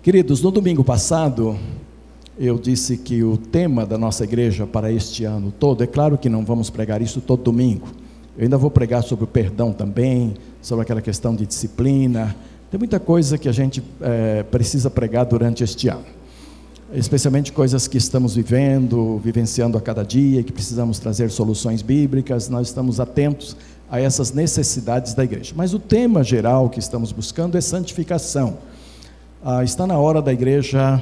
Queridos, 0.00 0.40
no 0.40 0.52
domingo 0.52 0.84
passado, 0.84 1.58
eu 2.38 2.56
disse 2.56 2.96
que 2.96 3.24
o 3.24 3.36
tema 3.36 3.84
da 3.84 3.98
nossa 3.98 4.22
igreja 4.22 4.64
para 4.64 4.92
este 4.92 5.24
ano 5.24 5.50
todo, 5.50 5.82
é 5.82 5.88
claro 5.88 6.16
que 6.16 6.28
não 6.28 6.44
vamos 6.44 6.70
pregar 6.70 7.02
isso 7.02 7.20
todo 7.20 7.42
domingo. 7.42 7.88
Eu 8.36 8.44
ainda 8.44 8.56
vou 8.56 8.70
pregar 8.70 9.02
sobre 9.02 9.24
o 9.24 9.26
perdão 9.26 9.72
também, 9.72 10.34
sobre 10.62 10.82
aquela 10.82 11.02
questão 11.02 11.34
de 11.34 11.44
disciplina. 11.44 12.34
Tem 12.70 12.78
muita 12.78 13.00
coisa 13.00 13.36
que 13.36 13.48
a 13.48 13.52
gente 13.52 13.82
é, 14.00 14.44
precisa 14.44 14.88
pregar 14.88 15.26
durante 15.26 15.64
este 15.64 15.88
ano, 15.88 16.04
especialmente 16.92 17.52
coisas 17.52 17.88
que 17.88 17.98
estamos 17.98 18.36
vivendo, 18.36 19.18
vivenciando 19.18 19.76
a 19.76 19.80
cada 19.80 20.04
dia, 20.04 20.44
que 20.44 20.52
precisamos 20.52 21.00
trazer 21.00 21.28
soluções 21.28 21.82
bíblicas. 21.82 22.48
Nós 22.48 22.68
estamos 22.68 23.00
atentos 23.00 23.56
a 23.90 24.00
essas 24.00 24.32
necessidades 24.32 25.12
da 25.12 25.24
igreja. 25.24 25.54
Mas 25.56 25.74
o 25.74 25.80
tema 25.80 26.22
geral 26.22 26.70
que 26.70 26.78
estamos 26.78 27.10
buscando 27.10 27.58
é 27.58 27.60
santificação. 27.60 28.58
Ah, 29.40 29.62
está 29.62 29.86
na 29.86 29.96
hora 29.96 30.20
da 30.20 30.32
igreja 30.32 31.00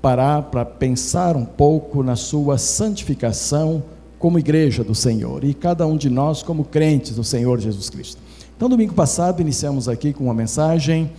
parar 0.00 0.42
para 0.42 0.64
pensar 0.64 1.36
um 1.36 1.44
pouco 1.44 2.00
na 2.04 2.14
sua 2.14 2.56
santificação 2.56 3.82
como 4.20 4.38
igreja 4.38 4.84
do 4.84 4.94
Senhor 4.94 5.42
e 5.42 5.52
cada 5.52 5.84
um 5.84 5.96
de 5.96 6.08
nós 6.08 6.44
como 6.44 6.62
crentes 6.64 7.16
do 7.16 7.24
Senhor 7.24 7.58
Jesus 7.58 7.90
Cristo. 7.90 8.22
Então, 8.56 8.68
domingo 8.68 8.94
passado, 8.94 9.42
iniciamos 9.42 9.88
aqui 9.88 10.12
com 10.12 10.24
uma 10.24 10.34
mensagem 10.34 11.10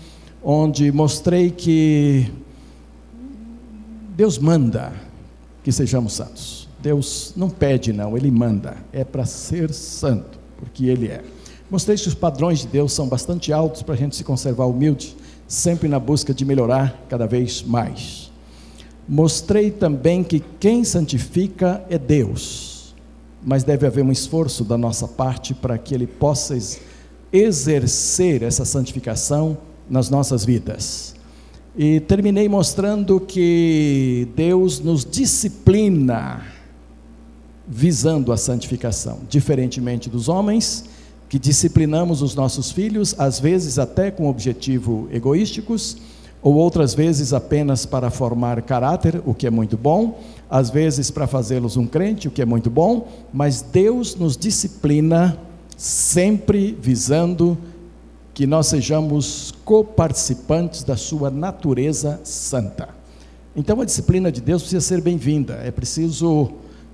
onde 0.42 0.90
mostrei 0.90 1.52
que 1.52 2.32
Deus 4.16 4.38
manda 4.38 4.94
que 5.66 5.72
sejamos 5.72 6.14
santos. 6.14 6.70
Deus 6.82 7.34
não 7.36 7.50
pede, 7.50 7.92
não, 7.92 8.16
Ele 8.16 8.32
manda. 8.32 8.78
É 8.94 9.04
para 9.04 9.26
ser 9.26 9.74
santo, 9.74 10.40
porque 10.58 10.86
Ele 10.86 11.10
é. 11.10 11.22
Mostrei 11.70 11.98
que 11.98 12.08
os 12.08 12.16
padrões 12.16 12.60
de 12.60 12.68
Deus 12.68 12.94
são 12.94 13.10
bastante 13.10 13.52
altos 13.52 13.82
para 13.82 13.96
a 13.96 13.98
gente 13.98 14.16
se 14.16 14.24
conservar 14.24 14.66
humilde 14.66 15.14
sempre 15.54 15.88
na 15.88 16.00
busca 16.00 16.34
de 16.34 16.44
melhorar 16.44 17.06
cada 17.08 17.28
vez 17.28 17.62
mais. 17.62 18.32
Mostrei 19.08 19.70
também 19.70 20.24
que 20.24 20.44
quem 20.60 20.84
santifica 20.84 21.86
é 21.90 21.98
Deus, 21.98 22.96
mas 23.46 23.64
deve 23.64 23.86
haver 23.86 24.04
um 24.04 24.12
esforço 24.12 24.64
da 24.64 24.78
nossa 24.78 25.08
parte 25.08 25.54
para 25.54 25.78
que 25.78 25.94
Ele 25.94 26.08
possa 26.08 26.58
exercer 27.32 28.42
essa 28.42 28.66
santificação 28.66 29.58
nas 29.88 30.10
nossas 30.10 30.44
vidas. 30.44 31.14
E 31.78 32.00
terminei 32.00 32.50
mostrando 32.50 33.20
que 33.20 34.28
Deus 34.36 34.80
nos 34.80 35.06
disciplina 35.06 36.46
visando 37.68 38.32
a 38.32 38.38
santificação, 38.38 39.20
diferentemente 39.30 40.10
dos 40.10 40.28
homens 40.30 40.86
que 41.34 41.40
disciplinamos 41.40 42.22
os 42.22 42.36
nossos 42.36 42.72
filhos, 42.72 43.16
às 43.18 43.40
vezes 43.40 43.80
até 43.80 44.12
com 44.12 44.30
objetivo 44.30 45.08
egoísticos, 45.12 45.98
ou 46.44 46.54
outras 46.54 46.94
vezes 46.94 47.34
apenas 47.34 47.88
para 47.88 48.12
formar 48.12 48.62
caráter, 48.62 49.20
o 49.26 49.34
que 49.34 49.48
é 49.48 49.50
muito 49.50 49.76
bom, 49.76 50.22
às 50.48 50.70
vezes 50.70 51.10
para 51.10 51.26
fazê-los 51.26 51.76
um 51.76 51.88
crente, 51.88 52.28
o 52.28 52.32
que 52.32 52.44
é 52.44 52.46
muito 52.46 52.70
bom, 52.70 53.08
mas 53.34 53.64
Deus 53.64 54.16
nos 54.16 54.38
disciplina 54.38 55.36
sempre 55.76 56.78
visando 56.80 57.58
que 58.32 58.46
nós 58.46 58.68
sejamos 58.68 59.56
coparticipantes 59.66 60.84
da 60.84 60.96
sua 60.96 61.32
natureza 61.32 62.22
santa. 62.24 62.90
Então 63.56 63.82
a 63.82 63.86
disciplina 63.86 64.32
de 64.32 64.40
Deus 64.40 64.62
precisa 64.62 64.86
ser 64.86 65.02
bem-vinda, 65.02 65.56
é 65.66 65.72
preciso 65.72 66.52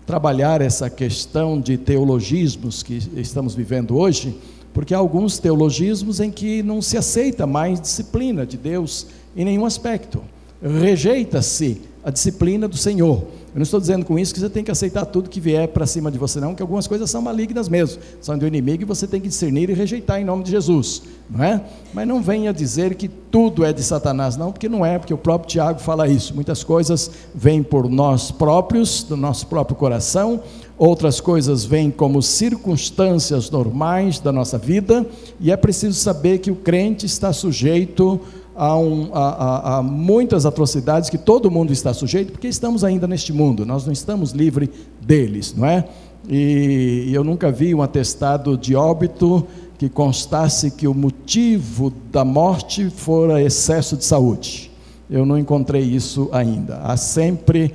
trabalhar 0.09 0.59
essa 0.59 0.89
questão 0.89 1.61
de 1.61 1.77
teologismos 1.77 2.81
que 2.81 2.99
estamos 3.15 3.53
vivendo 3.53 3.95
hoje, 3.95 4.35
porque 4.73 4.95
há 4.95 4.97
alguns 4.97 5.37
teologismos 5.37 6.19
em 6.19 6.31
que 6.31 6.63
não 6.63 6.81
se 6.81 6.97
aceita 6.97 7.45
mais 7.45 7.79
disciplina 7.79 8.43
de 8.43 8.57
Deus 8.57 9.05
em 9.37 9.45
nenhum 9.45 9.67
aspecto. 9.67 10.23
Rejeita-se 10.63 11.83
a 12.03 12.09
disciplina 12.09 12.67
do 12.67 12.77
Senhor. 12.77 13.23
Eu 13.49 13.55
não 13.55 13.63
estou 13.63 13.79
dizendo 13.79 14.05
com 14.05 14.17
isso 14.17 14.33
que 14.33 14.39
você 14.39 14.49
tem 14.49 14.63
que 14.63 14.69
aceitar 14.69 15.05
tudo 15.05 15.29
que 15.29 15.39
vier 15.39 15.67
para 15.69 15.85
cima 15.85 16.11
de 16.11 16.17
você, 16.17 16.39
não, 16.39 16.53
que 16.53 16.61
algumas 16.61 16.87
coisas 16.87 17.09
são 17.09 17.21
malignas 17.21 17.67
mesmo, 17.67 17.99
são 18.21 18.37
do 18.37 18.45
inimigo 18.45 18.83
e 18.83 18.85
você 18.85 19.07
tem 19.07 19.19
que 19.19 19.27
discernir 19.27 19.69
e 19.69 19.73
rejeitar 19.73 20.21
em 20.21 20.23
nome 20.23 20.43
de 20.43 20.51
Jesus, 20.51 21.01
não 21.29 21.43
é? 21.43 21.61
Mas 21.91 22.07
não 22.07 22.21
venha 22.21 22.53
dizer 22.53 22.93
que 22.93 23.07
tudo 23.07 23.65
é 23.65 23.73
de 23.73 23.81
Satanás, 23.81 24.37
não, 24.37 24.51
porque 24.51 24.69
não 24.69 24.85
é, 24.85 24.99
porque 24.99 25.13
o 25.13 25.17
próprio 25.17 25.49
Tiago 25.49 25.79
fala 25.79 26.07
isso. 26.07 26.35
Muitas 26.35 26.63
coisas 26.63 27.09
vêm 27.33 27.63
por 27.63 27.89
nós 27.89 28.29
próprios, 28.29 29.03
do 29.03 29.17
nosso 29.17 29.47
próprio 29.47 29.75
coração, 29.75 30.41
outras 30.77 31.19
coisas 31.19 31.65
vêm 31.65 31.89
como 31.89 32.21
circunstâncias 32.21 33.49
normais 33.49 34.19
da 34.19 34.31
nossa 34.31 34.57
vida, 34.57 35.05
e 35.39 35.51
é 35.51 35.57
preciso 35.57 35.99
saber 35.99 36.37
que 36.37 36.51
o 36.51 36.55
crente 36.55 37.05
está 37.05 37.33
sujeito 37.33 38.21
a 38.21 38.38
a, 38.59 38.77
um, 38.77 39.83
muitas 39.83 40.45
atrocidades 40.45 41.09
que 41.09 41.17
todo 41.17 41.49
mundo 41.49 41.71
está 41.71 41.93
sujeito, 41.93 42.33
porque 42.33 42.47
estamos 42.49 42.83
ainda 42.83 43.07
neste 43.07 43.31
mundo, 43.31 43.65
nós 43.65 43.85
não 43.85 43.93
estamos 43.93 44.31
livres 44.31 44.67
deles, 44.99 45.55
não 45.55 45.65
é? 45.65 45.85
E, 46.27 47.05
e 47.07 47.13
eu 47.13 47.23
nunca 47.23 47.49
vi 47.49 47.73
um 47.73 47.81
atestado 47.81 48.57
de 48.57 48.75
óbito 48.75 49.47
que 49.77 49.87
constasse 49.87 50.71
que 50.71 50.89
o 50.89 50.93
motivo 50.93 51.93
da 52.11 52.25
morte 52.25 52.89
fora 52.89 53.41
excesso 53.41 53.95
de 53.95 54.03
saúde. 54.03 54.69
Eu 55.09 55.25
não 55.25 55.39
encontrei 55.39 55.81
isso 55.81 56.27
ainda. 56.33 56.79
Há 56.79 56.97
sempre, 56.97 57.73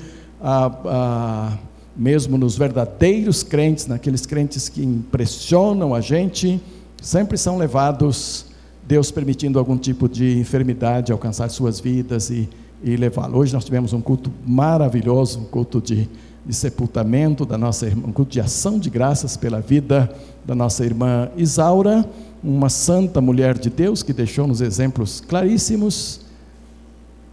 mesmo 1.96 2.36
nos 2.36 2.58
verdadeiros 2.58 3.42
crentes, 3.42 3.86
naqueles 3.86 4.26
crentes 4.26 4.68
que 4.68 4.84
impressionam 4.84 5.94
a 5.94 6.02
gente, 6.02 6.60
sempre 7.00 7.38
são 7.38 7.56
levados 7.56 8.53
Deus 8.86 9.10
permitindo 9.10 9.58
algum 9.58 9.78
tipo 9.78 10.08
de 10.08 10.38
enfermidade 10.38 11.10
alcançar 11.10 11.48
suas 11.48 11.80
vidas 11.80 12.30
e, 12.30 12.48
e 12.82 12.96
levá-lo. 12.96 13.38
Hoje 13.38 13.52
nós 13.54 13.64
tivemos 13.64 13.92
um 13.92 14.00
culto 14.00 14.30
maravilhoso, 14.46 15.40
um 15.40 15.44
culto 15.44 15.80
de, 15.80 16.08
de 16.44 16.54
sepultamento 16.54 17.46
da 17.46 17.56
nossa 17.56 17.86
irmã, 17.86 18.08
um 18.08 18.12
culto 18.12 18.32
de 18.32 18.40
ação 18.40 18.78
de 18.78 18.90
graças 18.90 19.36
pela 19.36 19.60
vida 19.60 20.14
da 20.44 20.54
nossa 20.54 20.84
irmã 20.84 21.30
Isaura, 21.36 22.08
uma 22.42 22.68
santa 22.68 23.22
mulher 23.22 23.58
de 23.58 23.70
Deus 23.70 24.02
que 24.02 24.12
deixou-nos 24.12 24.60
exemplos 24.60 25.18
claríssimos, 25.18 26.20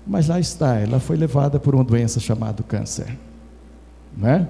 mas 0.07 0.29
lá 0.29 0.40
está, 0.40 0.78
ela 0.78 1.00
foi 1.01 1.17
levada 1.17 1.59
por 1.59 1.75
uma 1.75 1.84
doença 1.84 2.19
chamada 2.19 2.63
câncer, 2.63 3.17
não 4.17 4.29
é? 4.29 4.47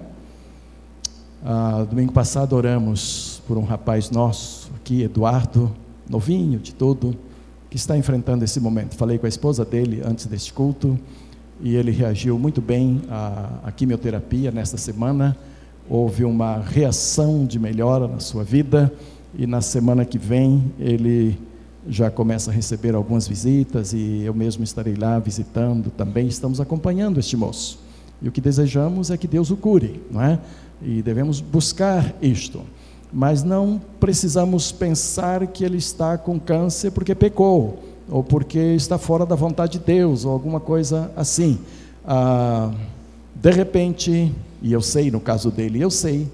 Ah, 1.44 1.84
domingo 1.90 2.14
passado 2.14 2.54
oramos 2.54 3.42
por 3.48 3.58
um 3.58 3.64
rapaz 3.64 4.12
nosso 4.12 4.70
aqui, 4.76 5.02
Eduardo, 5.02 5.76
novinho 6.12 6.60
de 6.60 6.76
tudo, 6.76 7.16
que 7.70 7.78
está 7.78 7.98
enfrentando 7.98 8.44
esse 8.44 8.60
momento. 8.60 8.96
Falei 8.96 9.18
com 9.18 9.26
a 9.26 9.30
esposa 9.30 9.64
dele 9.64 10.02
antes 10.06 10.26
deste 10.26 10.52
culto 10.52 11.00
e 11.62 11.76
ele 11.76 11.90
reagiu 11.90 12.38
muito 12.38 12.62
bem 12.62 13.02
à, 13.10 13.60
à 13.64 13.72
quimioterapia 13.72 14.52
nesta 14.52 14.78
semana. 14.78 15.38
Houve 15.90 16.26
uma 16.26 16.58
reação 16.60 17.46
de 17.46 17.58
melhora 17.58 18.10
na 18.10 18.20
sua 18.20 18.44
vida 18.44 18.92
e 19.34 19.48
na 19.48 19.62
semana 19.62 20.04
que 20.04 20.18
vem 20.18 20.72
ele 20.78 21.40
já 21.88 22.12
começa 22.12 22.52
a 22.52 22.54
receber 22.54 22.94
algumas 22.94 23.26
visitas 23.26 23.94
e 23.94 24.22
eu 24.24 24.34
mesmo 24.34 24.66
estarei 24.66 24.96
lá 24.96 25.18
visitando 25.18 25.90
também. 25.90 26.28
Estamos 26.28 26.60
acompanhando 26.60 27.20
este 27.20 27.38
moço. 27.38 27.80
E 28.22 28.28
o 28.28 28.32
que 28.32 28.42
desejamos 28.42 29.10
é 29.10 29.18
que 29.18 29.28
Deus 29.28 29.50
o 29.50 29.56
cure, 29.56 30.04
não 30.12 30.22
é? 30.22 30.38
E 30.82 31.02
devemos 31.02 31.40
buscar 31.40 32.14
isto 32.22 32.62
mas 33.12 33.44
não 33.44 33.82
precisamos 34.00 34.72
pensar 34.72 35.46
que 35.48 35.64
ele 35.64 35.78
está 35.78 36.18
com 36.18 36.40
câncer 36.40 36.92
porque 36.92 37.14
pecou, 37.14 37.84
ou 38.10 38.24
porque 38.24 38.60
está 38.60 38.98
fora 38.98 39.26
da 39.26 39.36
vontade 39.36 39.80
de 39.80 39.86
Deus, 39.86 40.26
ou 40.26 40.32
alguma 40.32 40.60
coisa 40.60 41.12
assim. 41.16 41.60
Ah, 42.06 42.72
de 43.36 43.52
repente, 43.52 44.34
e 44.62 44.72
eu 44.72 44.82
sei 44.82 45.12
no 45.12 45.20
caso 45.20 45.52
dele, 45.52 45.82
eu 45.82 45.90
sei 45.90 46.28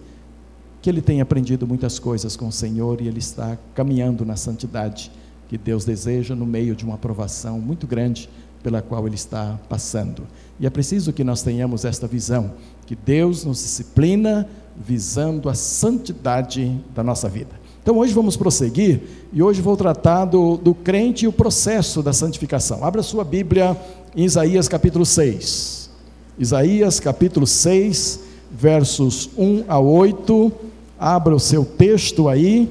que 0.82 0.90
ele 0.90 1.02
tem 1.02 1.22
aprendido 1.22 1.66
muitas 1.66 2.00
coisas 2.00 2.36
com 2.36 2.48
o 2.48 2.52
Senhor 2.52 3.02
e 3.02 3.08
ele 3.08 3.20
está 3.20 3.58
caminhando 3.74 4.26
na 4.26 4.36
santidade 4.36 5.12
que 5.50 5.58
Deus 5.58 5.86
deseja 5.86 6.36
no 6.36 6.46
meio 6.46 6.76
de 6.76 6.84
uma 6.86 6.96
aprovação 6.96 7.60
muito 7.60 7.88
grande 7.88 8.30
pela 8.62 8.82
qual 8.82 9.06
ele 9.08 9.16
está 9.16 9.58
passando. 9.70 10.24
E 10.60 10.66
é 10.66 10.70
preciso 10.70 11.14
que 11.14 11.24
nós 11.24 11.42
tenhamos 11.42 11.86
esta 11.86 12.08
visão, 12.08 12.54
que 12.86 12.96
Deus 12.96 13.46
nos 13.46 13.60
disciplina 13.60 14.48
visando 14.78 15.50
a 15.50 15.54
santidade 15.54 16.80
da 16.94 17.04
nossa 17.04 17.28
vida. 17.28 17.60
Então 17.82 17.98
hoje 17.98 18.14
vamos 18.14 18.36
prosseguir 18.36 19.02
e 19.32 19.42
hoje 19.42 19.62
vou 19.62 19.78
tratar 19.78 20.26
do, 20.26 20.58
do 20.58 20.76
crente 20.76 21.26
e 21.26 21.28
o 21.28 21.32
processo 21.32 22.04
da 22.04 22.12
santificação. 22.12 22.84
Abra 22.84 23.02
sua 23.02 23.24
Bíblia 23.24 23.78
em 24.16 24.26
Isaías 24.26 24.68
capítulo 24.68 25.06
6. 25.06 25.90
Isaías 26.38 27.00
capítulo 27.00 27.48
6, 27.48 28.20
versos 28.52 29.30
1 29.38 29.64
a 29.68 29.80
8. 29.80 30.52
Abra 31.00 31.36
o 31.36 31.40
seu 31.40 31.64
texto 31.64 32.28
aí 32.28 32.70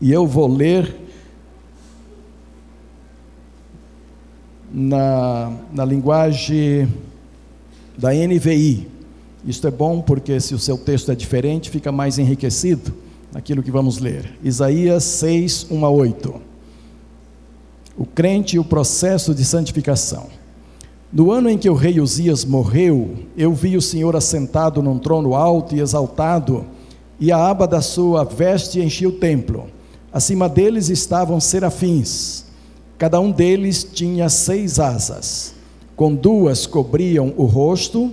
e 0.00 0.10
eu 0.10 0.26
vou 0.26 0.48
ler 0.48 0.96
na, 4.72 5.52
na 5.72 5.84
linguagem 5.84 6.88
da 7.96 8.12
NVI. 8.12 8.91
Isto 9.44 9.66
é 9.66 9.70
bom 9.70 10.00
porque 10.00 10.38
se 10.38 10.54
o 10.54 10.58
seu 10.58 10.78
texto 10.78 11.10
é 11.10 11.14
diferente, 11.14 11.70
fica 11.70 11.90
mais 11.90 12.18
enriquecido 12.18 12.92
naquilo 13.32 13.62
que 13.62 13.70
vamos 13.70 13.98
ler. 13.98 14.38
Isaías 14.42 15.02
6, 15.04 15.66
1 15.70 15.84
a 15.84 15.90
8. 15.90 16.34
O 17.96 18.06
crente 18.06 18.56
e 18.56 18.58
o 18.58 18.64
processo 18.64 19.34
de 19.34 19.44
santificação. 19.44 20.26
No 21.12 21.30
ano 21.30 21.50
em 21.50 21.58
que 21.58 21.68
o 21.68 21.74
rei 21.74 22.00
Uzias 22.00 22.44
morreu, 22.44 23.16
eu 23.36 23.52
vi 23.52 23.76
o 23.76 23.82
Senhor 23.82 24.16
assentado 24.16 24.80
num 24.80 24.98
trono 24.98 25.34
alto 25.34 25.74
e 25.74 25.80
exaltado, 25.80 26.64
e 27.20 27.30
a 27.30 27.36
aba 27.36 27.66
da 27.66 27.82
sua 27.82 28.24
veste 28.24 28.80
enchia 28.80 29.08
o 29.08 29.12
templo. 29.12 29.66
Acima 30.12 30.48
deles 30.48 30.88
estavam 30.88 31.40
serafins. 31.40 32.46
Cada 32.96 33.20
um 33.20 33.30
deles 33.30 33.84
tinha 33.84 34.28
seis 34.28 34.78
asas. 34.78 35.54
Com 35.96 36.14
duas 36.14 36.66
cobriam 36.66 37.34
o 37.36 37.44
rosto, 37.44 38.12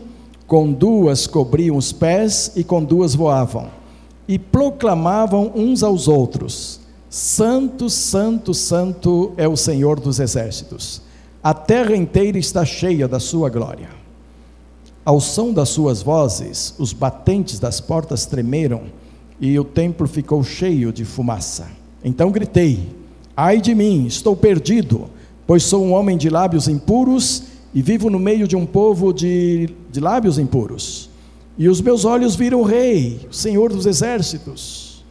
com 0.50 0.72
duas 0.72 1.28
cobriam 1.28 1.78
os 1.78 1.92
pés 1.92 2.52
e 2.56 2.64
com 2.64 2.84
duas 2.84 3.14
voavam. 3.14 3.68
E 4.28 4.40
proclamavam 4.40 5.52
uns 5.56 5.84
aos 5.84 6.08
outros: 6.08 6.82
Santo, 7.08 7.88
Santo, 7.88 8.52
Santo 8.54 9.32
é 9.38 9.48
o 9.48 9.56
Senhor 9.56 10.00
dos 10.00 10.20
exércitos. 10.20 11.04
A 11.42 11.54
terra 11.54 11.96
inteira 11.96 12.38
está 12.38 12.66
cheia 12.66 13.08
da 13.08 13.20
sua 13.20 13.48
glória. 13.48 13.90
Ao 15.06 15.22
som 15.22 15.54
das 15.54 15.70
suas 15.70 16.02
vozes, 16.02 16.74
os 16.80 16.94
batentes 16.94 17.60
das 17.60 17.80
portas 17.80 18.26
tremeram 18.26 18.82
e 19.40 19.58
o 19.58 19.64
templo 19.64 20.08
ficou 20.08 20.44
cheio 20.44 20.92
de 20.92 21.06
fumaça. 21.06 21.68
Então 22.04 22.32
gritei: 22.32 22.90
Ai 23.38 23.62
de 23.62 23.76
mim, 23.76 24.08
estou 24.08 24.36
perdido, 24.36 25.10
pois 25.46 25.62
sou 25.62 25.86
um 25.86 25.94
homem 25.94 26.18
de 26.18 26.28
lábios 26.28 26.68
impuros 26.68 27.49
e 27.74 27.82
vivo 27.82 28.10
no 28.10 28.20
meio 28.20 28.48
de 28.48 28.56
um 28.56 28.66
povo 28.66 29.14
de, 29.14 29.70
de 29.92 30.00
lábios 30.00 30.40
impuros. 30.40 31.10
E 31.58 31.68
os 31.68 31.82
meus 31.82 32.06
olhos 32.06 32.36
viram 32.36 32.62
o 32.62 32.64
Rei, 32.64 33.28
o 33.30 33.34
Senhor 33.34 33.72
dos 33.72 33.86
exércitos. 33.86 35.04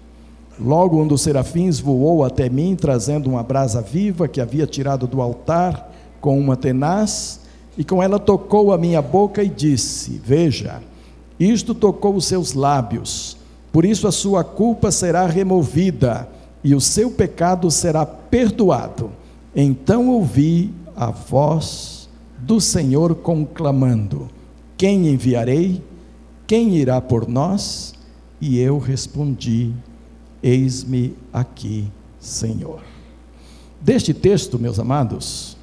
Logo 0.59 1.01
um 1.01 1.07
dos 1.07 1.23
serafins 1.23 1.79
voou 1.79 2.25
até 2.25 2.49
mim, 2.49 2.75
trazendo 2.75 3.31
uma 3.31 3.43
brasa 3.43 3.81
viva 3.81 4.27
que 4.27 4.41
havia 4.41 4.67
tirado 4.67 5.07
do 5.07 5.21
altar 5.21 5.93
com 6.21 6.39
uma 6.39 6.57
tenaz, 6.57 7.41
e 7.77 7.85
com 7.85 8.03
ela 8.03 8.19
tocou 8.19 8.73
a 8.73 8.79
minha 8.79 9.01
boca 9.01 9.43
e 9.43 9.49
disse: 9.49 10.21
Veja, 10.25 10.83
isto 11.39 11.75
tocou 11.75 12.17
os 12.17 12.25
seus 12.25 12.55
lábios, 12.55 13.37
por 13.71 13.85
isso 13.85 14.09
a 14.09 14.13
sua 14.13 14.43
culpa 14.43 14.91
será 14.91 15.27
removida 15.27 16.29
e 16.65 16.75
o 16.75 16.81
seu 16.81 17.11
pecado 17.11 17.71
será 17.71 18.05
perdoado. 18.05 19.11
Então 19.55 20.09
ouvi 20.09 20.73
a 20.97 21.11
voz 21.11 21.98
do 22.39 22.61
Senhor 22.61 23.15
conclamando: 23.17 24.29
Quem 24.77 25.09
enviarei? 25.09 25.83
Quem 26.47 26.77
irá 26.77 27.01
por 27.01 27.29
nós? 27.29 27.95
E 28.41 28.59
eu 28.59 28.79
respondi: 28.79 29.73
Eis-me 30.43 31.15
aqui, 31.33 31.91
Senhor. 32.21 32.81
Deste 33.81 34.13
texto, 34.15 34.59
meus 34.59 34.79
amados, 34.79 35.57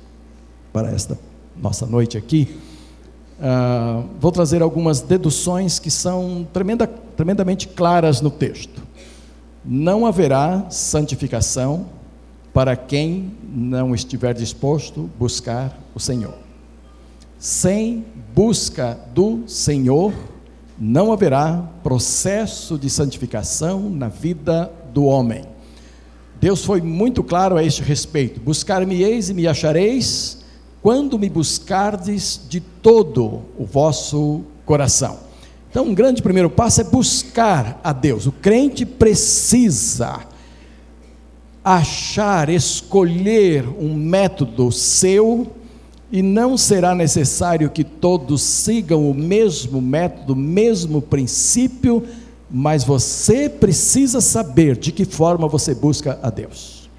para 0.71 0.91
esta 0.91 1.17
nossa 1.55 1.85
noite 1.85 2.17
aqui, 2.17 2.55
uh, 3.39 4.07
vou 4.19 4.31
trazer 4.31 4.61
algumas 4.61 5.01
deduções 5.01 5.79
que 5.79 5.89
são 5.89 6.47
tremenda, 6.53 6.87
tremendamente 6.87 7.67
claras 7.67 8.21
no 8.21 8.29
texto. 8.29 8.83
Não 9.63 10.05
haverá 10.05 10.69
santificação 10.69 11.87
para 12.53 12.75
quem 12.75 13.33
não 13.53 13.95
estiver 13.95 14.33
disposto 14.33 15.09
a 15.13 15.19
buscar 15.19 15.77
o 15.93 15.99
Senhor. 15.99 16.44
Sem 17.45 18.03
busca 18.33 18.97
do 19.13 19.43
Senhor, 19.45 20.11
não 20.79 21.13
haverá 21.13 21.69
processo 21.83 22.75
de 22.75 22.89
santificação 22.89 23.87
na 23.87 24.07
vida 24.07 24.71
do 24.91 25.03
homem. 25.03 25.43
Deus 26.41 26.65
foi 26.65 26.81
muito 26.81 27.23
claro 27.23 27.55
a 27.55 27.63
este 27.63 27.83
respeito: 27.83 28.39
buscar-me-eis 28.39 29.29
e 29.29 29.35
me 29.35 29.45
achareis 29.45 30.39
quando 30.81 31.19
me 31.19 31.29
buscardes 31.29 32.41
de 32.49 32.59
todo 32.59 33.43
o 33.59 33.63
vosso 33.63 34.41
coração. 34.65 35.19
Então, 35.69 35.85
um 35.85 35.93
grande 35.93 36.23
primeiro 36.23 36.49
passo 36.49 36.81
é 36.81 36.83
buscar 36.83 37.79
a 37.83 37.93
Deus. 37.93 38.25
O 38.25 38.31
crente 38.31 38.87
precisa 38.87 40.21
achar, 41.63 42.49
escolher 42.49 43.69
um 43.79 43.93
método 43.93 44.71
seu, 44.71 45.53
e 46.15 46.21
não 46.21 46.57
será 46.57 46.95
necessário 46.95 47.69
que 47.69 47.83
todos 47.83 48.41
sigam 48.41 49.11
o 49.11 49.13
mesmo 49.13 49.81
método, 49.81 50.31
o 50.31 50.35
mesmo 50.37 51.01
princípio, 51.01 52.05
mas 52.49 52.85
você 52.85 53.49
precisa 53.49 54.21
saber 54.21 54.77
de 54.77 54.93
que 54.93 55.03
forma 55.03 55.45
você 55.45 55.75
busca 55.75 56.17
a 56.23 56.29
Deus. 56.29 56.89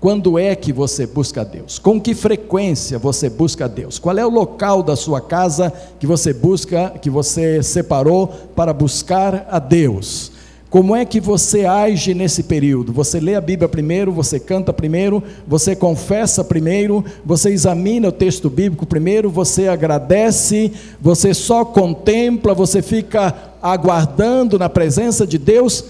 Quando 0.00 0.38
é 0.38 0.56
que 0.56 0.72
você 0.72 1.06
busca 1.06 1.42
a 1.42 1.44
Deus? 1.44 1.78
Com 1.78 2.00
que 2.00 2.14
frequência 2.14 2.98
você 2.98 3.28
busca 3.28 3.66
a 3.66 3.68
Deus? 3.68 3.98
Qual 3.98 4.16
é 4.16 4.24
o 4.24 4.30
local 4.30 4.82
da 4.82 4.96
sua 4.96 5.20
casa 5.20 5.70
que 6.00 6.06
você 6.06 6.32
busca, 6.32 6.94
que 7.02 7.10
você 7.10 7.62
separou 7.62 8.28
para 8.56 8.72
buscar 8.72 9.46
a 9.50 9.58
Deus? 9.58 10.32
Como 10.74 10.96
é 10.96 11.04
que 11.04 11.20
você 11.20 11.64
age 11.64 12.14
nesse 12.14 12.42
período? 12.42 12.92
Você 12.92 13.20
lê 13.20 13.36
a 13.36 13.40
Bíblia 13.40 13.68
primeiro, 13.68 14.10
você 14.10 14.40
canta 14.40 14.72
primeiro, 14.72 15.22
você 15.46 15.76
confessa 15.76 16.42
primeiro, 16.42 17.04
você 17.24 17.50
examina 17.50 18.08
o 18.08 18.10
texto 18.10 18.50
bíblico 18.50 18.84
primeiro, 18.84 19.30
você 19.30 19.68
agradece, 19.68 20.72
você 21.00 21.32
só 21.32 21.64
contempla, 21.64 22.54
você 22.54 22.82
fica 22.82 23.52
aguardando 23.62 24.58
na 24.58 24.68
presença 24.68 25.24
de 25.24 25.38
Deus 25.38 25.84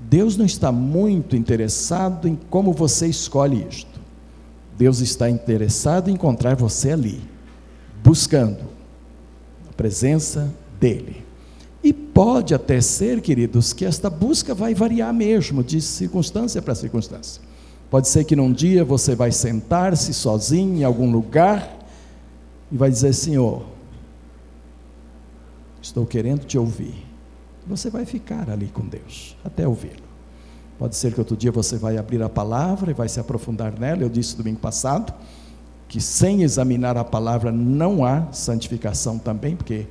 Deus 0.00 0.38
não 0.38 0.46
está 0.46 0.72
muito 0.72 1.36
interessado 1.36 2.26
em 2.26 2.38
como 2.48 2.72
você 2.72 3.08
escolhe 3.08 3.66
isto. 3.68 4.00
Deus 4.78 5.00
está 5.00 5.28
interessado 5.28 6.08
em 6.08 6.14
encontrar 6.14 6.56
você 6.56 6.92
ali, 6.92 7.20
buscando 8.02 8.60
a 9.68 9.72
presença 9.74 10.50
dEle. 10.80 11.25
Pode 12.16 12.54
até 12.54 12.80
ser, 12.80 13.20
queridos, 13.20 13.74
que 13.74 13.84
esta 13.84 14.08
busca 14.08 14.54
vai 14.54 14.74
variar 14.74 15.12
mesmo, 15.12 15.62
de 15.62 15.82
circunstância 15.82 16.62
para 16.62 16.74
circunstância. 16.74 17.42
Pode 17.90 18.08
ser 18.08 18.24
que 18.24 18.34
num 18.34 18.50
dia 18.50 18.84
você 18.84 19.14
vai 19.14 19.30
sentar-se 19.30 20.14
sozinho 20.14 20.78
em 20.78 20.84
algum 20.84 21.12
lugar 21.12 21.78
e 22.72 22.76
vai 22.76 22.90
dizer: 22.90 23.12
Senhor, 23.12 23.66
estou 25.82 26.06
querendo 26.06 26.46
te 26.46 26.56
ouvir 26.56 27.06
você 27.66 27.90
vai 27.90 28.04
ficar 28.04 28.48
ali 28.48 28.68
com 28.68 28.86
Deus 28.86 29.36
até 29.44 29.66
ouvi-lo. 29.66 30.06
Pode 30.78 30.94
ser 30.94 31.12
que 31.12 31.18
outro 31.18 31.36
dia 31.36 31.50
você 31.50 31.76
vai 31.76 31.96
abrir 31.96 32.22
a 32.22 32.28
palavra 32.28 32.90
e 32.90 32.94
vai 32.94 33.08
se 33.08 33.18
aprofundar 33.18 33.78
nela. 33.78 34.02
Eu 34.02 34.08
disse 34.08 34.36
domingo 34.36 34.60
passado 34.60 35.12
que 35.88 36.00
sem 36.00 36.42
examinar 36.42 36.96
a 36.96 37.04
palavra 37.04 37.50
não 37.50 38.04
há 38.04 38.30
santificação 38.32 39.18
também, 39.18 39.56
porque 39.56 39.86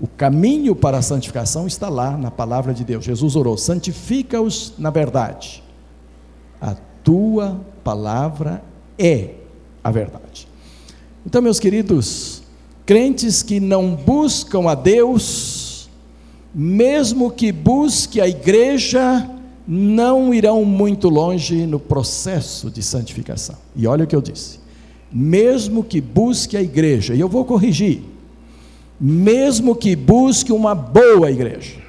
o 0.00 0.06
caminho 0.06 0.74
para 0.74 0.98
a 0.98 1.02
santificação 1.02 1.66
está 1.66 1.88
lá 1.88 2.16
na 2.16 2.30
palavra 2.30 2.74
de 2.74 2.84
Deus. 2.84 3.04
Jesus 3.04 3.34
orou: 3.36 3.56
santifica-os 3.56 4.74
na 4.78 4.90
verdade. 4.90 5.62
A 6.60 6.74
tua 7.02 7.60
palavra 7.82 8.62
é 8.98 9.30
a 9.82 9.90
verdade. 9.90 10.48
Então, 11.24 11.40
meus 11.40 11.58
queridos, 11.58 12.42
crentes 12.84 13.42
que 13.42 13.58
não 13.58 13.94
buscam 13.94 14.68
a 14.68 14.74
Deus, 14.74 15.88
mesmo 16.54 17.30
que 17.30 17.50
busque 17.50 18.20
a 18.20 18.28
igreja, 18.28 19.28
não 19.66 20.32
irão 20.32 20.64
muito 20.64 21.08
longe 21.08 21.66
no 21.66 21.80
processo 21.80 22.70
de 22.70 22.82
santificação. 22.82 23.56
E 23.74 23.86
olha 23.86 24.04
o 24.04 24.06
que 24.06 24.14
eu 24.14 24.22
disse: 24.22 24.60
mesmo 25.10 25.82
que 25.82 26.00
busque 26.00 26.56
a 26.56 26.62
igreja, 26.62 27.14
e 27.14 27.20
eu 27.20 27.28
vou 27.28 27.44
corrigir, 27.44 28.02
mesmo 29.00 29.74
que 29.74 29.94
busque 29.94 30.52
uma 30.52 30.74
boa 30.74 31.30
igreja, 31.30 31.80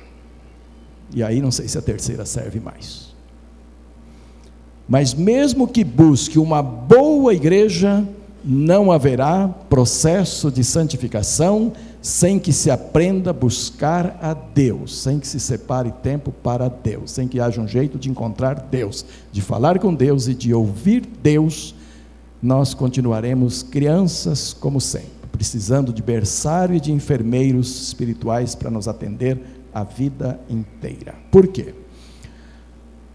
e 1.14 1.24
aí 1.24 1.42
não 1.42 1.52
sei 1.52 1.68
se 1.68 1.78
a 1.78 1.82
terceira 1.82 2.26
serve 2.26 2.60
mais, 2.60 3.16
mas 4.88 5.14
mesmo 5.14 5.68
que 5.68 5.84
busque 5.84 6.40
uma 6.40 6.62
boa 6.62 7.34
igreja, 7.34 8.06
não 8.44 8.92
haverá 8.92 9.48
processo 9.70 10.50
de 10.50 10.64
santificação 10.64 11.74
sem 12.02 12.40
que 12.40 12.54
se 12.54 12.72
aprenda 12.72 13.32
a 13.32 13.34
buscar 13.34 14.18
a 14.22 14.34
Deus, 14.34 14.98
sem 15.02 15.20
que 15.20 15.28
se 15.28 15.40
separe 15.40 15.92
tempo 16.02 16.32
para 16.32 16.70
Deus, 16.70 17.12
sem 17.12 17.28
que 17.28 17.40
haja 17.42 17.60
um 17.60 17.68
jeito 17.68 17.98
de 17.98 18.10
encontrar 18.10 18.68
Deus, 18.72 19.06
de 19.32 19.42
falar 19.42 19.78
com 19.80 19.94
Deus 19.94 20.30
e 20.30 20.34
de 20.34 20.54
ouvir 20.54 21.06
Deus, 21.22 21.76
nós 22.42 22.74
continuaremos 22.74 23.62
crianças 23.64 24.54
como 24.54 24.80
sempre, 24.80 25.17
precisando 25.38 25.94
de 25.94 26.02
berçário 26.02 26.76
e 26.76 26.80
de 26.80 26.92
enfermeiros 26.92 27.84
espirituais 27.84 28.56
para 28.56 28.72
nos 28.72 28.88
atender 28.88 29.40
a 29.72 29.84
vida 29.84 30.40
inteira. 30.50 31.14
Por 31.32 31.48
quê? 31.48 31.76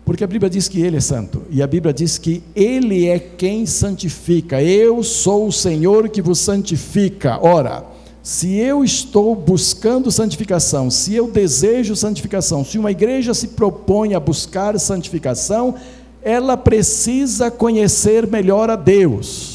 Porque 0.05 0.23
a 0.23 0.27
Bíblia 0.29 0.49
diz 0.49 0.69
que 0.69 0.81
Ele 0.81 0.99
é 0.99 1.01
santo, 1.01 1.43
e 1.51 1.61
a 1.61 1.67
Bíblia 1.67 1.93
diz 1.93 2.19
que 2.19 2.41
Ele 2.55 3.09
é 3.09 3.19
quem 3.19 3.67
santifica. 3.67 4.63
Eu 4.63 5.03
sou 5.03 5.49
o 5.49 5.53
Senhor 5.53 6.09
que 6.09 6.23
vos 6.23 6.39
santifica. 6.39 7.41
Ora, 7.43 7.85
se 8.23 8.55
eu 8.55 8.85
estou 8.85 9.35
buscando 9.35 10.13
santificação, 10.13 10.93
se 10.93 11.17
eu 11.17 11.29
desejo 11.29 11.97
santificação, 11.97 12.65
se 12.65 12.79
uma 12.79 12.93
igreja 12.93 13.35
se 13.35 13.49
propõe 13.49 14.15
a 14.15 14.21
buscar 14.21 14.79
santificação, 14.79 15.75
ela 16.23 16.57
precisa 16.57 17.51
conhecer 17.51 18.29
melhor 18.29 18.71
a 18.71 18.77
Deus. 18.77 19.52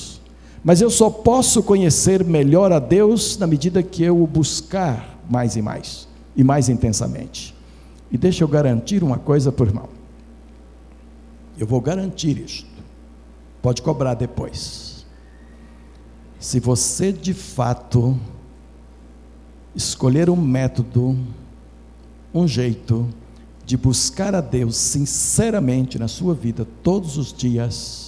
Mas 0.67 0.81
eu 0.81 0.89
só 0.89 1.09
posso 1.09 1.63
conhecer 1.63 2.25
melhor 2.25 2.73
a 2.73 2.79
Deus 2.79 3.37
na 3.37 3.47
medida 3.47 3.81
que 3.81 4.03
eu 4.03 4.21
o 4.21 4.27
buscar 4.27 5.17
mais 5.29 5.55
e 5.55 5.61
mais, 5.61 6.09
e 6.35 6.43
mais 6.43 6.67
intensamente. 6.67 7.55
E 8.11 8.17
deixa 8.17 8.43
eu 8.43 8.49
garantir 8.49 9.01
uma 9.01 9.17
coisa 9.17 9.49
por 9.49 9.67
irmão. 9.67 9.87
Eu 11.57 11.65
vou 11.65 11.79
garantir 11.79 12.37
isto. 12.37 12.67
Pode 13.61 13.81
cobrar 13.81 14.15
depois. 14.15 15.05
Se 16.37 16.59
você 16.59 17.13
de 17.13 17.33
fato 17.33 18.19
escolher 19.73 20.29
um 20.29 20.35
método, 20.35 21.17
um 22.33 22.45
jeito 22.45 23.07
de 23.65 23.77
buscar 23.77 24.35
a 24.35 24.41
Deus 24.41 24.75
sinceramente 24.75 25.97
na 25.97 26.09
sua 26.09 26.33
vida 26.33 26.67
todos 26.83 27.15
os 27.15 27.31
dias, 27.31 28.06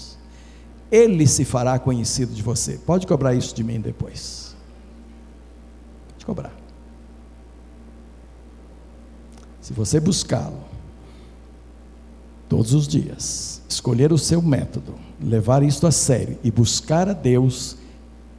Ele 0.91 1.27
se 1.27 1.45
fará 1.45 1.77
conhecido 1.77 2.33
de 2.33 2.41
você. 2.41 2.73
Pode 2.73 3.05
cobrar 3.05 3.33
isso 3.33 3.53
de 3.55 3.63
mim 3.63 3.79
depois. 3.79 4.55
Pode 6.13 6.25
cobrar. 6.25 6.53
Se 9.61 9.73
você 9.73 9.99
buscá-lo 9.99 10.63
todos 12.47 12.73
os 12.73 12.87
dias, 12.87 13.61
escolher 13.69 14.11
o 14.11 14.17
seu 14.17 14.41
método, 14.41 14.95
levar 15.21 15.61
isto 15.61 15.85
a 15.85 15.91
sério 15.91 16.39
e 16.43 16.49
buscar 16.49 17.07
a 17.07 17.13
Deus, 17.13 17.77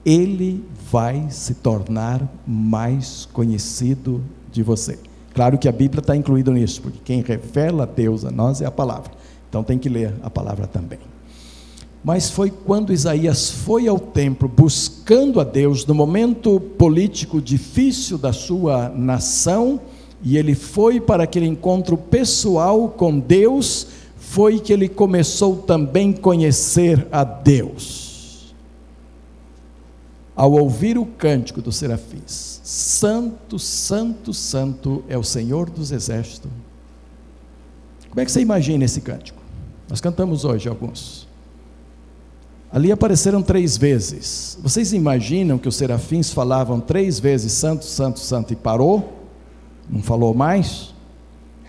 Ele 0.04 0.64
vai 0.90 1.30
se 1.30 1.54
tornar 1.54 2.28
mais 2.44 3.26
conhecido 3.26 4.24
de 4.50 4.64
você. 4.64 4.98
Claro 5.32 5.56
que 5.56 5.68
a 5.68 5.72
Bíblia 5.72 6.00
está 6.00 6.16
incluída 6.16 6.50
nisso, 6.50 6.82
porque 6.82 6.98
quem 7.04 7.22
revela 7.22 7.86
Deus 7.86 8.24
a 8.24 8.30
nós 8.32 8.60
é 8.60 8.66
a 8.66 8.70
palavra. 8.70 9.12
Então 9.48 9.62
tem 9.62 9.78
que 9.78 9.88
ler 9.88 10.12
a 10.22 10.28
palavra 10.28 10.66
também. 10.66 10.98
Mas 12.02 12.30
foi 12.30 12.50
quando 12.50 12.92
Isaías 12.92 13.50
foi 13.50 13.86
ao 13.86 13.98
templo 13.98 14.48
buscando 14.48 15.40
a 15.40 15.44
Deus, 15.44 15.84
no 15.84 15.94
momento 15.94 16.58
político 16.58 17.40
difícil 17.40 18.16
da 18.16 18.32
sua 18.32 18.88
nação, 18.88 19.80
e 20.22 20.36
ele 20.36 20.54
foi 20.54 21.00
para 21.00 21.24
aquele 21.24 21.46
encontro 21.46 21.96
pessoal 21.96 22.88
com 22.88 23.18
Deus, 23.18 23.86
foi 24.16 24.58
que 24.58 24.72
ele 24.72 24.88
começou 24.88 25.56
também 25.56 26.10
a 26.10 26.20
conhecer 26.20 27.06
a 27.12 27.24
Deus 27.24 28.10
ao 30.40 30.52
ouvir 30.52 30.96
o 30.96 31.04
cântico 31.04 31.60
dos 31.60 31.76
serafins: 31.76 32.62
Santo, 32.64 33.58
Santo, 33.58 34.32
Santo 34.32 35.04
é 35.06 35.18
o 35.18 35.22
Senhor 35.22 35.68
dos 35.68 35.92
exércitos. 35.92 36.50
Como 38.08 38.18
é 38.18 38.24
que 38.24 38.32
você 38.32 38.40
imagina 38.40 38.86
esse 38.86 39.02
cântico? 39.02 39.38
Nós 39.86 40.00
cantamos 40.00 40.46
hoje 40.46 40.66
alguns. 40.66 41.28
Ali 42.72 42.92
apareceram 42.92 43.42
três 43.42 43.76
vezes. 43.76 44.56
Vocês 44.62 44.92
imaginam 44.92 45.58
que 45.58 45.68
os 45.68 45.74
serafins 45.74 46.32
falavam 46.32 46.78
três 46.78 47.18
vezes 47.18 47.52
Santo, 47.52 47.84
Santo, 47.84 48.20
Santo 48.20 48.52
e 48.52 48.56
parou? 48.56 49.12
Não 49.88 50.02
falou 50.02 50.32
mais? 50.32 50.94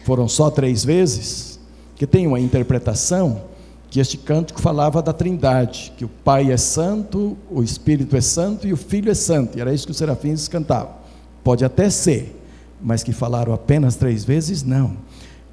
Foram 0.05 0.27
só 0.27 0.51
três 0.51 0.85
vezes? 0.85 1.59
Que 1.95 2.05
tem 2.05 2.27
uma 2.27 2.39
interpretação 2.39 3.41
que 3.89 3.99
este 3.99 4.17
cântico 4.17 4.61
falava 4.61 5.01
da 5.01 5.11
Trindade, 5.11 5.91
que 5.97 6.05
o 6.05 6.09
Pai 6.09 6.51
é 6.51 6.57
santo, 6.57 7.37
o 7.49 7.61
Espírito 7.61 8.15
é 8.15 8.21
santo 8.21 8.65
e 8.65 8.71
o 8.71 8.77
Filho 8.77 9.11
é 9.11 9.15
santo. 9.15 9.57
E 9.57 9.61
era 9.61 9.73
isso 9.73 9.85
que 9.85 9.91
os 9.91 9.97
serafins 9.97 10.47
cantavam. 10.47 10.93
Pode 11.43 11.65
até 11.65 11.89
ser, 11.89 12.39
mas 12.79 13.03
que 13.03 13.11
falaram 13.11 13.53
apenas 13.53 13.95
três 13.95 14.23
vezes, 14.23 14.63
não. 14.63 14.95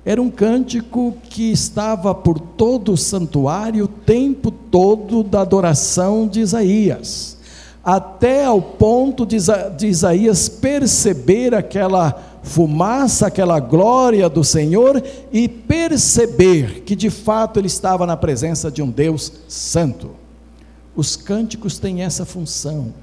Era 0.09 0.23
um 0.23 0.31
cântico 0.31 1.19
que 1.29 1.53
estava 1.53 2.15
por 2.15 2.41
todo 2.41 2.95
o 2.95 2.97
santuário 2.97 3.85
o 3.85 3.89
tempo 3.89 4.51
todo 4.51 5.23
da 5.23 5.43
adoração 5.43 6.27
de 6.27 6.41
Isaías, 6.41 7.37
até 7.85 8.47
ao 8.47 8.63
ponto 8.63 9.27
de 9.27 9.87
Isaías 9.87 10.49
perceber 10.49 11.55
aquela 11.55 12.39
fumaça, 12.43 13.27
aquela 13.27 13.61
glória 13.61 14.31
do 14.31 14.43
Senhor 14.43 15.05
e 15.31 15.47
perceber 15.47 16.85
que 16.85 16.97
de 16.97 17.11
fato 17.11 17.61
ele 17.61 17.67
estava 17.67 18.07
na 18.07 18.17
presença 18.17 18.71
de 18.71 18.81
um 18.81 18.89
Deus 18.89 19.31
santo. 19.47 20.13
Os 20.97 21.17
cânticos 21.17 21.79
têm 21.79 22.01
essa 22.01 22.25
função. 22.25 22.95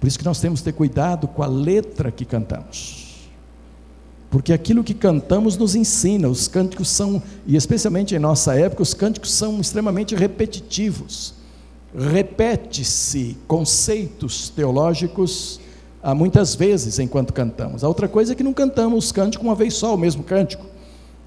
Por 0.00 0.08
isso 0.08 0.18
que 0.18 0.24
nós 0.24 0.40
temos 0.40 0.58
que 0.58 0.64
ter 0.64 0.72
cuidado 0.72 1.28
com 1.28 1.44
a 1.44 1.46
letra 1.46 2.10
que 2.10 2.24
cantamos. 2.24 3.09
Porque 4.30 4.52
aquilo 4.52 4.84
que 4.84 4.94
cantamos 4.94 5.56
nos 5.56 5.74
ensina, 5.74 6.28
os 6.28 6.46
cânticos 6.46 6.88
são, 6.88 7.20
e 7.44 7.56
especialmente 7.56 8.14
em 8.14 8.18
nossa 8.18 8.54
época, 8.54 8.82
os 8.82 8.94
cânticos 8.94 9.32
são 9.32 9.60
extremamente 9.60 10.14
repetitivos. 10.14 11.34
Repete-se 11.92 13.36
conceitos 13.48 14.48
teológicos 14.48 15.60
há 16.00 16.14
muitas 16.14 16.54
vezes 16.54 17.00
enquanto 17.00 17.32
cantamos. 17.32 17.82
A 17.82 17.88
outra 17.88 18.06
coisa 18.06 18.32
é 18.32 18.36
que 18.36 18.44
não 18.44 18.52
cantamos 18.52 19.10
cântico 19.10 19.44
uma 19.44 19.56
vez 19.56 19.74
só, 19.74 19.96
o 19.96 19.98
mesmo 19.98 20.22
cântico. 20.22 20.64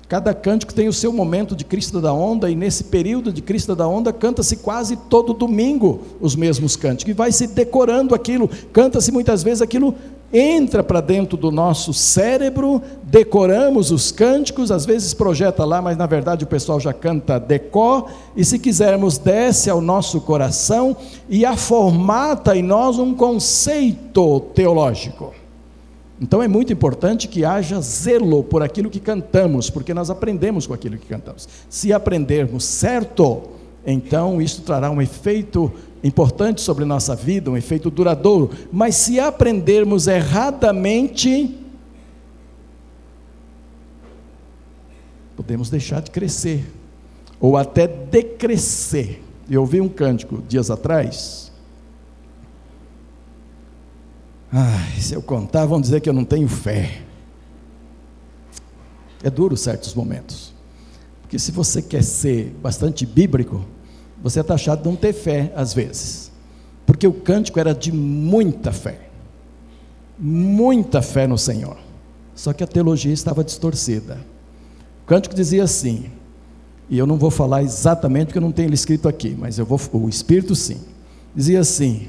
Cada 0.08 0.34
cântico 0.34 0.74
tem 0.74 0.88
o 0.88 0.94
seu 0.94 1.12
momento 1.12 1.56
de 1.56 1.66
crista 1.66 2.00
da 2.00 2.14
onda, 2.14 2.50
e 2.50 2.56
nesse 2.56 2.86
período 2.86 3.34
de 3.34 3.42
crista 3.42 3.76
da 3.76 3.88
onda 3.88 4.14
canta-se 4.14 4.58
quase 4.58 4.96
todo 4.96 5.34
domingo 5.34 6.02
os 6.22 6.36
mesmos 6.36 6.76
cânticos, 6.76 7.12
e 7.12 7.14
vai 7.14 7.32
se 7.32 7.48
decorando 7.48 8.14
aquilo, 8.14 8.50
canta-se 8.72 9.12
muitas 9.12 9.42
vezes 9.44 9.62
aquilo 9.62 9.96
entra 10.34 10.84
para 10.84 11.00
dentro 11.00 11.38
do 11.38 11.52
nosso 11.52 11.94
cérebro, 11.94 12.82
decoramos 13.04 13.92
os 13.92 14.12
cânticos, 14.12 14.72
às 14.72 14.84
vezes 14.84 15.14
projeta 15.14 15.64
lá, 15.64 15.80
mas 15.80 15.96
na 15.96 16.08
verdade 16.08 16.44
o 16.44 16.48
pessoal 16.48 16.80
já 16.80 16.92
canta 16.92 17.40
decor, 17.40 18.10
e 18.36 18.44
se 18.44 18.58
quisermos, 18.58 19.20
desce 19.20 19.70
ao 19.70 19.80
nosso 19.80 20.20
coração 20.20 20.98
e 21.30 21.46
a 21.46 21.56
formata 21.56 22.58
em 22.58 22.64
nós 22.64 22.98
um 22.98 23.14
conceito 23.14 24.40
teológico. 24.56 25.34
Então 26.20 26.42
é 26.42 26.48
muito 26.48 26.74
importante 26.74 27.28
que 27.28 27.46
haja 27.46 27.80
zelo 27.82 28.44
por 28.44 28.64
aquilo 28.64 28.90
que 28.90 29.00
cantamos, 29.00 29.70
porque 29.70 29.94
nós 29.94 30.10
aprendemos 30.10 30.66
com 30.66 30.74
aquilo 30.74 30.98
que 30.98 31.06
cantamos. 31.06 31.48
Se 31.70 31.94
aprendermos 31.94 32.64
certo, 32.64 33.44
então 33.86 34.42
isso 34.42 34.62
trará 34.62 34.90
um 34.90 35.02
efeito 35.02 35.72
importante 36.04 36.60
sobre 36.60 36.84
nossa 36.84 37.16
vida, 37.16 37.50
um 37.50 37.58
efeito 37.58 37.90
duradouro, 37.90 38.52
mas 38.72 38.96
se 38.96 39.20
aprendermos 39.20 40.08
erradamente, 40.08 41.58
podemos 45.36 45.70
deixar 45.70 46.02
de 46.02 46.12
crescer, 46.12 46.70
ou 47.40 47.56
até 47.56 47.88
decrescer. 47.88 49.22
Eu 49.50 49.62
ouvi 49.62 49.80
um 49.80 49.90
cântico 49.90 50.42
dias 50.48 50.70
atrás. 50.70 51.52
Ai, 54.52 55.00
se 55.00 55.14
eu 55.14 55.22
contar, 55.22 55.66
vão 55.66 55.82
dizer 55.82 56.00
que 56.00 56.10
eu 56.10 56.14
não 56.14 56.24
tenho 56.24 56.48
fé. 56.48 57.02
É 59.24 59.30
duro 59.30 59.58
certos 59.58 59.94
momentos. 59.94 60.54
Porque 61.22 61.40
se 61.40 61.52
você 61.52 61.82
quer 61.82 62.04
ser 62.04 62.52
bastante 62.62 63.06
bíblico, 63.06 63.66
você 64.24 64.40
é 64.40 64.44
taxado 64.44 64.82
de 64.82 64.90
não 64.90 64.96
ter 64.96 65.12
fé 65.12 65.52
às 65.54 65.74
vezes. 65.74 66.32
Porque 66.86 67.06
o 67.06 67.14
cântico 67.14 67.60
era 67.60 67.76
de 67.76 67.92
muita 67.92 68.72
fé. 68.72 69.10
Muita 70.18 71.02
fé 71.02 71.28
no 71.28 71.38
Senhor. 71.38 71.78
Só 72.34 72.54
que 72.54 72.64
a 72.64 72.68
teologia 72.68 73.14
estava 73.14 73.44
distorcida. 73.44 74.18
O 75.04 75.06
cântico 75.06 75.36
dizia 75.36 75.64
assim, 75.64 76.06
e 76.90 76.98
eu 76.98 77.06
não 77.06 77.18
vou 77.18 77.30
falar 77.30 77.62
exatamente 77.64 78.28
porque 78.28 78.38
eu 78.38 78.42
não 78.42 78.52
tenho 78.52 78.68
ele 78.68 78.76
escrito 78.76 79.10
aqui, 79.10 79.36
mas 79.38 79.60
eu 79.60 79.66
vou, 79.66 79.80
o 79.92 80.08
Espírito 80.08 80.56
sim. 80.56 80.80
Dizia 81.36 81.60
assim: 81.60 82.08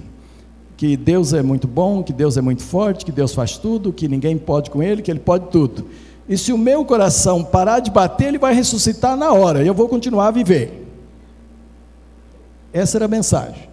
que 0.77 0.97
Deus 0.97 1.33
é 1.33 1.43
muito 1.43 1.67
bom, 1.67 2.03
que 2.03 2.13
Deus 2.13 2.37
é 2.37 2.41
muito 2.41 2.63
forte, 2.63 3.05
que 3.05 3.13
Deus 3.13 3.35
faz 3.35 3.57
tudo, 3.57 3.93
que 3.93 4.07
ninguém 4.07 4.39
pode 4.39 4.71
com 4.71 4.83
ele, 4.83 5.03
que 5.03 5.11
ele 5.11 5.21
pode 5.21 5.49
tudo. 5.49 5.87
E 6.29 6.39
se 6.39 6.53
o 6.53 6.59
meu 6.59 6.85
coração 6.85 7.43
parar 7.43 7.81
de 7.81 7.91
bater, 7.91 8.29
ele 8.29 8.39
vai 8.39 8.55
ressuscitar 8.55 9.17
na 9.17 9.33
hora, 9.33 9.63
e 9.63 9.67
eu 9.67 9.75
vou 9.75 9.89
continuar 9.89 10.29
a 10.29 10.31
viver. 10.31 10.84
Essa 12.75 12.99
era 12.99 13.05
a 13.05 13.09
mensagem. 13.09 13.69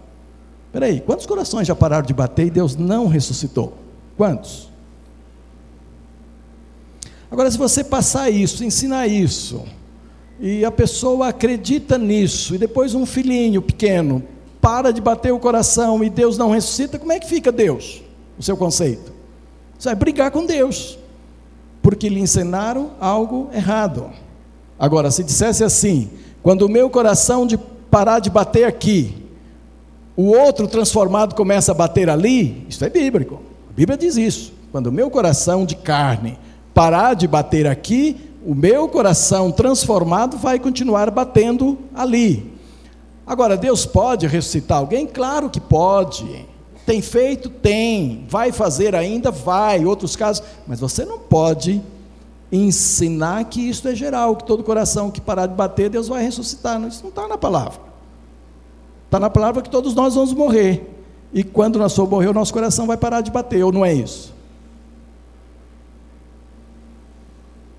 Aí, 0.72 1.00
quantos 1.00 1.26
corações 1.26 1.66
já 1.66 1.74
pararam 1.74 2.06
de 2.06 2.14
bater 2.14 2.46
e 2.46 2.50
Deus 2.50 2.76
não 2.76 3.08
ressuscitou? 3.08 3.74
Quantos? 4.16 4.70
Agora, 7.28 7.50
se 7.50 7.58
você 7.58 7.82
passar 7.82 8.30
isso, 8.30 8.64
ensinar 8.64 9.08
isso, 9.08 9.64
e 10.38 10.64
a 10.64 10.70
pessoa 10.70 11.28
acredita 11.28 11.98
nisso, 11.98 12.54
e 12.54 12.58
depois 12.58 12.94
um 12.94 13.04
filhinho 13.04 13.60
pequeno 13.60 14.22
para 14.60 14.92
de 14.92 15.00
bater 15.00 15.32
o 15.32 15.40
coração 15.40 16.04
e 16.04 16.08
Deus 16.08 16.38
não 16.38 16.50
ressuscita, 16.50 16.98
como 16.98 17.10
é 17.10 17.18
que 17.18 17.26
fica 17.26 17.50
Deus? 17.50 18.00
O 18.38 18.42
seu 18.42 18.56
conceito? 18.56 19.12
Você 19.76 19.88
vai 19.88 19.96
brigar 19.96 20.30
com 20.30 20.46
Deus, 20.46 20.96
porque 21.82 22.08
lhe 22.08 22.20
ensinaram 22.20 22.92
algo 23.00 23.50
errado. 23.52 24.10
Agora, 24.78 25.10
se 25.10 25.24
dissesse 25.24 25.64
assim: 25.64 26.08
quando 26.42 26.62
o 26.62 26.68
meu 26.68 26.88
coração 26.88 27.46
de 27.46 27.58
parar 27.92 28.20
de 28.20 28.30
bater 28.30 28.64
aqui, 28.64 29.14
o 30.16 30.28
outro 30.28 30.66
transformado 30.66 31.34
começa 31.34 31.72
a 31.72 31.74
bater 31.74 32.08
ali, 32.08 32.66
isso 32.66 32.82
é 32.82 32.88
bíblico. 32.88 33.42
A 33.68 33.72
Bíblia 33.74 33.98
diz 33.98 34.16
isso. 34.16 34.50
Quando 34.72 34.86
o 34.86 34.92
meu 34.92 35.10
coração 35.10 35.66
de 35.66 35.76
carne 35.76 36.38
parar 36.72 37.12
de 37.12 37.28
bater 37.28 37.66
aqui, 37.66 38.30
o 38.46 38.54
meu 38.54 38.88
coração 38.88 39.52
transformado 39.52 40.38
vai 40.38 40.58
continuar 40.58 41.10
batendo 41.10 41.78
ali. 41.94 42.50
Agora, 43.26 43.58
Deus 43.58 43.84
pode 43.84 44.26
ressuscitar 44.26 44.78
alguém? 44.78 45.06
Claro 45.06 45.50
que 45.50 45.60
pode. 45.60 46.46
Tem 46.86 47.02
feito? 47.02 47.50
Tem. 47.50 48.24
Vai 48.26 48.52
fazer 48.52 48.94
ainda? 48.94 49.30
Vai. 49.30 49.84
Outros 49.84 50.16
casos. 50.16 50.42
Mas 50.66 50.80
você 50.80 51.04
não 51.04 51.18
pode 51.18 51.82
ensinar 52.52 53.44
que 53.44 53.66
isso 53.66 53.88
é 53.88 53.94
geral, 53.94 54.36
que 54.36 54.44
todo 54.44 54.62
coração 54.62 55.10
que 55.10 55.22
parar 55.22 55.46
de 55.46 55.54
bater, 55.54 55.88
Deus 55.88 56.08
vai 56.08 56.22
ressuscitar. 56.22 56.80
Isso 56.86 57.02
não 57.02 57.08
está 57.08 57.26
na 57.26 57.38
palavra. 57.38 57.80
Está 59.06 59.18
na 59.18 59.30
palavra 59.30 59.62
que 59.62 59.70
todos 59.70 59.94
nós 59.94 60.14
vamos 60.14 60.34
morrer. 60.34 60.90
E 61.32 61.42
quando 61.42 61.78
nós 61.78 61.96
for 61.96 62.06
morrer, 62.08 62.28
o 62.28 62.34
nosso 62.34 62.52
coração 62.52 62.86
vai 62.86 62.98
parar 62.98 63.22
de 63.22 63.30
bater, 63.30 63.64
ou 63.64 63.72
não 63.72 63.84
é 63.84 63.94
isso? 63.94 64.34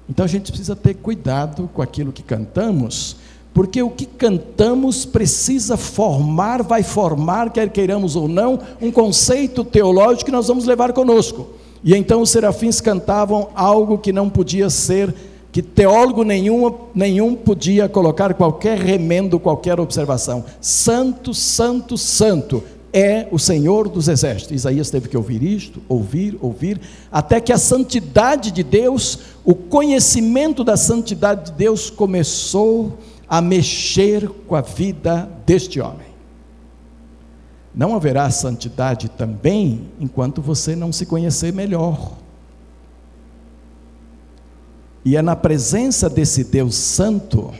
Então 0.09 0.25
a 0.25 0.27
gente 0.27 0.51
precisa 0.51 0.75
ter 0.75 0.95
cuidado 0.95 1.69
com 1.71 1.81
aquilo 1.81 2.11
que 2.11 2.23
cantamos, 2.23 3.15
porque 3.53 3.81
o 3.81 3.91
que 3.91 4.07
cantamos 4.07 5.05
precisa 5.05 5.77
formar, 5.77 6.63
vai 6.63 6.81
formar, 6.81 7.51
quer 7.51 7.69
queiramos 7.69 8.15
ou 8.15 8.27
não, 8.27 8.59
um 8.81 8.91
conceito 8.91 9.63
teológico 9.63 10.25
que 10.25 10.31
nós 10.31 10.47
vamos 10.47 10.65
levar 10.65 10.93
conosco. 10.93 11.62
E 11.83 11.95
então 11.95 12.21
os 12.21 12.29
serafins 12.29 12.79
cantavam 12.79 13.49
algo 13.53 13.97
que 13.97 14.13
não 14.13 14.29
podia 14.29 14.69
ser, 14.69 15.13
que 15.51 15.61
teólogo 15.61 16.23
nenhum, 16.23 16.73
nenhum 16.95 17.35
podia 17.35 17.89
colocar 17.89 18.33
qualquer 18.33 18.77
remendo, 18.77 19.39
qualquer 19.39 19.79
observação. 19.79 20.45
Santo, 20.61 21.33
santo, 21.33 21.97
santo 21.97 22.63
é 22.93 23.27
o 23.31 23.39
Senhor 23.39 23.89
dos 23.89 24.07
exércitos. 24.07 24.55
Isaías 24.55 24.89
teve 24.89 25.09
que 25.09 25.17
ouvir 25.17 25.43
isto, 25.43 25.81
ouvir, 25.89 26.37
ouvir, 26.39 26.79
até 27.11 27.41
que 27.41 27.51
a 27.51 27.57
santidade 27.57 28.51
de 28.51 28.63
Deus, 28.63 29.19
o 29.43 29.53
conhecimento 29.53 30.63
da 30.63 30.77
santidade 30.77 31.51
de 31.51 31.57
Deus 31.57 31.89
começou 31.89 32.97
a 33.27 33.41
mexer 33.41 34.29
com 34.47 34.55
a 34.55 34.61
vida 34.61 35.29
deste 35.45 35.81
homem. 35.81 36.12
Não 37.75 37.95
haverá 37.95 38.29
santidade 38.29 39.09
também 39.09 39.87
enquanto 39.99 40.41
você 40.41 40.75
não 40.75 40.91
se 40.91 41.05
conhecer 41.05 41.51
melhor. 41.51 42.13
E 45.03 45.17
é 45.17 45.21
na 45.21 45.35
presença 45.35 46.09
desse 46.09 46.43
Deus 46.43 46.75
Santo, 46.75 47.51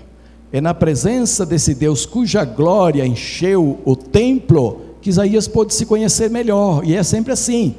é 0.51 0.61
na 0.61 0.73
presença 0.73 1.45
desse 1.45 1.73
Deus 1.73 2.05
cuja 2.05 2.45
glória 2.45 3.05
encheu 3.05 3.79
o 3.83 3.95
templo, 3.95 4.81
que 5.01 5.09
Isaías 5.09 5.47
pôde 5.47 5.73
se 5.73 5.85
conhecer 5.85 6.29
melhor. 6.29 6.85
E 6.85 6.95
é 6.95 7.03
sempre 7.03 7.33
assim. 7.33 7.75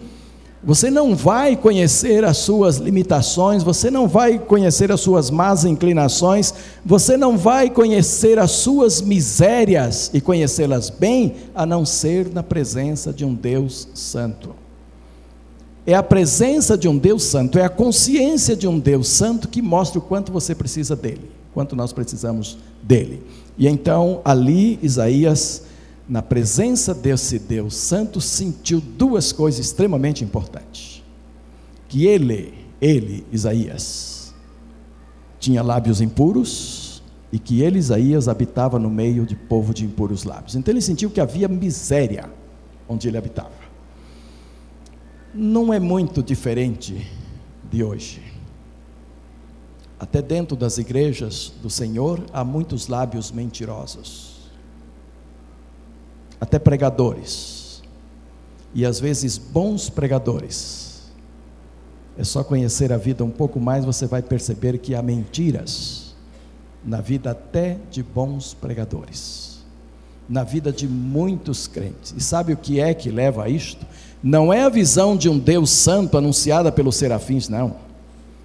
Você 0.67 0.91
não 0.91 1.15
vai 1.15 1.57
conhecer 1.57 2.25
as 2.25 2.39
suas 2.39 2.79
limitações, 2.79 3.63
você 3.63 3.91
não 3.91 4.09
vai 4.09 4.39
conhecer 4.39 4.91
as 4.91 5.01
suas 5.01 5.31
más 5.31 5.67
inclinações, 5.67 6.55
você 6.83 7.19
não 7.19 7.37
vai 7.37 7.69
conhecer 7.69 8.39
as 8.39 8.51
suas 8.53 9.03
misérias 9.03 10.11
e 10.15 10.23
conhecê-las 10.23 10.89
bem, 10.89 11.35
a 11.55 11.67
não 11.67 11.85
ser 11.85 12.33
na 12.33 12.43
presença 12.43 13.13
de 13.13 13.27
um 13.27 13.35
Deus 13.35 13.89
Santo. 13.93 14.55
É 15.87 15.95
a 15.95 16.03
presença 16.03 16.79
de 16.79 16.89
um 16.89 16.97
Deus 16.97 17.25
Santo, 17.25 17.59
é 17.59 17.65
a 17.65 17.69
consciência 17.69 18.57
de 18.57 18.67
um 18.67 18.79
Deus 18.79 19.09
Santo 19.09 19.49
que 19.49 19.61
mostra 19.61 19.99
o 19.99 20.03
quanto 20.03 20.33
você 20.33 20.55
precisa 20.55 20.97
dele, 20.97 21.31
quanto 21.53 21.77
nós 21.77 21.93
precisamos 21.93 22.57
dele. 22.83 23.23
E 23.59 23.69
então, 23.69 24.23
ali, 24.25 24.79
Isaías 24.83 25.63
na 26.09 26.21
presença 26.23 26.95
desse 26.95 27.39
Deus 27.39 27.75
Santo, 27.75 28.21
sentiu 28.21 28.81
duas 28.81 29.33
coisas 29.33 29.65
extremamente 29.65 30.23
importantes. 30.23 31.03
Que 31.89 32.07
ele, 32.07 32.55
ele, 32.81 33.25
Isaías, 33.33 34.35
tinha 35.39 35.63
lábios 35.63 36.01
impuros 36.01 37.03
e 37.33 37.39
que 37.39 37.63
ele, 37.63 37.79
Isaías, 37.79 38.29
habitava 38.29 38.79
no 38.79 38.91
meio 38.91 39.25
de 39.25 39.35
povo 39.35 39.73
de 39.73 39.85
impuros 39.85 40.25
lábios. 40.25 40.55
Então 40.55 40.73
ele 40.73 40.83
sentiu 40.83 41.11
que 41.11 41.21
havia 41.21 41.49
miséria 41.49 42.31
onde 42.89 43.09
ele 43.09 43.17
habitava. 43.17 43.65
Não 45.33 45.73
é 45.73 45.81
muito 45.81 46.23
diferente 46.23 47.11
de 47.71 47.83
hoje. 47.83 48.23
Até 49.99 50.21
dentro 50.21 50.55
das 50.55 50.77
igrejas 50.77 51.53
do 51.63 51.71
Senhor 51.71 52.23
há 52.33 52.45
muitos 52.45 52.89
lábios 52.89 53.33
mentirosos 53.33 54.34
até 56.45 56.59
pregadores, 56.59 57.83
e 58.75 58.85
às 58.85 59.01
vezes 59.01 59.39
bons 59.39 59.89
pregadores. 59.89 61.11
É 62.19 62.23
só 62.23 62.45
conhecer 62.45 62.93
a 62.93 62.97
vida 62.99 63.25
um 63.25 63.31
pouco 63.31 63.59
mais, 63.59 63.85
você 63.85 64.07
vai 64.07 64.23
perceber 64.23 64.79
que 64.79 64.95
há 64.95 65.03
mentiras 65.03 66.15
na 66.85 67.01
vida 67.01 67.31
até 67.31 67.79
de 67.91 68.03
bons 68.03 68.53
pregadores, 68.53 69.65
na 70.29 70.45
vida 70.45 70.71
de 70.71 70.87
muitos 70.87 71.67
crentes. 71.67 72.15
E 72.17 72.21
sabe 72.21 72.53
o 72.53 72.57
que 72.59 72.79
é 72.79 72.93
que 72.93 73.11
leva 73.11 73.45
a 73.45 73.49
isto? 73.49 73.85
Não 74.23 74.53
é 74.53 74.63
a 74.63 74.69
visão 74.69 75.17
de 75.17 75.31
um 75.31 75.39
Deus 75.39 75.71
santo 75.71 76.19
anunciada 76.19 76.71
pelos 76.71 76.97
serafins, 76.97 77.49
não, 77.49 77.77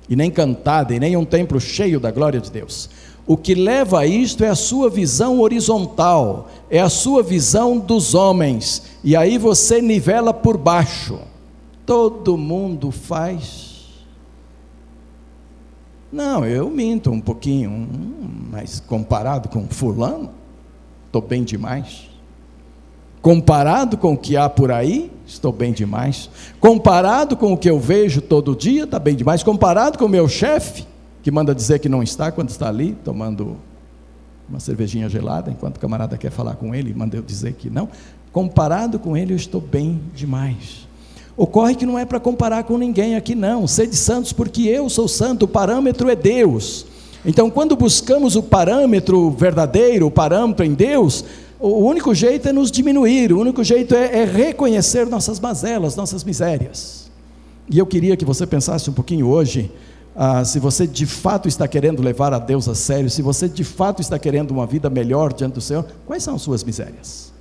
e 0.07 0.15
nem 0.15 0.31
cantada, 0.31 0.95
e 0.95 0.99
nem 0.99 1.17
um 1.17 1.25
templo 1.25 1.59
cheio 1.59 1.99
da 1.99 2.11
glória 2.11 2.39
de 2.39 2.49
Deus. 2.49 2.89
O 3.29 3.37
que 3.37 3.53
leva 3.53 3.99
a 3.99 4.07
isto 4.07 4.43
é 4.43 4.47
a 4.47 4.55
sua 4.55 4.89
visão 4.89 5.39
horizontal, 5.39 6.49
é 6.67 6.79
a 6.79 6.89
sua 6.89 7.21
visão 7.21 7.77
dos 7.77 8.15
homens, 8.15 8.81
e 9.03 9.15
aí 9.15 9.37
você 9.37 9.83
nivela 9.83 10.33
por 10.33 10.57
baixo. 10.57 11.19
Todo 11.85 12.35
mundo 12.35 12.89
faz. 12.89 13.85
Não, 16.11 16.43
eu 16.43 16.71
minto 16.71 17.11
um 17.11 17.21
pouquinho, 17.21 17.87
mas 18.49 18.79
comparado 18.79 19.47
com 19.47 19.67
Fulano, 19.67 20.31
estou 21.05 21.21
bem 21.21 21.43
demais. 21.43 22.09
Comparado 23.21 23.95
com 23.95 24.13
o 24.13 24.17
que 24.17 24.37
há 24.37 24.49
por 24.49 24.71
aí, 24.71 25.11
estou 25.27 25.51
bem 25.51 25.71
demais. 25.71 26.31
Comparado 26.59 27.37
com 27.37 27.53
o 27.53 27.57
que 27.57 27.69
eu 27.69 27.79
vejo 27.79 28.21
todo 28.21 28.55
dia, 28.55 28.85
está 28.85 28.97
bem 28.97 29.15
demais. 29.15 29.43
Comparado 29.43 29.99
com 29.99 30.05
o 30.05 30.09
meu 30.09 30.27
chefe, 30.27 30.87
que 31.21 31.31
manda 31.31 31.53
dizer 31.53 31.79
que 31.79 31.89
não 31.89 32.01
está 32.01 32.31
quando 32.31 32.49
está 32.49 32.67
ali 32.67 32.97
tomando 33.03 33.57
uma 34.47 34.59
cervejinha 34.59 35.07
gelada, 35.07 35.51
enquanto 35.51 35.77
o 35.77 35.79
camarada 35.79 36.17
quer 36.17 36.31
falar 36.31 36.55
com 36.55 36.73
ele, 36.73 36.93
manda 36.93 37.15
eu 37.15 37.21
dizer 37.21 37.53
que 37.53 37.69
não. 37.69 37.87
Comparado 38.31 38.97
com 38.97 39.15
ele, 39.15 39.33
eu 39.33 39.37
estou 39.37 39.61
bem 39.61 40.01
demais. 40.15 40.87
Ocorre 41.37 41.75
que 41.75 41.85
não 41.85 41.97
é 41.97 42.03
para 42.03 42.19
comparar 42.19 42.63
com 42.63 42.77
ninguém 42.77 43.15
aqui, 43.15 43.35
não. 43.35 43.67
Sede 43.67 43.95
santos, 43.95 44.33
porque 44.33 44.63
eu 44.63 44.89
sou 44.89 45.07
santo, 45.07 45.43
o 45.43 45.47
parâmetro 45.47 46.09
é 46.09 46.15
Deus. 46.15 46.85
Então, 47.25 47.49
quando 47.49 47.75
buscamos 47.75 48.35
o 48.35 48.43
parâmetro 48.43 49.29
verdadeiro, 49.31 50.07
o 50.07 50.11
parâmetro 50.11 50.65
em 50.65 50.73
Deus, 50.73 51.23
o 51.59 51.85
único 51.85 52.13
jeito 52.15 52.47
é 52.47 52.53
nos 52.53 52.71
diminuir, 52.71 53.33
o 53.33 53.39
único 53.39 53.63
jeito 53.63 53.93
é, 53.93 54.21
é 54.21 54.25
reconhecer 54.25 55.05
nossas 55.05 55.39
mazelas, 55.39 55.95
nossas 55.95 56.23
misérias. 56.23 57.09
E 57.69 57.77
eu 57.77 57.85
queria 57.85 58.17
que 58.17 58.25
você 58.25 58.47
pensasse 58.47 58.89
um 58.89 58.93
pouquinho 58.93 59.27
hoje 59.27 59.71
ah, 60.15 60.43
se 60.43 60.59
você 60.59 60.85
de 60.85 61.05
fato 61.05 61.47
está 61.47 61.67
querendo 61.67 62.01
levar 62.01 62.33
a 62.33 62.39
Deus 62.39 62.67
a 62.67 62.75
sério, 62.75 63.09
se 63.09 63.21
você 63.21 63.47
de 63.47 63.63
fato 63.63 64.01
está 64.01 64.19
querendo 64.19 64.51
uma 64.51 64.65
vida 64.65 64.89
melhor 64.89 65.33
diante 65.33 65.53
do 65.53 65.61
Senhor, 65.61 65.85
quais 66.05 66.23
são 66.23 66.35
as 66.35 66.41
suas 66.41 66.63
misérias? 66.63 67.31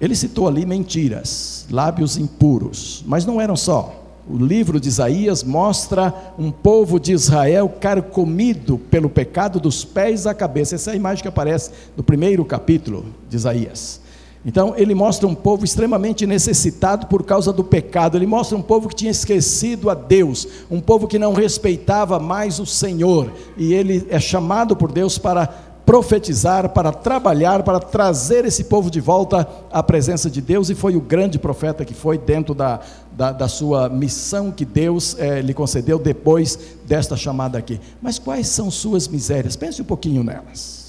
Ele 0.00 0.16
citou 0.16 0.48
ali 0.48 0.66
mentiras, 0.66 1.64
lábios 1.70 2.18
impuros, 2.18 3.04
mas 3.06 3.24
não 3.24 3.40
eram 3.40 3.56
só. 3.56 4.02
O 4.28 4.36
livro 4.36 4.80
de 4.80 4.88
Isaías 4.88 5.42
mostra 5.44 6.12
um 6.38 6.50
povo 6.50 6.98
de 6.98 7.12
Israel 7.12 7.68
carcomido 7.68 8.78
pelo 8.78 9.08
pecado 9.08 9.60
dos 9.60 9.84
pés 9.84 10.26
à 10.26 10.34
cabeça. 10.34 10.74
Essa 10.74 10.90
é 10.90 10.94
a 10.94 10.96
imagem 10.96 11.22
que 11.22 11.28
aparece 11.28 11.70
no 11.96 12.02
primeiro 12.02 12.44
capítulo 12.44 13.06
de 13.30 13.36
Isaías. 13.36 14.01
Então, 14.44 14.74
ele 14.76 14.94
mostra 14.94 15.26
um 15.26 15.34
povo 15.34 15.64
extremamente 15.64 16.26
necessitado 16.26 17.06
por 17.06 17.22
causa 17.22 17.52
do 17.52 17.62
pecado. 17.62 18.16
Ele 18.16 18.26
mostra 18.26 18.58
um 18.58 18.62
povo 18.62 18.88
que 18.88 18.94
tinha 18.94 19.10
esquecido 19.10 19.88
a 19.88 19.94
Deus, 19.94 20.48
um 20.68 20.80
povo 20.80 21.06
que 21.06 21.18
não 21.18 21.32
respeitava 21.32 22.18
mais 22.18 22.58
o 22.58 22.66
Senhor. 22.66 23.32
E 23.56 23.72
ele 23.72 24.04
é 24.10 24.18
chamado 24.18 24.74
por 24.74 24.90
Deus 24.90 25.16
para 25.16 25.46
profetizar, 25.86 26.68
para 26.70 26.92
trabalhar, 26.92 27.62
para 27.62 27.78
trazer 27.78 28.44
esse 28.44 28.64
povo 28.64 28.90
de 28.90 29.00
volta 29.00 29.48
à 29.70 29.80
presença 29.80 30.28
de 30.28 30.40
Deus. 30.40 30.70
E 30.70 30.74
foi 30.74 30.96
o 30.96 31.00
grande 31.00 31.38
profeta 31.38 31.84
que 31.84 31.94
foi 31.94 32.18
dentro 32.18 32.52
da, 32.52 32.80
da, 33.12 33.30
da 33.30 33.46
sua 33.46 33.88
missão 33.88 34.50
que 34.50 34.64
Deus 34.64 35.16
é, 35.20 35.40
lhe 35.40 35.54
concedeu 35.54 36.00
depois 36.00 36.58
desta 36.84 37.16
chamada 37.16 37.58
aqui. 37.58 37.80
Mas 38.00 38.18
quais 38.18 38.48
são 38.48 38.72
suas 38.72 39.06
misérias? 39.06 39.54
Pense 39.54 39.80
um 39.80 39.84
pouquinho 39.84 40.24
nelas. 40.24 40.81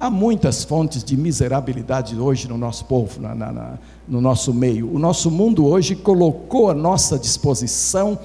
Há 0.00 0.08
muitas 0.08 0.64
fontes 0.64 1.04
de 1.04 1.14
miserabilidade 1.14 2.18
hoje 2.18 2.48
no 2.48 2.56
nosso 2.56 2.86
povo, 2.86 3.20
na, 3.20 3.34
na, 3.34 3.52
na, 3.52 3.78
no 4.08 4.18
nosso 4.18 4.54
meio. 4.54 4.90
O 4.90 4.98
nosso 4.98 5.30
mundo 5.30 5.66
hoje 5.66 5.94
colocou 5.94 6.70
à 6.70 6.74
nossa 6.74 7.18
disposição, 7.18 8.18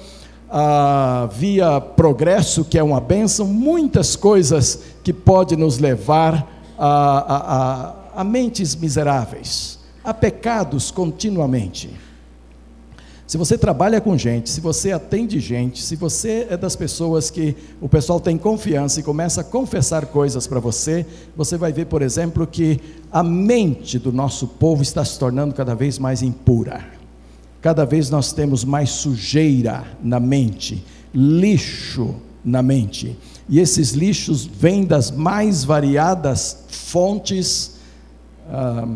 ah, 0.50 1.28
via 1.30 1.78
progresso, 1.78 2.64
que 2.64 2.78
é 2.78 2.82
uma 2.82 2.98
bênção, 2.98 3.46
muitas 3.46 4.16
coisas 4.16 4.84
que 5.04 5.12
podem 5.12 5.58
nos 5.58 5.78
levar 5.78 6.50
a, 6.78 6.88
a, 6.88 7.36
a, 8.16 8.20
a 8.22 8.24
mentes 8.24 8.74
miseráveis, 8.74 9.78
a 10.02 10.14
pecados 10.14 10.90
continuamente. 10.90 11.90
Se 13.26 13.36
você 13.36 13.58
trabalha 13.58 14.00
com 14.00 14.16
gente, 14.16 14.48
se 14.48 14.60
você 14.60 14.92
atende 14.92 15.40
gente, 15.40 15.82
se 15.82 15.96
você 15.96 16.46
é 16.48 16.56
das 16.56 16.76
pessoas 16.76 17.28
que 17.28 17.56
o 17.80 17.88
pessoal 17.88 18.20
tem 18.20 18.38
confiança 18.38 19.00
e 19.00 19.02
começa 19.02 19.40
a 19.40 19.44
confessar 19.44 20.06
coisas 20.06 20.46
para 20.46 20.60
você, 20.60 21.04
você 21.36 21.56
vai 21.56 21.72
ver, 21.72 21.86
por 21.86 22.02
exemplo, 22.02 22.46
que 22.46 22.80
a 23.10 23.24
mente 23.24 23.98
do 23.98 24.12
nosso 24.12 24.46
povo 24.46 24.80
está 24.80 25.04
se 25.04 25.18
tornando 25.18 25.54
cada 25.54 25.74
vez 25.74 25.98
mais 25.98 26.22
impura. 26.22 26.84
Cada 27.60 27.84
vez 27.84 28.10
nós 28.10 28.32
temos 28.32 28.64
mais 28.64 28.90
sujeira 28.90 29.82
na 30.00 30.20
mente, 30.20 30.84
lixo 31.12 32.14
na 32.44 32.62
mente. 32.62 33.18
E 33.48 33.58
esses 33.58 33.90
lixos 33.90 34.46
vêm 34.46 34.84
das 34.84 35.10
mais 35.10 35.64
variadas 35.64 36.64
fontes 36.68 37.74
ah, 38.48 38.86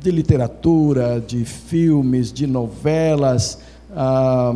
de 0.00 0.12
literatura, 0.12 1.20
de 1.26 1.44
filmes, 1.44 2.32
de 2.32 2.46
novelas. 2.46 3.63
Ah, 3.94 4.52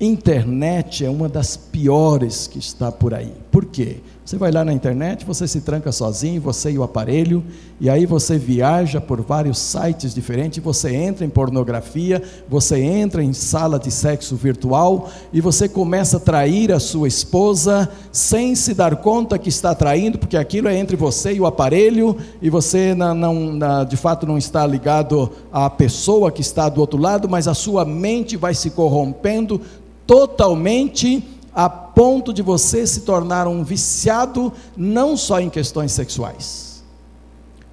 internet 0.00 1.04
é 1.04 1.10
uma 1.10 1.28
das 1.28 1.56
piores 1.56 2.46
que 2.46 2.58
está 2.58 2.90
por 2.90 3.14
aí. 3.14 3.32
Por 3.50 3.64
quê? 3.66 4.00
Você 4.24 4.38
vai 4.38 4.50
lá 4.50 4.64
na 4.64 4.72
internet, 4.72 5.22
você 5.22 5.46
se 5.46 5.60
tranca 5.60 5.92
sozinho, 5.92 6.40
você 6.40 6.70
e 6.70 6.78
o 6.78 6.82
aparelho, 6.82 7.44
e 7.78 7.90
aí 7.90 8.06
você 8.06 8.38
viaja 8.38 8.98
por 8.98 9.20
vários 9.20 9.58
sites 9.58 10.14
diferentes, 10.14 10.64
você 10.64 10.96
entra 10.96 11.26
em 11.26 11.28
pornografia, 11.28 12.22
você 12.48 12.80
entra 12.80 13.22
em 13.22 13.34
sala 13.34 13.78
de 13.78 13.90
sexo 13.90 14.34
virtual 14.34 15.10
e 15.30 15.42
você 15.42 15.68
começa 15.68 16.16
a 16.16 16.20
trair 16.20 16.72
a 16.72 16.80
sua 16.80 17.06
esposa 17.06 17.86
sem 18.10 18.54
se 18.54 18.72
dar 18.72 18.96
conta 18.96 19.38
que 19.38 19.50
está 19.50 19.74
traindo, 19.74 20.18
porque 20.18 20.38
aquilo 20.38 20.68
é 20.68 20.78
entre 20.78 20.96
você 20.96 21.34
e 21.34 21.40
o 21.40 21.44
aparelho, 21.44 22.16
e 22.40 22.48
você 22.48 22.94
não, 22.94 23.14
não, 23.14 23.84
de 23.84 23.96
fato 23.98 24.26
não 24.26 24.38
está 24.38 24.66
ligado 24.66 25.30
à 25.52 25.68
pessoa 25.68 26.32
que 26.32 26.40
está 26.40 26.70
do 26.70 26.80
outro 26.80 26.98
lado, 26.98 27.28
mas 27.28 27.46
a 27.46 27.52
sua 27.52 27.84
mente 27.84 28.38
vai 28.38 28.54
se 28.54 28.70
corrompendo 28.70 29.60
totalmente 30.06 31.22
a 31.54 31.68
ponto 31.68 32.32
de 32.32 32.42
você 32.42 32.86
se 32.86 33.02
tornar 33.02 33.46
um 33.46 33.62
viciado 33.62 34.52
não 34.76 35.16
só 35.16 35.40
em 35.40 35.48
questões 35.48 35.92
sexuais. 35.92 36.82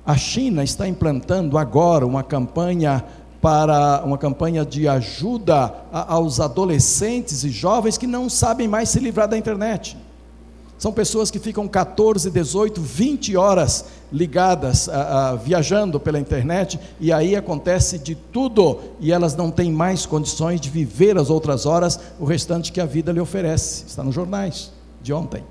A 0.06 0.15
China 0.15 0.63
está 0.63 0.88
implantando 0.88 1.58
agora 1.58 2.06
uma 2.06 2.24
campanha 2.24 3.04
para 3.41 4.04
uma 4.06 4.20
campanha 4.20 4.63
de 4.63 4.88
ajuda 4.88 5.74
aos 5.91 6.39
adolescentes 6.39 7.44
e 7.44 7.50
jovens 7.50 7.98
que 7.98 8.06
não 8.06 8.30
sabem 8.30 8.67
mais 8.67 8.89
se 8.89 9.00
livrar 9.00 9.28
da 9.28 9.38
internet. 9.38 9.98
São 10.82 10.91
pessoas 10.91 11.30
que 11.30 11.38
ficam 11.38 11.67
14, 11.67 12.32
18, 12.32 12.82
20 12.82 13.38
horas 13.38 13.86
ligadas, 14.12 14.89
viajando 15.44 16.00
pela 16.00 16.20
internet, 16.20 16.80
e 17.00 17.13
aí 17.13 17.36
acontece 17.36 18.00
de 18.00 18.15
tudo, 18.15 18.80
e 19.00 19.12
elas 19.12 19.36
não 19.36 19.52
têm 19.52 19.72
mais 19.72 20.08
condições 20.08 20.60
de 20.60 20.72
viver 20.72 21.20
as 21.20 21.30
outras 21.30 21.67
horas, 21.67 22.00
o 22.20 22.26
restante 22.26 22.72
que 22.72 22.82
a 22.82 22.86
vida 22.88 23.12
lhe 23.12 23.20
oferece. 23.20 23.86
Está 23.86 24.04
nos 24.04 24.15
jornais 24.15 24.72
de 25.04 25.13
ontem. 25.13 25.44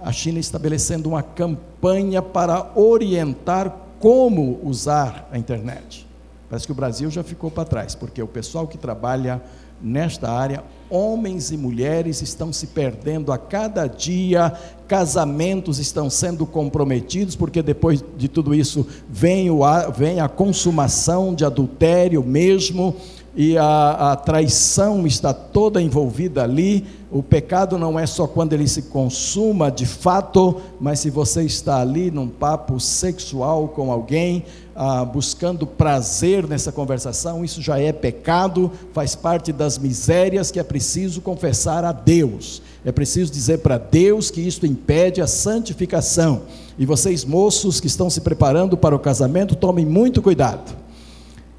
A 0.00 0.12
China 0.12 0.38
estabelecendo 0.38 1.08
uma 1.08 1.22
campanha 1.24 2.22
para 2.22 2.70
orientar 2.76 3.76
como 3.98 4.60
usar 4.62 5.28
a 5.32 5.36
internet. 5.36 6.06
Parece 6.48 6.64
que 6.64 6.72
o 6.72 6.76
Brasil 6.76 7.10
já 7.10 7.24
ficou 7.24 7.50
para 7.50 7.64
trás, 7.64 7.96
porque 7.96 8.22
o 8.22 8.28
pessoal 8.28 8.68
que 8.68 8.78
trabalha 8.78 9.42
nesta 9.84 10.30
área, 10.30 10.64
homens 10.88 11.50
e 11.50 11.56
mulheres 11.56 12.22
estão 12.22 12.52
se 12.52 12.68
perdendo 12.68 13.30
a 13.30 13.38
cada 13.38 13.86
dia, 13.86 14.52
casamentos 14.88 15.78
estão 15.78 16.08
sendo 16.08 16.46
comprometidos, 16.46 17.36
porque 17.36 17.62
depois 17.62 18.02
de 18.16 18.28
tudo 18.28 18.54
isso 18.54 18.86
vem, 19.08 19.50
o, 19.50 19.60
vem 19.94 20.20
a 20.20 20.28
consumação 20.28 21.34
de 21.34 21.44
adultério 21.44 22.22
mesmo, 22.24 22.96
e 23.36 23.58
a, 23.58 24.12
a, 24.12 24.16
traição 24.16 25.04
está 25.06 25.34
toda 25.34 25.82
envolvida 25.82 26.44
ali. 26.44 26.86
O 27.10 27.20
pecado 27.20 27.76
não 27.76 27.98
é 27.98 28.06
só 28.06 28.28
quando 28.28 28.52
ele 28.52 28.68
se 28.68 28.82
consuma 28.82 29.72
de 29.72 29.84
fato, 29.84 30.60
mas 30.80 31.00
se 31.00 31.10
você 31.10 31.42
está 31.42 31.80
ali 31.80 32.12
num 32.12 32.28
papo 32.28 32.78
sexual 32.78 33.66
com 33.66 33.90
alguém, 33.90 34.44
ah, 34.74 35.04
buscando 35.04 35.66
prazer 35.66 36.46
nessa 36.46 36.72
conversação, 36.72 37.44
isso 37.44 37.62
já 37.62 37.78
é 37.78 37.92
pecado, 37.92 38.70
faz 38.92 39.14
parte 39.14 39.52
das 39.52 39.78
misérias 39.78 40.50
que 40.50 40.58
é 40.58 40.64
preciso 40.64 41.20
confessar 41.20 41.84
a 41.84 41.92
Deus. 41.92 42.62
É 42.84 42.92
preciso 42.92 43.32
dizer 43.32 43.58
para 43.58 43.78
Deus 43.78 44.30
que 44.30 44.40
isto 44.40 44.66
impede 44.66 45.20
a 45.20 45.26
santificação. 45.26 46.42
E 46.78 46.84
vocês, 46.84 47.24
moços 47.24 47.80
que 47.80 47.86
estão 47.86 48.10
se 48.10 48.20
preparando 48.20 48.76
para 48.76 48.94
o 48.94 48.98
casamento, 48.98 49.54
tomem 49.54 49.86
muito 49.86 50.20
cuidado 50.20 50.83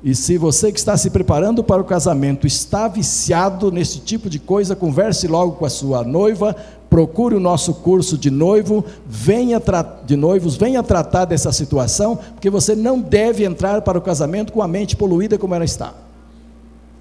e 0.03 0.13
se 0.13 0.37
você 0.37 0.71
que 0.71 0.77
está 0.77 0.95
se 0.97 1.09
preparando 1.09 1.63
para 1.63 1.81
o 1.81 1.85
casamento 1.85 2.45
está 2.45 2.87
viciado 2.87 3.71
nesse 3.71 3.99
tipo 3.99 4.29
de 4.29 4.37
coisa, 4.37 4.75
converse 4.75 5.27
logo 5.27 5.53
com 5.53 5.65
a 5.65 5.69
sua 5.69 6.03
noiva, 6.03 6.55
procure 6.89 7.35
o 7.35 7.39
nosso 7.39 7.73
curso 7.73 8.17
de 8.17 8.29
noivo, 8.29 8.85
venha 9.07 9.61
de 10.05 10.15
noivos, 10.15 10.55
venha 10.55 10.83
tratar 10.83 11.25
dessa 11.25 11.51
situação, 11.51 12.17
porque 12.17 12.49
você 12.49 12.75
não 12.75 12.99
deve 12.99 13.43
entrar 13.43 13.81
para 13.81 13.97
o 13.97 14.01
casamento 14.01 14.53
com 14.53 14.61
a 14.61 14.67
mente 14.67 14.95
poluída 14.95 15.37
como 15.37 15.55
ela 15.55 15.65
está. 15.65 15.93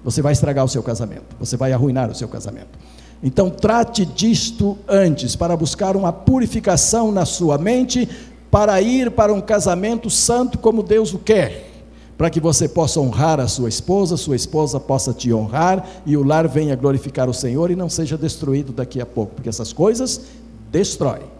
Você 0.03 0.21
vai 0.21 0.33
estragar 0.33 0.65
o 0.65 0.69
seu 0.69 0.81
casamento, 0.81 1.35
você 1.39 1.55
vai 1.55 1.73
arruinar 1.73 2.09
o 2.09 2.15
seu 2.15 2.27
casamento. 2.27 2.79
Então 3.21 3.49
trate 3.49 4.05
disto 4.05 4.77
antes, 4.87 5.35
para 5.35 5.55
buscar 5.55 5.95
uma 5.95 6.11
purificação 6.11 7.11
na 7.11 7.25
sua 7.25 7.57
mente, 7.57 8.09
para 8.49 8.81
ir 8.81 9.11
para 9.11 9.33
um 9.33 9.41
casamento 9.41 10.09
santo 10.09 10.57
como 10.57 10.81
Deus 10.81 11.13
o 11.13 11.19
quer 11.19 11.74
para 12.17 12.29
que 12.29 12.39
você 12.39 12.67
possa 12.67 12.99
honrar 12.99 13.39
a 13.39 13.47
sua 13.47 13.67
esposa, 13.67 14.15
sua 14.15 14.35
esposa 14.35 14.79
possa 14.79 15.13
te 15.13 15.33
honrar 15.33 15.85
e 16.05 16.15
o 16.15 16.23
lar 16.23 16.47
venha 16.47 16.75
glorificar 16.75 17.29
o 17.29 17.33
Senhor 17.33 17.69
e 17.71 17.75
não 17.75 17.89
seja 17.89 18.17
destruído 18.17 18.71
daqui 18.71 19.01
a 19.01 19.05
pouco, 19.05 19.35
porque 19.35 19.49
essas 19.49 19.73
coisas 19.73 20.21
destroem. 20.71 21.35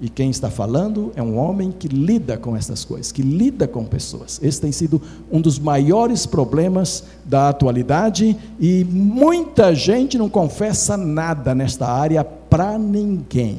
E 0.00 0.08
quem 0.08 0.30
está 0.30 0.48
falando 0.48 1.10
é 1.16 1.22
um 1.22 1.36
homem 1.36 1.72
que 1.72 1.88
lida 1.88 2.36
com 2.36 2.56
essas 2.56 2.84
coisas, 2.84 3.10
que 3.10 3.22
lida 3.22 3.66
com 3.66 3.84
pessoas. 3.84 4.38
Esse 4.40 4.60
tem 4.60 4.70
sido 4.70 5.02
um 5.30 5.40
dos 5.40 5.58
maiores 5.58 6.24
problemas 6.24 7.02
da 7.24 7.48
atualidade 7.48 8.36
e 8.60 8.84
muita 8.84 9.74
gente 9.74 10.16
não 10.16 10.28
confessa 10.28 10.96
nada 10.96 11.52
nesta 11.52 11.88
área 11.88 12.22
para 12.22 12.78
ninguém. 12.78 13.58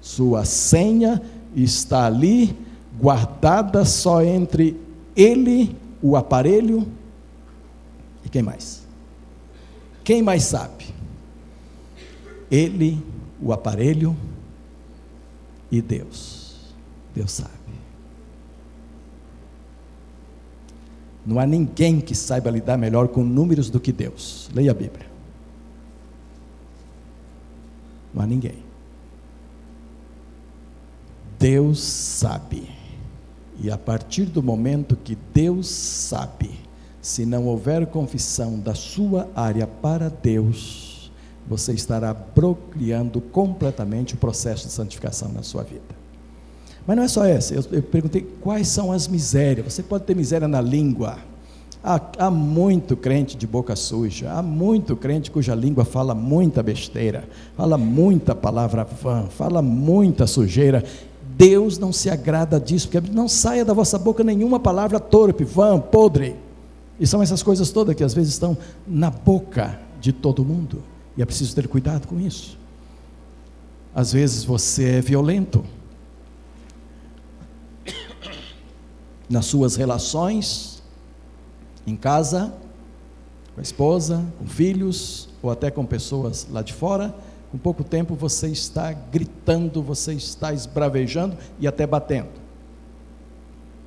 Sua 0.00 0.46
senha 0.46 1.20
está 1.54 2.06
ali 2.06 2.56
guardada 2.98 3.84
só 3.84 4.22
entre 4.22 4.74
ele 5.14 5.76
o 6.02 6.16
aparelho 6.16 6.86
e 8.24 8.28
quem 8.28 8.42
mais? 8.42 8.86
Quem 10.04 10.22
mais 10.22 10.44
sabe? 10.44 10.86
Ele, 12.50 13.02
o 13.40 13.52
aparelho 13.52 14.16
e 15.70 15.82
Deus. 15.82 16.74
Deus 17.14 17.32
sabe. 17.32 17.52
Não 21.26 21.38
há 21.38 21.46
ninguém 21.46 22.00
que 22.00 22.14
saiba 22.14 22.50
lidar 22.50 22.78
melhor 22.78 23.08
com 23.08 23.22
números 23.22 23.68
do 23.68 23.78
que 23.78 23.92
Deus. 23.92 24.48
Leia 24.54 24.70
a 24.70 24.74
Bíblia. 24.74 25.06
Não 28.14 28.22
há 28.22 28.26
ninguém. 28.26 28.62
Deus 31.38 31.80
sabe. 31.80 32.77
E 33.60 33.70
a 33.70 33.78
partir 33.78 34.24
do 34.24 34.42
momento 34.42 34.96
que 34.96 35.18
Deus 35.34 35.68
sabe, 35.68 36.50
se 37.00 37.26
não 37.26 37.46
houver 37.46 37.86
confissão 37.86 38.58
da 38.58 38.74
sua 38.74 39.28
área 39.34 39.66
para 39.66 40.08
Deus, 40.08 41.10
você 41.46 41.72
estará 41.72 42.12
bloqueando 42.12 43.20
completamente 43.20 44.14
o 44.14 44.18
processo 44.18 44.66
de 44.66 44.72
santificação 44.72 45.32
na 45.32 45.42
sua 45.42 45.62
vida. 45.62 45.98
Mas 46.86 46.96
não 46.96 47.04
é 47.04 47.08
só 47.08 47.24
essa, 47.24 47.54
eu, 47.54 47.64
eu 47.72 47.82
perguntei 47.82 48.26
quais 48.40 48.68
são 48.68 48.92
as 48.92 49.08
misérias. 49.08 49.72
Você 49.72 49.82
pode 49.82 50.04
ter 50.04 50.14
miséria 50.14 50.48
na 50.48 50.60
língua. 50.60 51.18
Há, 51.82 52.00
há, 52.18 52.30
muito 52.30 52.96
crente 52.96 53.36
de 53.36 53.46
boca 53.46 53.76
suja, 53.76 54.32
há 54.32 54.42
muito 54.42 54.96
crente 54.96 55.30
cuja 55.30 55.54
língua 55.54 55.84
fala 55.84 56.12
muita 56.12 56.60
besteira, 56.60 57.28
fala 57.56 57.78
muita 57.78 58.34
palavra 58.34 58.84
vã, 58.84 59.26
fala 59.26 59.62
muita 59.62 60.26
sujeira, 60.26 60.82
Deus 61.38 61.78
não 61.78 61.92
se 61.92 62.10
agrada 62.10 62.58
disso, 62.58 62.88
porque 62.88 63.12
não 63.12 63.28
saia 63.28 63.64
da 63.64 63.72
vossa 63.72 63.96
boca 63.96 64.24
nenhuma 64.24 64.58
palavra 64.58 64.98
torpe, 64.98 65.44
vã, 65.44 65.78
podre. 65.78 66.34
E 66.98 67.06
são 67.06 67.22
essas 67.22 67.44
coisas 67.44 67.70
todas 67.70 67.94
que 67.94 68.02
às 68.02 68.12
vezes 68.12 68.32
estão 68.32 68.58
na 68.84 69.08
boca 69.08 69.78
de 70.00 70.12
todo 70.12 70.44
mundo. 70.44 70.82
E 71.16 71.22
é 71.22 71.24
preciso 71.24 71.54
ter 71.54 71.68
cuidado 71.68 72.08
com 72.08 72.18
isso. 72.18 72.58
Às 73.94 74.12
vezes 74.12 74.42
você 74.42 74.96
é 74.96 75.00
violento 75.00 75.64
nas 79.30 79.46
suas 79.46 79.76
relações, 79.76 80.82
em 81.86 81.94
casa, 81.94 82.52
com 83.54 83.60
a 83.60 83.62
esposa, 83.62 84.24
com 84.40 84.46
filhos, 84.46 85.28
ou 85.40 85.52
até 85.52 85.70
com 85.70 85.86
pessoas 85.86 86.48
lá 86.50 86.62
de 86.62 86.72
fora 86.72 87.14
com 87.50 87.56
pouco 87.56 87.82
tempo 87.82 88.14
você 88.14 88.48
está 88.48 88.92
gritando, 88.92 89.82
você 89.82 90.12
está 90.12 90.52
esbravejando 90.52 91.36
e 91.58 91.66
até 91.66 91.86
batendo. 91.86 92.28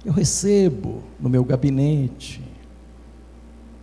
Eu 0.04 0.14
recebo 0.14 1.04
no 1.20 1.30
meu 1.30 1.44
gabinete 1.44 2.42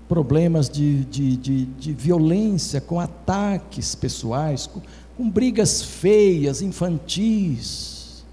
problemas 0.09 0.69
de, 0.69 1.05
de, 1.05 1.37
de, 1.37 1.65
de 1.67 1.93
violência, 1.93 2.81
com 2.81 2.99
ataques 2.99 3.95
pessoais, 3.95 4.67
com, 4.67 4.81
com 5.17 5.31
brigas 5.31 5.83
feias, 5.83 6.63
infantis, 6.63 8.25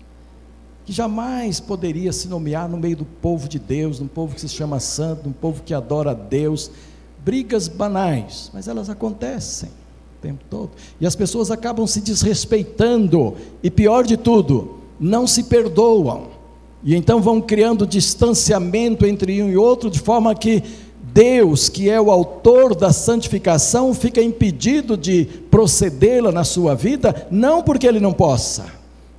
que 0.86 0.94
jamais 0.94 1.60
poderia 1.60 2.14
se 2.14 2.28
nomear 2.28 2.70
no 2.70 2.78
meio 2.78 2.96
do 2.96 3.06
povo 3.06 3.50
de 3.50 3.60
Deus, 3.60 4.00
num 4.00 4.08
povo 4.08 4.34
que 4.34 4.42
se 4.42 4.48
chama 4.48 4.80
santo, 4.80 5.26
num 5.26 5.34
povo 5.34 5.62
que 5.64 5.74
adora 5.74 6.12
a 6.12 6.14
Deus, 6.14 6.72
brigas 7.24 7.68
banais, 7.68 8.50
mas 8.54 8.68
elas 8.68 8.90
acontecem 8.90 9.70
tempo 10.26 10.44
todo, 10.50 10.72
e 11.00 11.06
as 11.06 11.16
pessoas 11.16 11.52
acabam 11.52 11.86
se 11.86 12.02
desrespeitando, 12.02 13.36
e 13.62 13.70
pior 13.70 14.04
de 14.04 14.18
tudo, 14.18 14.80
não 15.00 15.28
se 15.28 15.44
perdoam, 15.44 16.30
e 16.84 16.96
então 16.96 17.22
vão 17.22 17.40
criando 17.40 17.86
distanciamento 17.86 19.06
entre 19.06 19.44
um 19.44 19.50
e 19.50 19.56
outro, 19.56 19.88
de 19.88 20.00
forma 20.00 20.34
que 20.34 20.64
Deus, 21.14 21.70
que 21.70 21.90
é 21.90 22.02
o 22.02 22.10
autor 22.10 22.74
da 22.74 22.92
santificação, 22.92 23.94
fica 23.94 24.22
impedido 24.22 24.98
de 24.98 25.26
procedê-la 25.52 26.32
na 26.32 26.44
sua 26.44 26.74
vida, 26.74 27.28
não 27.30 27.62
porque 27.62 27.88
ele 27.88 28.00
não 28.00 28.12
possa, 28.12 28.66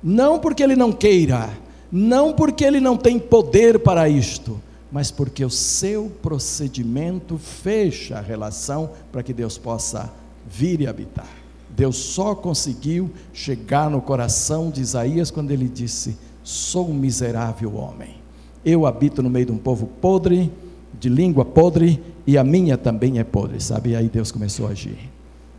não 0.03 0.39
porque 0.39 0.61
ele 0.61 0.75
não 0.75 0.91
queira, 0.91 1.49
não 1.89 2.33
porque 2.33 2.65
ele 2.65 2.81
não 2.81 2.97
tem 2.97 3.17
poder 3.17 3.79
para 3.79 4.09
isto, 4.09 4.61
mas 4.91 5.09
porque 5.09 5.45
o 5.45 5.49
seu 5.49 6.11
procedimento 6.21 7.37
fecha 7.37 8.17
a 8.17 8.21
relação 8.21 8.89
para 9.11 9.23
que 9.23 9.33
Deus 9.33 9.57
possa 9.57 10.11
vir 10.49 10.81
e 10.81 10.87
habitar. 10.87 11.29
Deus 11.69 11.97
só 11.97 12.33
conseguiu 12.33 13.11
chegar 13.33 13.89
no 13.89 14.01
coração 14.01 14.69
de 14.69 14.81
Isaías 14.81 15.29
quando 15.29 15.51
ele 15.51 15.67
disse: 15.67 16.17
Sou 16.43 16.89
um 16.89 16.93
miserável 16.93 17.75
homem. 17.75 18.15
Eu 18.65 18.85
habito 18.85 19.21
no 19.21 19.29
meio 19.29 19.45
de 19.45 19.51
um 19.51 19.57
povo 19.57 19.85
podre, 20.01 20.51
de 20.99 21.09
língua 21.09 21.45
podre 21.45 22.01
e 22.25 22.37
a 22.37 22.43
minha 22.43 22.77
também 22.77 23.19
é 23.19 23.23
podre, 23.23 23.61
sabe? 23.61 23.91
E 23.91 23.95
aí 23.95 24.09
Deus 24.09 24.31
começou 24.31 24.67
a 24.67 24.71
agir. 24.71 24.97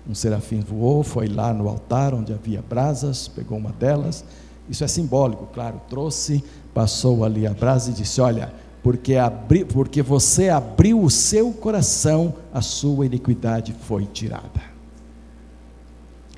Um 0.08 0.14
serafim 0.14 0.60
voou, 0.60 1.02
foi 1.02 1.28
lá 1.28 1.52
no 1.52 1.68
altar 1.68 2.14
onde 2.14 2.32
havia 2.32 2.62
brasas, 2.66 3.28
pegou 3.28 3.56
uma 3.56 3.70
delas. 3.70 4.24
Isso 4.68 4.82
é 4.82 4.88
simbólico, 4.88 5.48
claro. 5.52 5.80
Trouxe, 5.88 6.42
passou 6.74 7.24
ali 7.24 7.46
a 7.46 7.52
brasa 7.54 7.90
e 7.90 7.94
disse: 7.94 8.20
Olha, 8.20 8.52
porque, 8.82 9.16
abri, 9.16 9.64
porque 9.64 10.02
você 10.02 10.48
abriu 10.48 11.02
o 11.02 11.10
seu 11.10 11.52
coração, 11.52 12.34
a 12.52 12.60
sua 12.60 13.06
iniquidade 13.06 13.74
foi 13.86 14.04
tirada. 14.06 14.77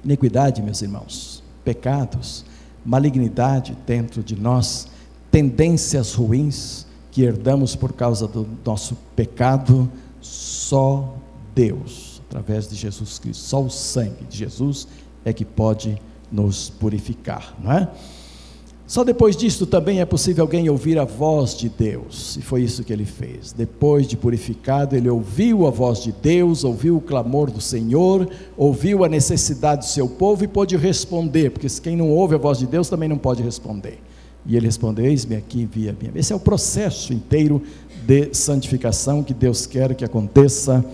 Iniquidade, 0.04 0.62
meus 0.62 0.82
irmãos, 0.82 1.42
pecados, 1.64 2.44
malignidade 2.84 3.76
dentro 3.86 4.22
de 4.22 4.34
nós, 4.34 4.88
tendências 5.30 6.14
ruins, 6.14 6.86
que 7.10 7.22
herdamos 7.22 7.74
por 7.74 7.92
causa 7.92 8.26
do 8.26 8.46
nosso 8.64 8.96
pecado, 9.14 9.90
só 10.20 11.16
Deus, 11.54 12.22
através 12.28 12.68
de 12.68 12.76
Jesus 12.76 13.18
Cristo, 13.18 13.42
só 13.42 13.62
o 13.62 13.70
sangue 13.70 14.24
de 14.28 14.38
Jesus 14.38 14.86
é 15.24 15.32
que 15.32 15.44
pode 15.44 16.00
nos 16.30 16.70
purificar, 16.70 17.54
não 17.58 17.72
é? 17.72 17.88
Só 18.90 19.04
depois 19.04 19.36
disto 19.36 19.66
também 19.66 20.00
é 20.00 20.04
possível 20.04 20.42
alguém 20.42 20.68
ouvir 20.68 20.98
a 20.98 21.04
voz 21.04 21.56
de 21.56 21.68
Deus, 21.68 22.36
e 22.36 22.42
foi 22.42 22.62
isso 22.64 22.82
que 22.82 22.92
ele 22.92 23.04
fez. 23.04 23.52
Depois 23.52 24.04
de 24.04 24.16
purificado, 24.16 24.96
ele 24.96 25.08
ouviu 25.08 25.64
a 25.68 25.70
voz 25.70 26.02
de 26.02 26.10
Deus, 26.10 26.64
ouviu 26.64 26.96
o 26.96 27.00
clamor 27.00 27.52
do 27.52 27.60
Senhor, 27.60 28.28
ouviu 28.56 29.04
a 29.04 29.08
necessidade 29.08 29.82
do 29.82 29.88
seu 29.88 30.08
povo 30.08 30.42
e 30.42 30.48
pôde 30.48 30.76
responder, 30.76 31.50
porque 31.50 31.68
quem 31.80 31.94
não 31.94 32.10
ouve 32.10 32.34
a 32.34 32.38
voz 32.38 32.58
de 32.58 32.66
Deus 32.66 32.88
também 32.88 33.08
não 33.08 33.16
pode 33.16 33.44
responder. 33.44 34.00
E 34.44 34.56
ele 34.56 34.66
respondeu: 34.66 35.06
Eis-me 35.06 35.36
aqui, 35.36 35.62
envia-me. 35.62 36.10
Esse 36.16 36.32
é 36.32 36.36
o 36.36 36.40
processo 36.40 37.12
inteiro 37.12 37.62
de 38.04 38.34
santificação 38.34 39.22
que 39.22 39.32
Deus 39.32 39.66
quer 39.66 39.94
que 39.94 40.04
aconteça 40.04 40.84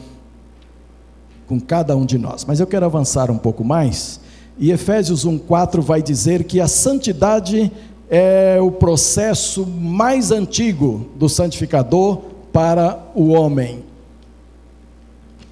com 1.46 1.59
cada 1.59 1.96
um 1.96 2.04
de 2.04 2.18
nós. 2.18 2.44
Mas 2.44 2.61
eu 2.61 2.66
quero 2.66 2.85
avançar 2.85 3.30
um 3.30 3.38
pouco 3.38 3.64
mais. 3.64 4.20
E 4.58 4.70
Efésios 4.70 5.26
1,4 5.26 5.80
vai 5.80 6.02
dizer 6.02 6.44
que 6.44 6.60
a 6.60 6.68
santidade 6.68 7.70
é 8.08 8.58
o 8.60 8.70
processo 8.70 9.66
mais 9.66 10.30
antigo 10.30 11.06
do 11.16 11.28
santificador 11.28 12.22
para 12.52 12.98
o 13.14 13.28
homem. 13.28 13.84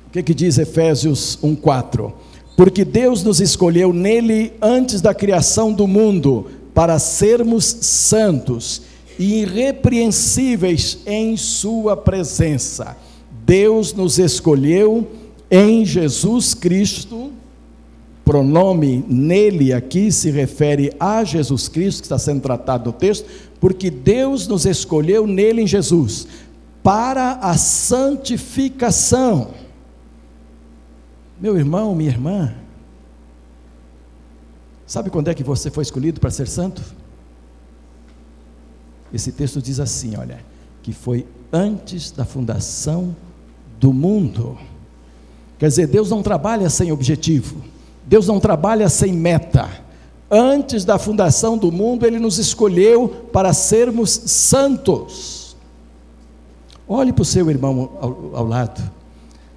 O 0.06 0.10
que, 0.10 0.22
que 0.22 0.34
diz 0.34 0.58
Efésios 0.58 1.38
1,4? 1.42 2.12
Porque 2.56 2.84
Deus 2.84 3.22
nos 3.22 3.40
escolheu 3.40 3.92
nele 3.92 4.52
antes 4.62 5.00
da 5.00 5.12
criação 5.12 5.72
do 5.72 5.86
mundo 5.86 6.46
para 6.72 6.98
sermos 6.98 7.64
santos 7.64 8.82
e 9.18 9.42
irrepreensíveis 9.42 10.98
em 11.06 11.36
Sua 11.36 11.96
presença. 11.96 12.96
Deus 13.44 13.92
nos 13.92 14.18
escolheu 14.18 15.06
em 15.50 15.84
Jesus 15.84 16.54
Cristo, 16.54 17.30
pronome 18.24 19.04
nele 19.08 19.72
aqui 19.72 20.10
se 20.10 20.30
refere 20.30 20.92
a 20.98 21.22
Jesus 21.24 21.68
Cristo, 21.68 22.00
que 22.00 22.06
está 22.06 22.18
sendo 22.18 22.40
tratado 22.40 22.86
no 22.86 22.92
texto, 22.92 23.28
porque 23.60 23.90
Deus 23.90 24.46
nos 24.48 24.64
escolheu 24.66 25.26
nele 25.26 25.62
em 25.62 25.66
Jesus, 25.66 26.26
para 26.82 27.32
a 27.34 27.56
santificação. 27.56 29.50
Meu 31.40 31.56
irmão, 31.56 31.94
minha 31.94 32.10
irmã, 32.10 32.54
Sabe 34.86 35.10
quando 35.10 35.28
é 35.28 35.34
que 35.34 35.42
você 35.42 35.70
foi 35.70 35.82
escolhido 35.82 36.20
para 36.20 36.30
ser 36.30 36.46
santo? 36.46 36.82
Esse 39.12 39.32
texto 39.32 39.60
diz 39.62 39.80
assim: 39.80 40.16
olha, 40.16 40.38
que 40.82 40.92
foi 40.92 41.26
antes 41.52 42.10
da 42.10 42.24
fundação 42.24 43.16
do 43.80 43.92
mundo. 43.92 44.58
Quer 45.58 45.68
dizer, 45.68 45.86
Deus 45.86 46.10
não 46.10 46.22
trabalha 46.22 46.68
sem 46.68 46.92
objetivo, 46.92 47.62
Deus 48.06 48.26
não 48.26 48.38
trabalha 48.40 48.88
sem 48.88 49.12
meta. 49.12 49.68
Antes 50.30 50.84
da 50.84 50.98
fundação 50.98 51.56
do 51.56 51.70
mundo, 51.70 52.06
Ele 52.06 52.18
nos 52.18 52.38
escolheu 52.38 53.08
para 53.32 53.52
sermos 53.52 54.10
santos. 54.10 55.56
Olhe 56.86 57.12
para 57.12 57.22
o 57.22 57.24
seu 57.24 57.48
irmão 57.50 57.90
ao, 58.00 58.30
ao 58.34 58.46
lado. 58.46 58.82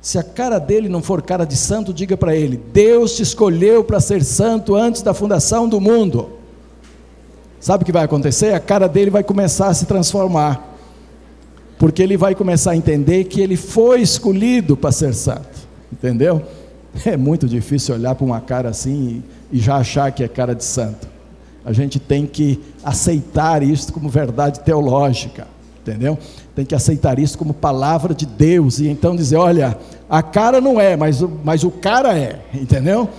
Se 0.01 0.17
a 0.17 0.23
cara 0.23 0.57
dele 0.57 0.87
não 0.87 1.01
for 1.01 1.21
cara 1.21 1.45
de 1.45 1.57
santo, 1.57 1.93
diga 1.93 2.15
para 2.15 2.33
ele: 2.33 2.55
Deus 2.71 3.15
te 3.15 3.23
escolheu 3.23 3.83
para 3.83 3.99
ser 3.99 4.23
santo 4.23 4.75
antes 4.75 5.01
da 5.01 5.13
fundação 5.13 5.67
do 5.67 5.81
mundo. 5.81 6.29
Sabe 7.59 7.83
o 7.83 7.85
que 7.85 7.91
vai 7.91 8.05
acontecer? 8.05 8.53
A 8.53 8.59
cara 8.59 8.87
dele 8.87 9.09
vai 9.11 9.23
começar 9.23 9.67
a 9.67 9.73
se 9.73 9.85
transformar, 9.85 10.77
porque 11.77 12.01
ele 12.01 12.15
vai 12.15 12.35
começar 12.35 12.71
a 12.71 12.77
entender 12.77 13.25
que 13.25 13.41
ele 13.41 13.57
foi 13.57 14.01
escolhido 14.01 14.77
para 14.77 14.93
ser 14.93 15.13
santo, 15.13 15.67
entendeu? 15.91 16.41
É 17.05 17.15
muito 17.15 17.47
difícil 17.47 17.95
olhar 17.95 18.15
para 18.15 18.25
uma 18.25 18.41
cara 18.41 18.69
assim 18.69 19.23
e, 19.51 19.59
já 19.59 19.75
achar 19.77 20.11
que 20.11 20.23
é 20.23 20.27
cara 20.27 20.55
de 20.55 20.63
santo. 20.63 21.07
A 21.63 21.71
gente 21.73 21.99
tem 21.99 22.25
que 22.25 22.59
aceitar 22.83 23.61
isso 23.61 23.91
como 23.91 24.09
verdade 24.09 24.61
teológica, 24.61 25.47
entendeu? 25.81 26.17
Tem 26.55 26.65
que 26.65 26.73
aceitar 26.73 27.19
isso 27.19 27.37
como 27.37 27.53
palavra 27.53 28.15
de 28.15 28.25
Deus 28.25 28.79
e 28.79 28.87
então 28.87 29.15
dizer: 29.15 29.35
olha, 29.35 29.77
a 30.09 30.23
cara 30.23 30.61
não 30.61 30.79
é, 30.79 30.95
mas, 30.95 31.21
mas 31.43 31.63
o 31.63 31.69
cara 31.69 32.17
é, 32.17 32.39
entendeu? 32.53 33.09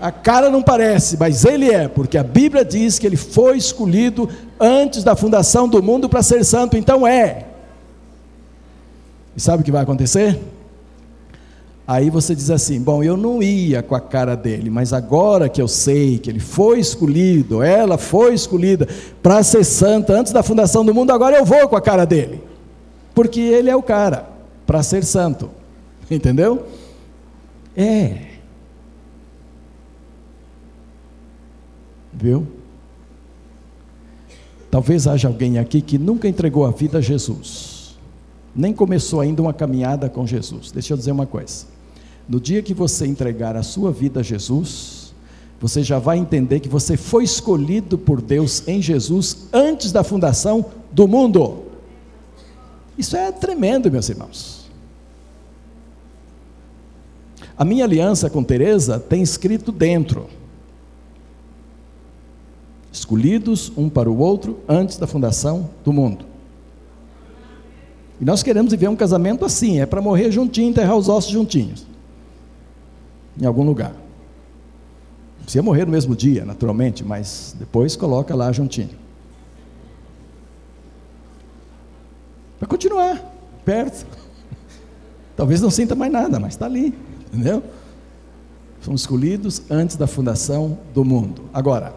A 0.00 0.10
cara 0.12 0.48
não 0.48 0.62
parece, 0.62 1.16
mas 1.18 1.44
ele 1.44 1.70
é, 1.70 1.88
porque 1.88 2.16
a 2.16 2.22
Bíblia 2.22 2.64
diz 2.64 2.98
que 2.98 3.06
ele 3.06 3.16
foi 3.16 3.56
escolhido 3.56 4.28
antes 4.58 5.02
da 5.02 5.16
fundação 5.16 5.68
do 5.68 5.82
mundo 5.82 6.08
para 6.08 6.22
ser 6.22 6.44
santo, 6.44 6.76
então 6.76 7.06
é. 7.06 7.46
E 9.36 9.40
sabe 9.40 9.62
o 9.62 9.64
que 9.64 9.72
vai 9.72 9.82
acontecer? 9.82 10.38
Aí 11.88 12.10
você 12.10 12.34
diz 12.34 12.50
assim: 12.50 12.78
bom, 12.78 13.02
eu 13.02 13.16
não 13.16 13.42
ia 13.42 13.82
com 13.82 13.94
a 13.94 14.00
cara 14.00 14.36
dele, 14.36 14.68
mas 14.68 14.92
agora 14.92 15.48
que 15.48 15.60
eu 15.60 15.66
sei 15.66 16.18
que 16.18 16.28
ele 16.28 16.38
foi 16.38 16.78
escolhido, 16.78 17.62
ela 17.62 17.96
foi 17.96 18.34
escolhida 18.34 18.86
para 19.22 19.42
ser 19.42 19.64
santa 19.64 20.12
antes 20.12 20.30
da 20.30 20.42
fundação 20.42 20.84
do 20.84 20.92
mundo, 20.92 21.12
agora 21.12 21.38
eu 21.38 21.46
vou 21.46 21.66
com 21.66 21.76
a 21.76 21.80
cara 21.80 22.04
dele, 22.04 22.42
porque 23.14 23.40
ele 23.40 23.70
é 23.70 23.74
o 23.74 23.82
cara 23.82 24.28
para 24.66 24.82
ser 24.82 25.02
santo. 25.02 25.48
Entendeu? 26.10 26.66
É. 27.74 28.26
Viu? 32.12 32.46
Talvez 34.70 35.06
haja 35.06 35.26
alguém 35.26 35.58
aqui 35.58 35.80
que 35.80 35.96
nunca 35.96 36.28
entregou 36.28 36.66
a 36.66 36.70
vida 36.70 36.98
a 36.98 37.00
Jesus, 37.00 37.96
nem 38.54 38.74
começou 38.74 39.22
ainda 39.22 39.40
uma 39.40 39.54
caminhada 39.54 40.10
com 40.10 40.26
Jesus. 40.26 40.70
Deixa 40.70 40.92
eu 40.92 40.98
dizer 40.98 41.12
uma 41.12 41.24
coisa: 41.24 41.77
no 42.28 42.38
dia 42.38 42.62
que 42.62 42.74
você 42.74 43.06
entregar 43.06 43.56
a 43.56 43.62
sua 43.62 43.90
vida 43.90 44.20
a 44.20 44.22
Jesus, 44.22 45.14
você 45.60 45.82
já 45.82 45.98
vai 45.98 46.18
entender 46.18 46.60
que 46.60 46.68
você 46.68 46.96
foi 46.96 47.24
escolhido 47.24 47.96
por 47.96 48.20
Deus 48.20 48.62
em 48.68 48.82
Jesus 48.82 49.48
antes 49.52 49.90
da 49.90 50.04
fundação 50.04 50.64
do 50.92 51.08
mundo. 51.08 51.64
Isso 52.98 53.16
é 53.16 53.32
tremendo, 53.32 53.90
meus 53.90 54.08
irmãos. 54.08 54.68
A 57.56 57.64
minha 57.64 57.84
aliança 57.84 58.28
com 58.28 58.44
Teresa 58.44 59.00
tem 59.00 59.22
escrito 59.22 59.72
dentro: 59.72 60.28
escolhidos 62.92 63.72
um 63.76 63.88
para 63.88 64.10
o 64.10 64.18
outro 64.18 64.60
antes 64.68 64.96
da 64.96 65.06
fundação 65.06 65.70
do 65.84 65.92
mundo. 65.92 66.24
E 68.20 68.24
nós 68.24 68.42
queremos 68.42 68.72
viver 68.72 68.88
um 68.88 68.96
casamento 68.96 69.44
assim, 69.44 69.80
é 69.80 69.86
para 69.86 70.02
morrer 70.02 70.30
juntinho, 70.30 70.70
enterrar 70.70 70.96
os 70.96 71.08
ossos 71.08 71.30
juntinhos. 71.30 71.86
Em 73.40 73.46
algum 73.46 73.64
lugar. 73.64 73.94
Precisa 75.42 75.62
morrer 75.62 75.86
no 75.86 75.92
mesmo 75.92 76.14
dia, 76.14 76.44
naturalmente, 76.44 77.02
mas 77.04 77.56
depois 77.58 77.96
coloca 77.96 78.34
lá 78.34 78.52
juntinho. 78.52 78.90
Para 82.58 82.68
continuar, 82.68 83.22
perto. 83.64 84.06
Talvez 85.36 85.60
não 85.60 85.70
sinta 85.70 85.94
mais 85.94 86.12
nada, 86.12 86.38
mas 86.38 86.54
está 86.54 86.66
ali, 86.66 86.92
entendeu? 87.32 87.62
Fomos 88.80 89.02
escolhidos 89.02 89.62
antes 89.70 89.96
da 89.96 90.06
fundação 90.06 90.78
do 90.92 91.04
mundo. 91.04 91.42
Agora, 91.54 91.94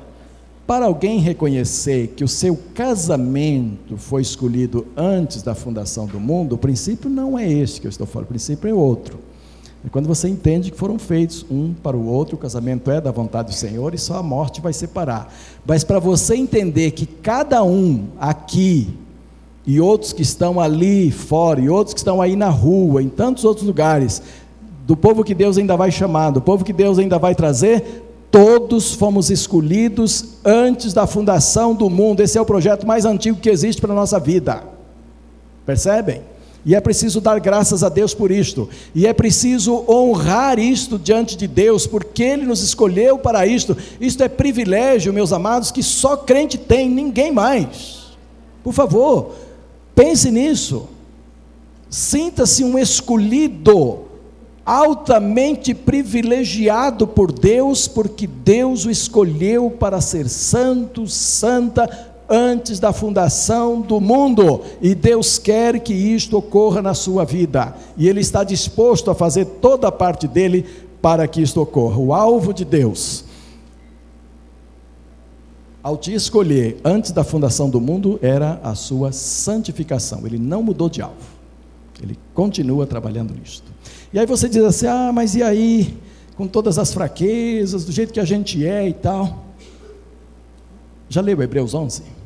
para 0.66 0.86
alguém 0.86 1.20
reconhecer 1.20 2.14
que 2.16 2.24
o 2.24 2.28
seu 2.28 2.58
casamento 2.74 3.98
foi 3.98 4.22
escolhido 4.22 4.88
antes 4.96 5.42
da 5.42 5.54
fundação 5.54 6.06
do 6.06 6.20
mundo, 6.20 6.56
o 6.56 6.58
princípio 6.58 7.10
não 7.10 7.38
é 7.38 7.52
este 7.52 7.82
que 7.82 7.88
eu 7.88 7.90
estou 7.90 8.08
falando, 8.08 8.28
o 8.28 8.30
princípio 8.30 8.70
é 8.70 8.74
outro. 8.74 9.20
É 9.86 9.90
quando 9.90 10.08
você 10.08 10.28
entende 10.28 10.72
que 10.72 10.78
foram 10.78 11.00
feitos 11.00 11.46
um 11.50 11.74
para 11.74 11.98
o 11.98 12.08
outro, 12.08 12.36
o 12.36 12.38
casamento 12.38 12.92
é 12.92 13.02
da 13.02 13.12
vontade 13.12 13.50
do 13.50 13.56
Senhor 13.56 13.94
e 13.94 13.98
só 13.98 14.16
a 14.18 14.24
morte 14.24 14.62
vai 14.62 14.74
separar. 14.74 15.34
Mas 15.66 15.84
para 15.84 16.00
você 16.00 16.36
entender 16.36 16.92
que 16.92 17.06
cada 17.06 17.64
um 17.64 18.08
aqui 18.20 18.90
e 19.66 19.80
outros 19.80 20.14
que 20.14 20.22
estão 20.22 20.60
ali 20.60 21.12
fora 21.12 21.60
e 21.60 21.70
outros 21.70 21.94
que 21.94 22.00
estão 22.00 22.22
aí 22.22 22.36
na 22.36 22.50
rua, 22.50 23.02
em 23.02 23.10
tantos 23.10 23.44
outros 23.44 23.66
lugares, 23.66 24.22
do 24.86 24.96
povo 24.96 25.24
que 25.24 25.34
Deus 25.34 25.58
ainda 25.58 25.76
vai 25.76 25.92
chamar, 25.92 26.32
do 26.32 26.42
povo 26.42 26.64
que 26.64 26.74
Deus 26.74 27.00
ainda 27.00 27.18
vai 27.18 27.34
trazer, 27.34 28.04
Todos 28.32 28.94
fomos 28.94 29.30
escolhidos 29.30 30.38
antes 30.46 30.94
da 30.94 31.06
fundação 31.06 31.76
do 31.76 31.90
mundo. 31.90 32.22
Esse 32.22 32.38
é 32.38 32.42
o 32.42 32.46
projeto 32.46 32.88
mais 32.88 33.04
antigo 33.04 33.38
que 33.38 33.50
existe 33.50 33.82
para 33.82 33.92
a 33.92 33.96
nossa 33.96 34.18
vida. 34.18 34.64
Percebem? 35.66 36.22
E 36.66 36.76
é 36.76 36.80
preciso 36.80 37.20
dar 37.20 37.40
graças 37.40 37.84
a 37.84 37.90
Deus 37.90 38.14
por 38.14 38.32
isto. 38.32 38.70
E 38.94 39.08
é 39.08 39.14
preciso 39.14 39.84
honrar 39.88 40.60
isto 40.60 41.00
diante 41.00 41.36
de 41.36 41.48
Deus, 41.48 41.88
porque 41.88 42.24
Ele 42.24 42.46
nos 42.46 42.62
escolheu 42.62 43.18
para 43.18 43.48
isto. 43.48 43.76
Isto 44.00 44.24
é 44.24 44.30
privilégio, 44.30 45.12
meus 45.12 45.34
amados, 45.34 45.72
que 45.72 45.82
só 45.82 46.16
crente 46.18 46.58
tem, 46.58 46.90
ninguém 46.90 47.32
mais. 47.32 48.12
Por 48.64 48.74
favor, 48.74 49.34
pense 49.96 50.30
nisso. 50.30 50.88
Sinta-se 51.90 52.64
um 52.64 52.78
escolhido 52.78 54.12
altamente 54.64 55.74
privilegiado 55.74 57.08
por 57.08 57.32
Deus, 57.32 57.88
porque 57.88 58.28
Deus 58.28 58.86
o 58.86 58.92
escolheu 58.92 59.72
para 59.72 60.00
ser 60.00 60.30
santo, 60.30 61.08
santa, 61.08 62.11
antes 62.32 62.80
da 62.80 62.94
fundação 62.94 63.82
do 63.82 64.00
mundo, 64.00 64.62
e 64.82 64.96
Deus 64.96 65.38
quer 65.38 65.78
que 65.82 65.94
isto 65.94 66.38
ocorra 66.38 66.82
na 66.82 66.94
sua 66.94 67.26
vida, 67.26 67.76
e 67.98 68.08
Ele 68.08 68.22
está 68.22 68.44
disposto 68.44 69.12
a 69.12 69.16
fazer 69.16 69.46
toda 69.46 69.90
a 69.90 69.92
parte 69.92 70.30
dele 70.30 70.66
para 71.02 71.28
que 71.28 71.42
isto 71.42 71.62
ocorra. 71.62 71.98
O 71.98 72.14
alvo 72.14 72.54
de 72.54 72.64
Deus, 72.64 73.26
ao 75.84 75.98
te 75.98 76.14
escolher 76.14 76.80
antes 76.86 77.12
da 77.12 77.24
fundação 77.24 77.70
do 77.70 77.82
mundo, 77.82 78.18
era 78.22 78.62
a 78.64 78.76
sua 78.76 79.12
santificação, 79.12 80.26
Ele 80.26 80.40
não 80.40 80.64
mudou 80.64 80.90
de 80.90 81.02
alvo, 81.02 81.36
Ele 82.02 82.18
continua 82.34 82.88
trabalhando 82.88 83.34
nisto. 83.34 83.70
E 84.14 84.20
aí 84.20 84.26
você 84.26 84.48
diz 84.48 84.64
assim: 84.64 84.88
ah, 84.88 85.12
mas 85.14 85.36
e 85.36 85.44
aí, 85.44 85.98
com 86.38 86.48
todas 86.48 86.78
as 86.78 86.94
fraquezas, 86.94 87.84
do 87.84 87.92
jeito 87.92 88.14
que 88.14 88.20
a 88.22 88.26
gente 88.26 88.66
é 88.66 88.88
e 88.88 88.94
tal. 88.94 89.48
Já 91.10 91.20
leu 91.20 91.42
Hebreus 91.42 91.74
11? 91.74 92.21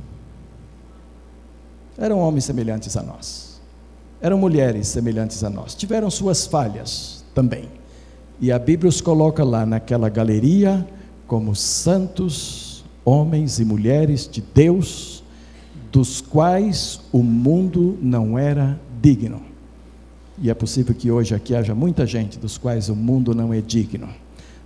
Eram 1.97 2.19
homens 2.19 2.45
semelhantes 2.45 2.97
a 2.97 3.01
nós, 3.01 3.61
eram 4.21 4.37
mulheres 4.37 4.87
semelhantes 4.87 5.43
a 5.43 5.49
nós, 5.49 5.73
tiveram 5.75 6.09
suas 6.09 6.45
falhas 6.45 7.23
também. 7.33 7.69
E 8.39 8.51
a 8.51 8.59
Bíblia 8.59 8.89
os 8.89 8.99
coloca 8.99 9.43
lá 9.43 9.65
naquela 9.65 10.09
galeria 10.09 10.85
como 11.25 11.55
santos 11.55 12.83
homens 13.03 13.59
e 13.59 13.65
mulheres 13.65 14.27
de 14.29 14.41
Deus, 14.41 15.23
dos 15.91 16.19
quais 16.19 16.99
o 17.13 17.23
mundo 17.23 17.97
não 18.01 18.37
era 18.37 18.79
digno. 19.01 19.41
E 20.37 20.49
é 20.49 20.53
possível 20.53 20.93
que 20.93 21.09
hoje 21.09 21.33
aqui 21.33 21.55
haja 21.55 21.73
muita 21.73 22.05
gente 22.05 22.37
dos 22.37 22.57
quais 22.57 22.89
o 22.89 22.95
mundo 22.95 23.33
não 23.33 23.53
é 23.53 23.61
digno. 23.61 24.09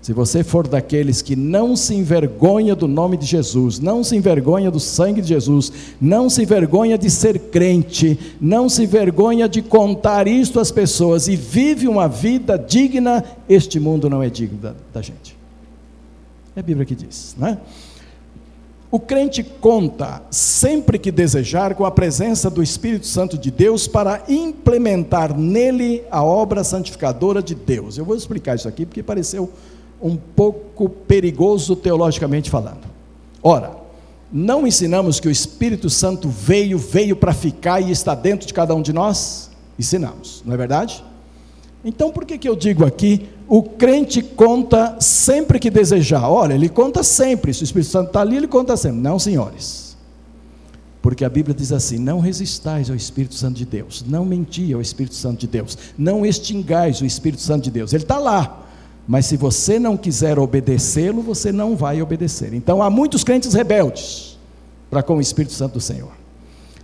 Se 0.02 0.14
você 0.14 0.44
for 0.46 0.66
daqueles 0.66 1.22
que 1.22 1.36
não 1.36 1.76
se 1.76 1.94
envergonha 1.94 2.74
do 2.74 2.88
nome 2.88 3.18
de 3.18 3.26
Jesus, 3.26 3.80
não 3.80 4.02
se 4.02 4.16
envergonha 4.16 4.72
do 4.72 4.80
sangue 4.80 5.22
de 5.22 5.28
Jesus, 5.28 5.72
não 6.00 6.30
se 6.30 6.42
envergonha 6.44 6.98
de 6.98 7.10
ser 7.10 7.38
crente, 7.38 8.18
não 8.40 8.70
se 8.70 8.84
envergonha 8.84 9.50
de 9.50 9.62
contar 9.62 10.26
isto 10.26 10.60
às 10.60 10.72
pessoas 10.72 11.28
e 11.28 11.36
vive 11.36 11.88
uma 11.88 12.08
vida 12.08 12.58
digna, 12.58 13.24
este 13.48 13.78
mundo 13.78 14.10
não 14.10 14.24
é 14.24 14.30
digno 14.30 14.58
da, 14.58 14.74
da 14.94 15.02
gente. 15.02 15.38
É 16.56 16.62
a 16.62 16.64
Bíblia 16.64 16.86
que 16.86 16.96
diz, 16.96 17.36
não 17.38 17.48
é? 17.50 17.58
O 18.92 19.00
crente 19.00 19.44
conta, 19.44 20.24
sempre 20.32 20.98
que 20.98 21.12
desejar, 21.12 21.76
com 21.76 21.86
a 21.86 21.92
presença 21.92 22.50
do 22.50 22.64
Espírito 22.64 23.06
Santo 23.06 23.38
de 23.38 23.52
Deus 23.52 23.88
para 23.88 24.24
implementar 24.28 25.38
nele 25.38 26.02
a 26.10 26.24
obra 26.24 26.64
santificadora 26.64 27.44
de 27.44 27.54
Deus. 27.54 28.00
Eu 28.00 28.06
vou 28.06 28.16
explicar 28.16 28.56
isso 28.56 28.68
aqui 28.68 28.88
porque 28.88 29.04
pareceu 29.04 29.52
um 30.02 30.16
pouco 30.16 30.90
perigoso 30.90 31.76
teologicamente 31.76 32.50
falando. 32.50 32.88
Ora, 33.42 33.76
não 34.32 34.68
ensinamos 34.68 35.20
que 35.20 35.28
o 35.28 35.32
Espírito 35.32 35.90
Santo 35.90 36.30
veio, 36.30 36.78
veio 36.78 37.16
para 37.16 37.34
ficar 37.34 37.82
e 37.82 37.92
está 37.92 38.14
dentro 38.14 38.48
de 38.48 38.54
cada 38.54 38.76
um 38.76 38.82
de 38.82 38.94
nós? 38.94 39.50
Ensinamos, 39.78 40.44
não 40.46 40.54
é 40.54 40.58
verdade? 40.58 41.04
Então 41.84 42.12
por 42.12 42.26
que, 42.26 42.38
que 42.38 42.48
eu 42.48 42.56
digo 42.56 42.86
aqui 42.86 43.30
o 43.50 43.64
crente 43.64 44.22
conta 44.22 44.98
sempre 45.00 45.58
que 45.58 45.72
desejar. 45.72 46.30
Olha, 46.30 46.54
ele 46.54 46.70
conta 46.70 47.02
sempre. 47.02 47.52
Se 47.52 47.64
o 47.64 47.66
Espírito 47.66 47.90
Santo 47.90 48.08
está 48.08 48.22
ali, 48.22 48.38
ele 48.38 48.48
conta 48.48 48.78
sempre. 48.78 49.00
Não, 49.00 49.18
senhores. 49.18 49.98
Porque 51.02 51.26
a 51.26 51.30
Bíblia 51.30 51.56
diz 51.56 51.72
assim: 51.72 51.98
não 51.98 52.20
resistais 52.20 52.92
ao 52.92 52.96
Espírito 52.96 53.34
Santo 53.34 53.56
de 53.58 53.66
Deus, 53.66 54.06
não 54.08 54.24
menti 54.24 54.72
ao 54.72 54.82
Espírito 54.82 55.16
Santo 55.16 55.40
de 55.40 55.48
Deus, 55.48 55.78
não 55.98 56.24
extingais 56.24 57.02
o 57.02 57.06
Espírito 57.06 57.42
Santo 57.42 57.64
de 57.64 57.72
Deus. 57.72 57.92
Ele 57.92 58.04
está 58.04 58.20
lá. 58.20 58.68
Mas 59.10 59.26
se 59.26 59.36
você 59.36 59.80
não 59.80 59.98
quiser 59.98 60.38
obedecê-lo, 60.38 61.24
você 61.24 61.52
não 61.52 61.76
vai 61.76 62.00
obedecer. 62.00 62.54
Então 62.54 62.84
há 62.84 62.92
muitos 62.92 63.24
crentes 63.24 63.56
rebeldes 63.56 64.38
para 64.88 65.02
com 65.02 65.18
o 65.18 65.22
Espírito 65.22 65.56
Santo 65.56 65.74
do 65.74 65.82
Senhor. 65.82 66.12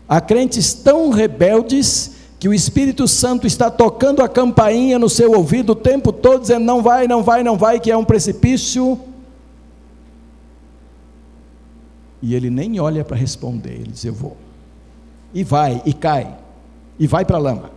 Há 0.10 0.20
crentes 0.20 0.74
tão 0.74 1.12
rebeldes 1.12 2.16
que 2.40 2.50
o 2.50 2.54
Espírito 2.54 3.08
Santo 3.08 3.46
está 3.46 3.70
tocando 3.70 4.24
a 4.24 4.28
campainha 4.28 4.98
no 4.98 5.08
seu 5.08 5.34
ouvido 5.34 5.74
o 5.74 5.76
tempo 5.76 6.12
todo, 6.12 6.42
dizendo: 6.42 6.66
não 6.66 6.82
vai, 6.82 7.08
não 7.08 7.22
vai, 7.22 7.44
não 7.44 7.56
vai, 7.56 7.80
que 7.80 7.92
é 7.92 7.98
um 7.98 8.04
precipício. 8.04 9.00
E 12.24 12.34
ele 12.34 12.50
nem 12.50 12.80
olha 12.80 13.06
para 13.06 13.16
responder, 13.16 13.74
ele 13.74 13.92
diz: 13.92 14.04
eu 14.04 14.16
vou. 14.16 14.36
E 15.32 15.44
vai, 15.44 15.80
e 15.86 15.94
cai, 15.94 16.36
e 16.98 17.06
vai 17.06 17.24
para 17.24 17.38
a 17.38 17.40
lama. 17.40 17.75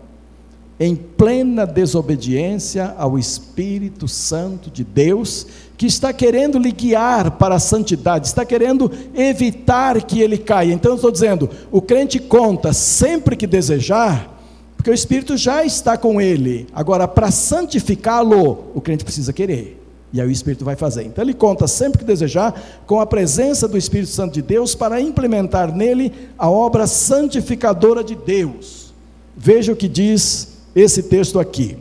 Em 0.80 0.94
plena 0.94 1.66
desobediência 1.66 2.94
ao 2.96 3.18
Espírito 3.18 4.06
Santo 4.06 4.70
de 4.70 4.84
Deus, 4.84 5.46
que 5.76 5.86
está 5.86 6.12
querendo 6.12 6.58
lhe 6.58 6.70
guiar 6.70 7.32
para 7.32 7.56
a 7.56 7.60
santidade, 7.60 8.28
está 8.28 8.44
querendo 8.44 8.90
evitar 9.14 10.00
que 10.02 10.20
ele 10.20 10.38
caia. 10.38 10.72
Então 10.72 10.92
eu 10.92 10.96
estou 10.96 11.10
dizendo: 11.10 11.50
o 11.72 11.82
crente 11.82 12.20
conta 12.20 12.72
sempre 12.72 13.36
que 13.36 13.46
desejar 13.46 14.38
porque 14.78 14.92
o 14.92 14.94
Espírito 14.94 15.36
já 15.36 15.64
está 15.64 15.98
com 15.98 16.20
ele. 16.20 16.68
Agora, 16.72 17.08
para 17.08 17.32
santificá-lo, 17.32 18.70
o 18.72 18.80
crente 18.80 19.04
precisa 19.04 19.32
querer. 19.32 19.76
E 20.12 20.20
aí 20.20 20.26
o 20.26 20.30
Espírito 20.30 20.64
vai 20.64 20.76
fazer. 20.76 21.04
Então 21.04 21.22
ele 21.22 21.34
conta 21.34 21.66
sempre 21.66 21.98
que 21.98 22.04
desejar 22.04 22.54
com 22.86 23.00
a 23.00 23.04
presença 23.04 23.66
do 23.66 23.76
Espírito 23.76 24.10
Santo 24.10 24.34
de 24.34 24.40
Deus 24.40 24.76
para 24.76 25.00
implementar 25.00 25.74
nele 25.74 26.12
a 26.38 26.48
obra 26.48 26.86
santificadora 26.86 28.04
de 28.04 28.14
Deus. 28.14 28.94
Veja 29.36 29.72
o 29.72 29.76
que 29.76 29.88
diz 29.88 30.57
esse 30.74 31.02
texto 31.02 31.38
aqui. 31.38 31.76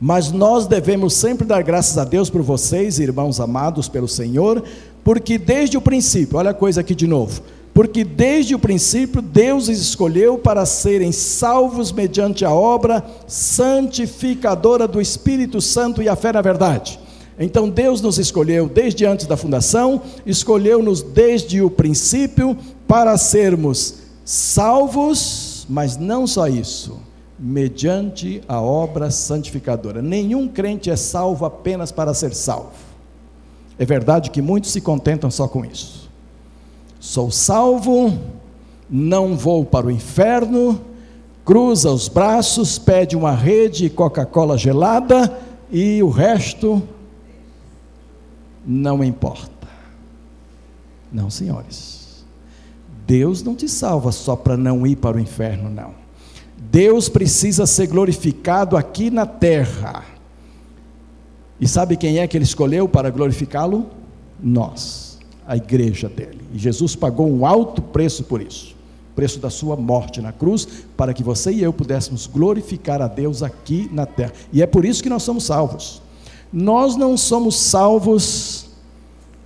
Mas 0.00 0.30
nós 0.32 0.66
devemos 0.66 1.14
sempre 1.14 1.46
dar 1.46 1.62
graças 1.62 1.96
a 1.96 2.04
Deus 2.04 2.28
por 2.28 2.42
vocês, 2.42 2.98
irmãos 2.98 3.40
amados 3.40 3.88
pelo 3.88 4.08
Senhor, 4.08 4.62
porque 5.02 5.38
desde 5.38 5.76
o 5.76 5.80
princípio, 5.80 6.38
olha 6.38 6.50
a 6.50 6.54
coisa 6.54 6.80
aqui 6.80 6.94
de 6.94 7.06
novo 7.06 7.42
porque 7.74 8.04
desde 8.04 8.54
o 8.54 8.58
princípio 8.58 9.20
Deus 9.20 9.68
os 9.68 9.80
escolheu 9.80 10.38
para 10.38 10.64
serem 10.64 11.10
salvos 11.10 11.90
mediante 11.90 12.44
a 12.44 12.52
obra 12.52 13.04
santificadora 13.26 14.86
do 14.86 15.00
Espírito 15.00 15.60
Santo 15.60 16.00
e 16.00 16.08
a 16.08 16.14
fé 16.14 16.32
na 16.32 16.40
verdade. 16.40 17.00
Então 17.36 17.68
Deus 17.68 18.00
nos 18.00 18.16
escolheu 18.16 18.68
desde 18.68 19.04
antes 19.04 19.26
da 19.26 19.36
fundação, 19.36 20.00
escolheu-nos 20.24 21.02
desde 21.02 21.60
o 21.60 21.68
princípio 21.68 22.56
para 22.86 23.18
sermos 23.18 23.96
salvos, 24.24 25.66
mas 25.68 25.96
não 25.96 26.28
só 26.28 26.46
isso, 26.46 27.00
mediante 27.38 28.42
a 28.46 28.60
obra 28.60 29.10
santificadora. 29.10 30.00
Nenhum 30.00 30.48
crente 30.48 30.90
é 30.90 30.96
salvo 30.96 31.44
apenas 31.44 31.90
para 31.90 32.14
ser 32.14 32.34
salvo. 32.34 32.72
É 33.78 33.84
verdade 33.84 34.30
que 34.30 34.40
muitos 34.40 34.70
se 34.70 34.80
contentam 34.80 35.30
só 35.30 35.48
com 35.48 35.64
isso 35.64 36.04
Sou 37.04 37.30
salvo, 37.30 38.18
não 38.88 39.36
vou 39.36 39.62
para 39.62 39.86
o 39.86 39.90
inferno, 39.90 40.80
cruza 41.44 41.90
os 41.90 42.08
braços, 42.08 42.78
pede 42.78 43.14
uma 43.14 43.32
rede 43.32 43.90
Coca-Cola 43.90 44.56
gelada 44.56 45.38
e 45.70 46.02
o 46.02 46.08
resto 46.08 46.82
não 48.64 49.04
importa. 49.04 49.68
Não, 51.12 51.28
senhores. 51.28 52.24
Deus 53.06 53.42
não 53.42 53.54
te 53.54 53.68
salva 53.68 54.10
só 54.10 54.34
para 54.34 54.56
não 54.56 54.86
ir 54.86 54.96
para 54.96 55.18
o 55.18 55.20
inferno, 55.20 55.68
não. 55.68 56.03
Deus 56.74 57.08
precisa 57.08 57.66
ser 57.66 57.86
glorificado 57.86 58.76
aqui 58.76 59.08
na 59.08 59.24
terra. 59.24 60.04
E 61.60 61.68
sabe 61.68 61.96
quem 61.96 62.18
é 62.18 62.26
que 62.26 62.36
ele 62.36 62.42
escolheu 62.42 62.88
para 62.88 63.10
glorificá-lo? 63.10 63.86
Nós, 64.42 65.20
a 65.46 65.56
igreja 65.56 66.08
dele. 66.08 66.40
E 66.52 66.58
Jesus 66.58 66.96
pagou 66.96 67.30
um 67.30 67.46
alto 67.46 67.80
preço 67.80 68.24
por 68.24 68.42
isso 68.42 68.74
preço 69.14 69.38
da 69.38 69.48
sua 69.48 69.76
morte 69.76 70.20
na 70.20 70.32
cruz, 70.32 70.66
para 70.96 71.14
que 71.14 71.22
você 71.22 71.52
e 71.52 71.62
eu 71.62 71.72
pudéssemos 71.72 72.26
glorificar 72.26 73.00
a 73.00 73.06
Deus 73.06 73.44
aqui 73.44 73.88
na 73.92 74.06
terra. 74.06 74.32
E 74.52 74.60
é 74.60 74.66
por 74.66 74.84
isso 74.84 75.04
que 75.04 75.08
nós 75.08 75.22
somos 75.22 75.44
salvos. 75.44 76.02
Nós 76.52 76.96
não 76.96 77.16
somos 77.16 77.56
salvos 77.56 78.63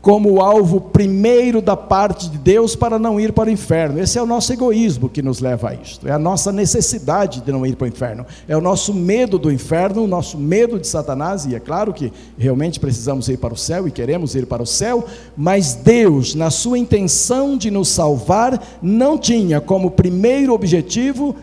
como 0.01 0.41
alvo 0.41 0.81
primeiro 0.81 1.61
da 1.61 1.77
parte 1.77 2.31
de 2.31 2.39
Deus 2.39 2.77
para 2.77 2.99
não 2.99 3.19
ir 3.19 3.33
para 3.33 3.49
o 3.49 3.53
inferno. 3.53 4.01
Esse 4.01 4.19
é 4.19 4.23
o 4.23 4.27
nosso 4.27 4.53
egoísmo 4.53 5.09
que 5.09 5.23
nos 5.23 5.41
leva 5.41 5.71
a 5.71 5.75
isto. 5.75 6.07
É 6.07 6.13
a 6.13 6.19
nossa 6.19 6.53
necessidade 6.53 7.41
de 7.41 7.51
não 7.51 7.67
ir 7.67 7.77
para 7.77 7.85
o 7.85 7.89
inferno. 7.89 8.25
É 8.47 8.57
o 8.57 8.61
nosso 8.61 8.95
medo 8.95 9.39
do 9.39 9.51
inferno, 9.51 10.05
o 10.05 10.07
nosso 10.07 10.39
medo 10.39 10.79
de 10.79 10.87
Satanás, 10.87 11.47
e 11.47 11.55
é 11.55 11.61
claro 11.61 11.93
que 11.93 12.13
realmente 12.39 12.79
precisamos 12.79 13.29
ir 13.29 13.39
para 13.39 13.55
o 13.55 13.57
céu 13.57 13.89
e 13.89 13.91
queremos 13.91 14.35
ir 14.35 14.47
para 14.47 14.63
o 14.63 14.67
céu, 14.67 15.05
mas 15.37 15.75
Deus, 15.75 16.35
na 16.35 16.51
sua 16.51 16.79
intenção 16.79 17.57
de 17.57 17.71
nos 17.71 17.89
salvar, 17.89 18.63
não 18.81 19.19
tinha 19.19 19.61
como 19.61 19.91
primeiro 19.91 20.53
objetivo 20.53 21.35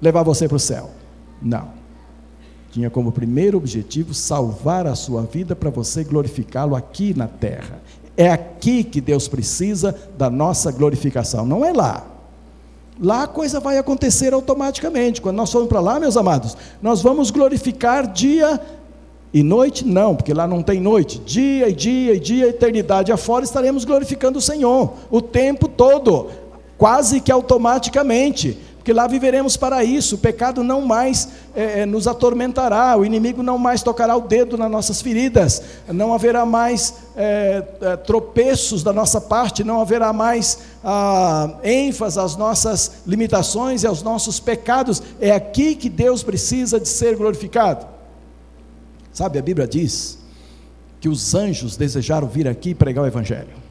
levar 0.00 0.22
você 0.22 0.46
para 0.46 0.56
o 0.56 0.60
céu. 0.60 0.90
Não 1.42 1.83
tinha 2.74 2.90
como 2.90 3.12
primeiro 3.12 3.56
objetivo 3.56 4.12
salvar 4.12 4.84
a 4.84 4.96
sua 4.96 5.22
vida 5.22 5.54
para 5.54 5.70
você 5.70 6.02
glorificá-lo 6.02 6.74
aqui 6.74 7.16
na 7.16 7.28
terra. 7.28 7.80
É 8.16 8.28
aqui 8.28 8.82
que 8.82 9.00
Deus 9.00 9.28
precisa 9.28 9.94
da 10.18 10.28
nossa 10.28 10.72
glorificação, 10.72 11.46
não 11.46 11.64
é 11.64 11.72
lá. 11.72 12.04
Lá 13.00 13.22
a 13.22 13.26
coisa 13.28 13.60
vai 13.60 13.78
acontecer 13.78 14.34
automaticamente. 14.34 15.22
Quando 15.22 15.36
nós 15.36 15.52
formos 15.52 15.68
para 15.68 15.78
lá, 15.78 16.00
meus 16.00 16.16
amados, 16.16 16.56
nós 16.82 17.00
vamos 17.00 17.30
glorificar 17.30 18.12
dia 18.12 18.60
e 19.32 19.44
noite, 19.44 19.86
não, 19.86 20.16
porque 20.16 20.34
lá 20.34 20.48
não 20.48 20.60
tem 20.60 20.80
noite. 20.80 21.20
Dia 21.20 21.68
e 21.68 21.72
dia 21.72 22.14
e 22.14 22.18
dia, 22.18 22.48
eternidade 22.48 23.12
afora, 23.12 23.44
estaremos 23.44 23.84
glorificando 23.84 24.40
o 24.40 24.42
Senhor 24.42 24.94
o 25.12 25.22
tempo 25.22 25.68
todo, 25.68 26.28
quase 26.76 27.20
que 27.20 27.30
automaticamente 27.30 28.58
porque 28.84 28.92
lá 28.92 29.06
viveremos 29.06 29.56
para 29.56 29.82
isso, 29.82 30.16
o 30.16 30.18
pecado 30.18 30.62
não 30.62 30.82
mais 30.82 31.30
é, 31.56 31.86
nos 31.86 32.06
atormentará, 32.06 32.94
o 32.98 33.02
inimigo 33.02 33.42
não 33.42 33.56
mais 33.56 33.82
tocará 33.82 34.14
o 34.14 34.20
dedo 34.20 34.58
nas 34.58 34.70
nossas 34.70 35.00
feridas, 35.00 35.62
não 35.88 36.12
haverá 36.12 36.44
mais 36.44 36.92
é, 37.16 37.62
tropeços 38.04 38.82
da 38.82 38.92
nossa 38.92 39.22
parte, 39.22 39.64
não 39.64 39.80
haverá 39.80 40.12
mais 40.12 40.58
ah, 40.84 41.60
ênfase 41.64 42.20
às 42.20 42.36
nossas 42.36 42.96
limitações 43.06 43.84
e 43.84 43.86
aos 43.86 44.02
nossos 44.02 44.38
pecados, 44.38 45.02
é 45.18 45.30
aqui 45.30 45.74
que 45.74 45.88
Deus 45.88 46.22
precisa 46.22 46.78
de 46.78 46.86
ser 46.86 47.16
glorificado. 47.16 47.86
Sabe, 49.14 49.38
a 49.38 49.42
Bíblia 49.42 49.66
diz 49.66 50.18
que 51.00 51.08
os 51.08 51.34
anjos 51.34 51.74
desejaram 51.74 52.28
vir 52.28 52.46
aqui 52.46 52.74
pregar 52.74 53.04
o 53.04 53.06
Evangelho. 53.06 53.64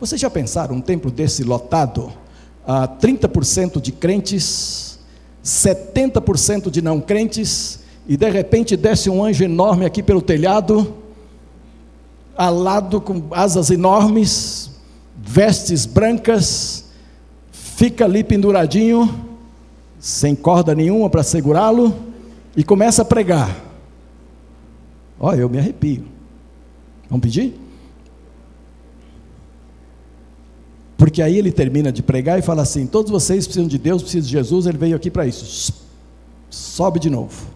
Vocês 0.00 0.20
já 0.20 0.28
pensaram 0.28 0.74
um 0.74 0.80
templo 0.80 1.08
desse 1.08 1.44
lotado? 1.44 2.23
Ah, 2.66 2.88
30% 2.88 3.80
de 3.80 3.92
crentes, 3.92 4.98
70% 5.44 6.70
de 6.70 6.80
não 6.80 7.00
crentes, 7.00 7.80
e 8.06 8.16
de 8.16 8.28
repente 8.30 8.76
desce 8.76 9.08
um 9.08 9.24
anjo 9.24 9.44
enorme 9.44 9.84
aqui 9.84 10.02
pelo 10.02 10.22
telhado, 10.22 10.94
alado 12.36 13.00
com 13.00 13.22
asas 13.30 13.70
enormes, 13.70 14.70
vestes 15.16 15.86
brancas, 15.86 16.84
fica 17.50 18.04
ali 18.04 18.24
penduradinho, 18.24 19.26
sem 19.98 20.34
corda 20.34 20.74
nenhuma 20.74 21.08
para 21.08 21.22
segurá-lo, 21.22 21.94
e 22.56 22.62
começa 22.62 23.02
a 23.02 23.04
pregar. 23.04 23.54
Olha, 25.18 25.40
eu 25.40 25.48
me 25.48 25.58
arrepio. 25.58 26.04
Vamos 27.08 27.22
pedir? 27.22 27.63
Porque 30.96 31.20
aí 31.20 31.36
ele 31.36 31.50
termina 31.50 31.90
de 31.90 32.02
pregar 32.02 32.38
e 32.38 32.42
fala 32.42 32.62
assim: 32.62 32.86
todos 32.86 33.10
vocês 33.10 33.46
precisam 33.46 33.68
de 33.68 33.78
Deus, 33.78 34.02
precisam 34.02 34.26
de 34.26 34.32
Jesus, 34.32 34.66
ele 34.66 34.78
veio 34.78 34.96
aqui 34.96 35.10
para 35.10 35.26
isso. 35.26 35.72
Sobe 36.50 37.00
de 37.00 37.10
novo. 37.10 37.46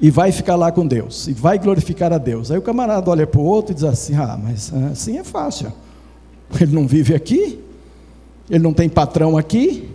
E 0.00 0.10
vai 0.10 0.32
ficar 0.32 0.56
lá 0.56 0.72
com 0.72 0.86
Deus. 0.86 1.26
E 1.28 1.32
vai 1.32 1.58
glorificar 1.58 2.12
a 2.12 2.18
Deus. 2.18 2.50
Aí 2.50 2.58
o 2.58 2.62
camarada 2.62 3.10
olha 3.10 3.26
para 3.26 3.40
o 3.40 3.44
outro 3.44 3.72
e 3.72 3.74
diz 3.74 3.84
assim: 3.84 4.14
ah, 4.14 4.38
mas 4.42 4.72
assim 4.92 5.18
é 5.18 5.24
fácil. 5.24 5.72
Ele 6.60 6.74
não 6.74 6.86
vive 6.86 7.14
aqui, 7.14 7.60
ele 8.48 8.62
não 8.62 8.72
tem 8.72 8.88
patrão 8.88 9.38
aqui, 9.38 9.88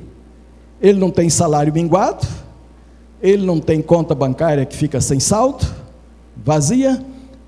ele 0.81 0.97
não 0.97 1.11
tem 1.11 1.29
salário 1.29 1.73
minguado, 1.73 2.25
ele 3.21 3.45
não 3.45 3.59
tem 3.59 3.81
conta 3.81 4.15
bancária 4.15 4.65
que 4.65 4.75
fica 4.75 5.01
sem 5.01 5.19
saldo, 5.19 5.65
vazia, 6.37 7.03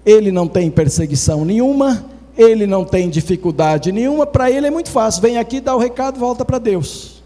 ele 0.05 0.31
não 0.31 0.47
tem 0.47 0.69
perseguição 0.69 1.45
nenhuma 1.45 2.05
ele 2.37 2.67
não 2.67 2.85
tem 2.85 3.09
dificuldade 3.09 3.91
nenhuma, 3.91 4.25
para 4.25 4.51
ele 4.51 4.67
é 4.67 4.71
muito 4.71 4.89
fácil, 4.89 5.21
vem 5.21 5.37
aqui, 5.37 5.59
dá 5.59 5.75
o 5.75 5.79
recado, 5.79 6.19
volta 6.19 6.45
para 6.45 6.59
Deus. 6.59 7.23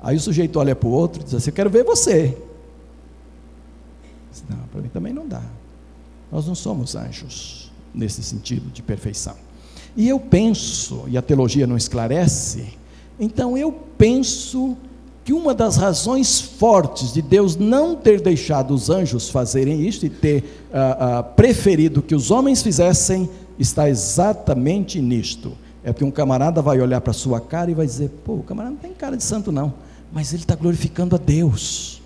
Aí 0.00 0.16
o 0.16 0.20
sujeito 0.20 0.58
olha 0.58 0.76
para 0.76 0.88
o 0.88 0.92
outro 0.92 1.20
e 1.20 1.24
diz 1.24 1.34
assim: 1.34 1.50
Eu 1.50 1.54
quero 1.54 1.70
ver 1.70 1.84
você. 1.84 2.36
Não, 4.48 4.58
para 4.70 4.80
mim 4.80 4.88
também 4.88 5.12
não 5.12 5.26
dá. 5.26 5.42
Nós 6.30 6.46
não 6.46 6.54
somos 6.54 6.94
anjos 6.94 7.72
nesse 7.92 8.22
sentido 8.22 8.70
de 8.70 8.82
perfeição. 8.82 9.34
E 9.96 10.08
eu 10.08 10.20
penso, 10.20 11.04
e 11.08 11.18
a 11.18 11.22
teologia 11.22 11.66
não 11.66 11.76
esclarece, 11.76 12.78
então 13.18 13.58
eu 13.58 13.72
penso 13.96 14.76
que 15.24 15.32
uma 15.32 15.52
das 15.52 15.76
razões 15.76 16.40
fortes 16.40 17.12
de 17.12 17.20
Deus 17.20 17.56
não 17.56 17.96
ter 17.96 18.20
deixado 18.20 18.72
os 18.72 18.88
anjos 18.88 19.28
fazerem 19.28 19.86
isto 19.86 20.06
e 20.06 20.10
ter 20.10 20.44
uh, 20.70 21.20
uh, 21.20 21.34
preferido 21.34 22.00
que 22.00 22.14
os 22.14 22.30
homens 22.30 22.62
fizessem 22.62 23.28
está 23.58 23.88
exatamente 23.88 25.00
nisto. 25.00 25.52
É 25.82 25.92
porque 25.92 26.04
um 26.04 26.10
camarada 26.10 26.60
vai 26.60 26.80
olhar 26.80 27.00
para 27.00 27.10
a 27.12 27.14
sua 27.14 27.40
cara 27.40 27.70
e 27.70 27.74
vai 27.74 27.86
dizer: 27.86 28.10
pô, 28.24 28.34
o 28.34 28.42
camarada 28.42 28.74
não 28.74 28.80
tem 28.80 28.92
cara 28.92 29.16
de 29.16 29.24
santo, 29.24 29.50
não, 29.50 29.74
mas 30.12 30.32
ele 30.32 30.42
está 30.42 30.54
glorificando 30.54 31.16
a 31.16 31.18
Deus. 31.18 32.02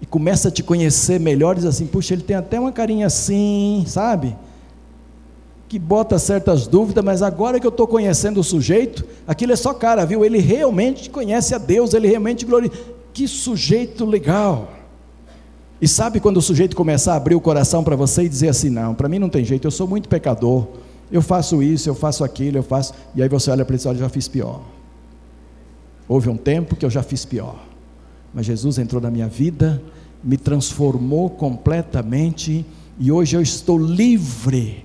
E 0.00 0.06
começa 0.06 0.48
a 0.48 0.50
te 0.50 0.62
conhecer 0.62 1.20
melhor, 1.20 1.54
diz 1.54 1.64
assim: 1.64 1.86
puxa, 1.86 2.14
ele 2.14 2.22
tem 2.22 2.36
até 2.36 2.58
uma 2.58 2.72
carinha 2.72 3.06
assim, 3.06 3.84
sabe? 3.86 4.36
Que 5.68 5.78
bota 5.78 6.18
certas 6.18 6.66
dúvidas, 6.66 7.04
mas 7.04 7.22
agora 7.22 7.60
que 7.60 7.66
eu 7.66 7.70
estou 7.70 7.86
conhecendo 7.86 8.40
o 8.40 8.44
sujeito, 8.44 9.04
aquilo 9.26 9.52
é 9.52 9.56
só 9.56 9.72
cara, 9.72 10.04
viu? 10.04 10.24
Ele 10.24 10.38
realmente 10.38 11.08
conhece 11.10 11.54
a 11.54 11.58
Deus, 11.58 11.94
ele 11.94 12.08
realmente 12.08 12.44
glorifica. 12.44 12.82
Que 13.12 13.28
sujeito 13.28 14.04
legal. 14.04 14.79
E 15.80 15.88
sabe 15.88 16.20
quando 16.20 16.36
o 16.36 16.42
sujeito 16.42 16.76
começar 16.76 17.14
a 17.14 17.16
abrir 17.16 17.34
o 17.34 17.40
coração 17.40 17.82
para 17.82 17.96
você 17.96 18.24
e 18.24 18.28
dizer 18.28 18.48
assim: 18.48 18.68
não, 18.68 18.94
para 18.94 19.08
mim 19.08 19.18
não 19.18 19.28
tem 19.28 19.44
jeito, 19.44 19.66
eu 19.66 19.70
sou 19.70 19.88
muito 19.88 20.08
pecador, 20.08 20.66
eu 21.10 21.22
faço 21.22 21.62
isso, 21.62 21.88
eu 21.88 21.94
faço 21.94 22.22
aquilo, 22.22 22.58
eu 22.58 22.62
faço. 22.62 22.92
E 23.14 23.22
aí 23.22 23.28
você 23.28 23.50
olha 23.50 23.64
para 23.64 23.74
ele 23.74 23.76
e 23.76 23.78
diz: 23.78 23.86
olha, 23.86 23.98
já 23.98 24.08
fiz 24.08 24.28
pior. 24.28 24.60
Houve 26.06 26.28
um 26.28 26.36
tempo 26.36 26.76
que 26.76 26.84
eu 26.84 26.90
já 26.90 27.02
fiz 27.02 27.24
pior, 27.24 27.56
mas 28.34 28.44
Jesus 28.44 28.78
entrou 28.78 29.00
na 29.00 29.10
minha 29.10 29.28
vida, 29.28 29.82
me 30.22 30.36
transformou 30.36 31.30
completamente 31.30 32.66
e 32.98 33.10
hoje 33.10 33.36
eu 33.36 33.40
estou 33.40 33.78
livre 33.78 34.84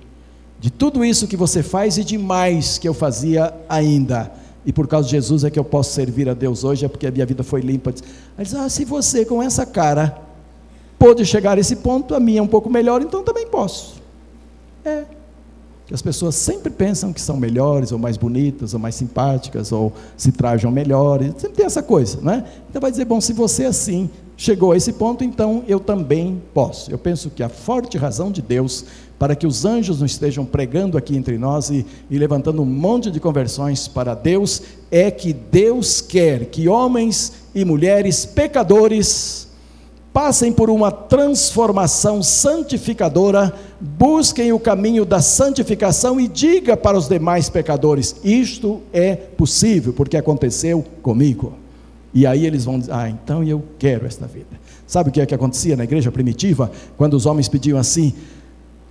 de 0.58 0.70
tudo 0.70 1.04
isso 1.04 1.26
que 1.26 1.36
você 1.36 1.62
faz 1.62 1.98
e 1.98 2.04
de 2.04 2.16
mais 2.16 2.78
que 2.78 2.88
eu 2.88 2.94
fazia 2.94 3.52
ainda. 3.68 4.32
E 4.64 4.72
por 4.72 4.88
causa 4.88 5.06
de 5.06 5.12
Jesus 5.12 5.44
é 5.44 5.50
que 5.50 5.58
eu 5.58 5.64
posso 5.64 5.92
servir 5.92 6.28
a 6.28 6.34
Deus 6.34 6.64
hoje, 6.64 6.86
é 6.86 6.88
porque 6.88 7.06
a 7.06 7.10
minha 7.10 7.26
vida 7.26 7.44
foi 7.44 7.60
limpa. 7.60 7.92
Aí 8.38 8.44
diz: 8.44 8.54
ah, 8.54 8.68
se 8.68 8.84
você 8.84 9.24
com 9.24 9.42
essa 9.42 9.66
cara 9.66 10.25
pôde 10.98 11.24
chegar 11.24 11.56
a 11.56 11.60
esse 11.60 11.76
ponto, 11.76 12.14
a 12.14 12.20
minha 12.20 12.40
é 12.40 12.42
um 12.42 12.46
pouco 12.46 12.70
melhor, 12.70 13.02
então 13.02 13.22
também 13.22 13.46
posso. 13.46 14.02
É. 14.84 15.04
As 15.92 16.02
pessoas 16.02 16.34
sempre 16.34 16.70
pensam 16.70 17.12
que 17.12 17.20
são 17.20 17.36
melhores, 17.36 17.92
ou 17.92 17.98
mais 17.98 18.16
bonitas, 18.16 18.74
ou 18.74 18.80
mais 18.80 18.96
simpáticas, 18.96 19.70
ou 19.70 19.92
se 20.16 20.32
trajam 20.32 20.70
melhores, 20.70 21.32
sempre 21.38 21.58
tem 21.58 21.66
essa 21.66 21.82
coisa, 21.82 22.18
não 22.20 22.32
é? 22.32 22.44
Então 22.68 22.80
vai 22.80 22.90
dizer, 22.90 23.04
bom, 23.04 23.20
se 23.20 23.32
você 23.32 23.66
assim 23.66 24.10
chegou 24.36 24.72
a 24.72 24.76
esse 24.76 24.92
ponto, 24.92 25.22
então 25.22 25.62
eu 25.68 25.78
também 25.78 26.42
posso. 26.52 26.90
Eu 26.90 26.98
penso 26.98 27.30
que 27.30 27.42
a 27.42 27.48
forte 27.48 27.96
razão 27.96 28.32
de 28.32 28.42
Deus 28.42 28.84
para 29.18 29.34
que 29.34 29.46
os 29.46 29.64
anjos 29.64 30.00
não 30.00 30.06
estejam 30.06 30.44
pregando 30.44 30.98
aqui 30.98 31.16
entre 31.16 31.38
nós 31.38 31.70
e, 31.70 31.86
e 32.10 32.18
levantando 32.18 32.60
um 32.60 32.66
monte 32.66 33.10
de 33.10 33.18
conversões 33.18 33.88
para 33.88 34.14
Deus, 34.14 34.62
é 34.90 35.10
que 35.10 35.32
Deus 35.32 36.00
quer 36.00 36.46
que 36.46 36.68
homens 36.68 37.32
e 37.54 37.64
mulheres 37.64 38.26
pecadores 38.26 39.48
passem 40.16 40.50
por 40.50 40.70
uma 40.70 40.90
transformação 40.90 42.22
santificadora, 42.22 43.52
busquem 43.78 44.50
o 44.50 44.58
caminho 44.58 45.04
da 45.04 45.20
santificação 45.20 46.18
e 46.18 46.26
diga 46.26 46.74
para 46.74 46.96
os 46.96 47.06
demais 47.06 47.50
pecadores: 47.50 48.16
isto 48.24 48.80
é 48.94 49.14
possível, 49.14 49.92
porque 49.92 50.16
aconteceu 50.16 50.82
comigo. 51.02 51.52
E 52.14 52.26
aí 52.26 52.46
eles 52.46 52.64
vão 52.64 52.78
dizer: 52.78 52.92
ah, 52.94 53.10
então 53.10 53.44
eu 53.44 53.62
quero 53.78 54.06
esta 54.06 54.26
vida. 54.26 54.58
Sabe 54.86 55.10
o 55.10 55.12
que 55.12 55.20
é 55.20 55.26
que 55.26 55.34
acontecia 55.34 55.76
na 55.76 55.84
igreja 55.84 56.10
primitiva? 56.10 56.72
Quando 56.96 57.12
os 57.12 57.26
homens 57.26 57.46
pediam 57.46 57.78
assim: 57.78 58.14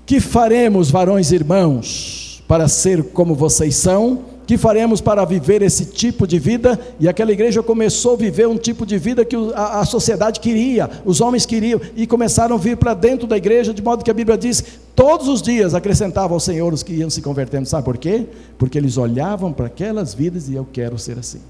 que 0.05 0.19
faremos, 0.19 0.91
varões 0.91 1.32
irmãos, 1.32 2.43
para 2.47 2.67
ser 2.67 3.03
como 3.03 3.34
vocês 3.34 3.76
são? 3.76 4.35
Que 4.46 4.58
faremos 4.58 5.02
para 5.02 5.26
viver 5.26 5.62
esse 5.62 5.86
tipo 5.86 6.28
de 6.28 6.38
vida? 6.38 6.80
E 7.00 7.08
aquela 7.08 7.32
igreja 7.32 7.64
começou 7.64 8.14
a 8.14 8.18
viver 8.18 8.48
um 8.48 8.58
tipo 8.58 8.86
de 8.86 8.98
vida 8.98 9.26
que 9.26 9.36
a, 9.54 9.80
a 9.80 9.86
sociedade 9.86 10.39
queria, 10.39 10.89
os 11.04 11.22
homens 11.22 11.46
queriam, 11.46 11.82
e 11.96 12.06
começaram 12.06 12.56
a 12.56 12.60
vir 12.60 12.78
para 12.78 12.93
dentro 12.93 13.28
da 13.28 13.38
igreja, 13.38 13.74
de 13.74 13.82
modo 13.82 14.04
que 14.04 14.12
a 14.12 14.14
Bíblia 14.14 14.38
diz: 14.38 14.64
todos 14.96 15.28
os 15.28 15.41
dias 15.41 15.74
acrescentavam 15.74 16.36
ao 16.36 16.39
Senhor 16.39 16.74
os 16.74 16.84
que 16.84 16.93
iam 16.93 17.10
se 17.10 17.22
convertendo. 17.22 17.68
Sabe 17.68 17.84
por 17.84 17.98
quê? 17.98 18.28
Porque 18.58 18.78
eles 18.78 18.98
olhavam 18.98 19.52
para 19.52 19.68
aquelas 19.68 20.14
vidas 20.14 20.48
e 20.50 20.54
eu 20.54 20.68
quero 20.72 20.98
ser 20.98 21.18
assim. 21.18 21.41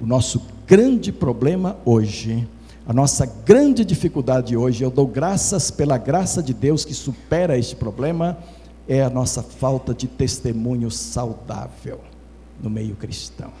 O 0.00 0.06
nosso 0.06 0.42
grande 0.66 1.10
problema 1.10 1.76
hoje, 1.84 2.46
a 2.86 2.92
nossa 2.92 3.26
grande 3.44 3.84
dificuldade 3.84 4.56
hoje, 4.56 4.84
eu 4.84 4.90
dou 4.90 5.06
graças 5.06 5.70
pela 5.70 5.98
graça 5.98 6.42
de 6.42 6.54
Deus 6.54 6.84
que 6.84 6.94
supera 6.94 7.58
este 7.58 7.74
problema 7.74 8.38
é 8.88 9.02
a 9.02 9.10
nossa 9.10 9.42
falta 9.42 9.92
de 9.92 10.08
testemunho 10.08 10.90
saudável 10.90 12.00
no 12.60 12.70
meio 12.70 12.96
cristão. 12.96 13.52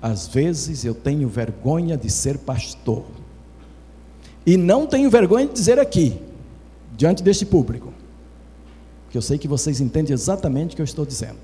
Às 0.00 0.28
vezes 0.28 0.84
eu 0.84 0.94
tenho 0.94 1.26
vergonha 1.26 1.96
de 1.96 2.10
ser 2.10 2.38
pastor. 2.38 3.04
E 4.44 4.56
não 4.56 4.86
tenho 4.86 5.10
vergonha 5.10 5.46
de 5.46 5.54
dizer 5.54 5.80
aqui, 5.80 6.20
diante 6.96 7.22
deste 7.22 7.44
público, 7.44 7.92
porque 9.04 9.18
eu 9.18 9.22
sei 9.22 9.38
que 9.38 9.48
vocês 9.48 9.80
entendem 9.80 10.12
exatamente 10.12 10.72
o 10.72 10.76
que 10.76 10.82
eu 10.82 10.84
estou 10.84 11.04
dizendo. 11.04 11.40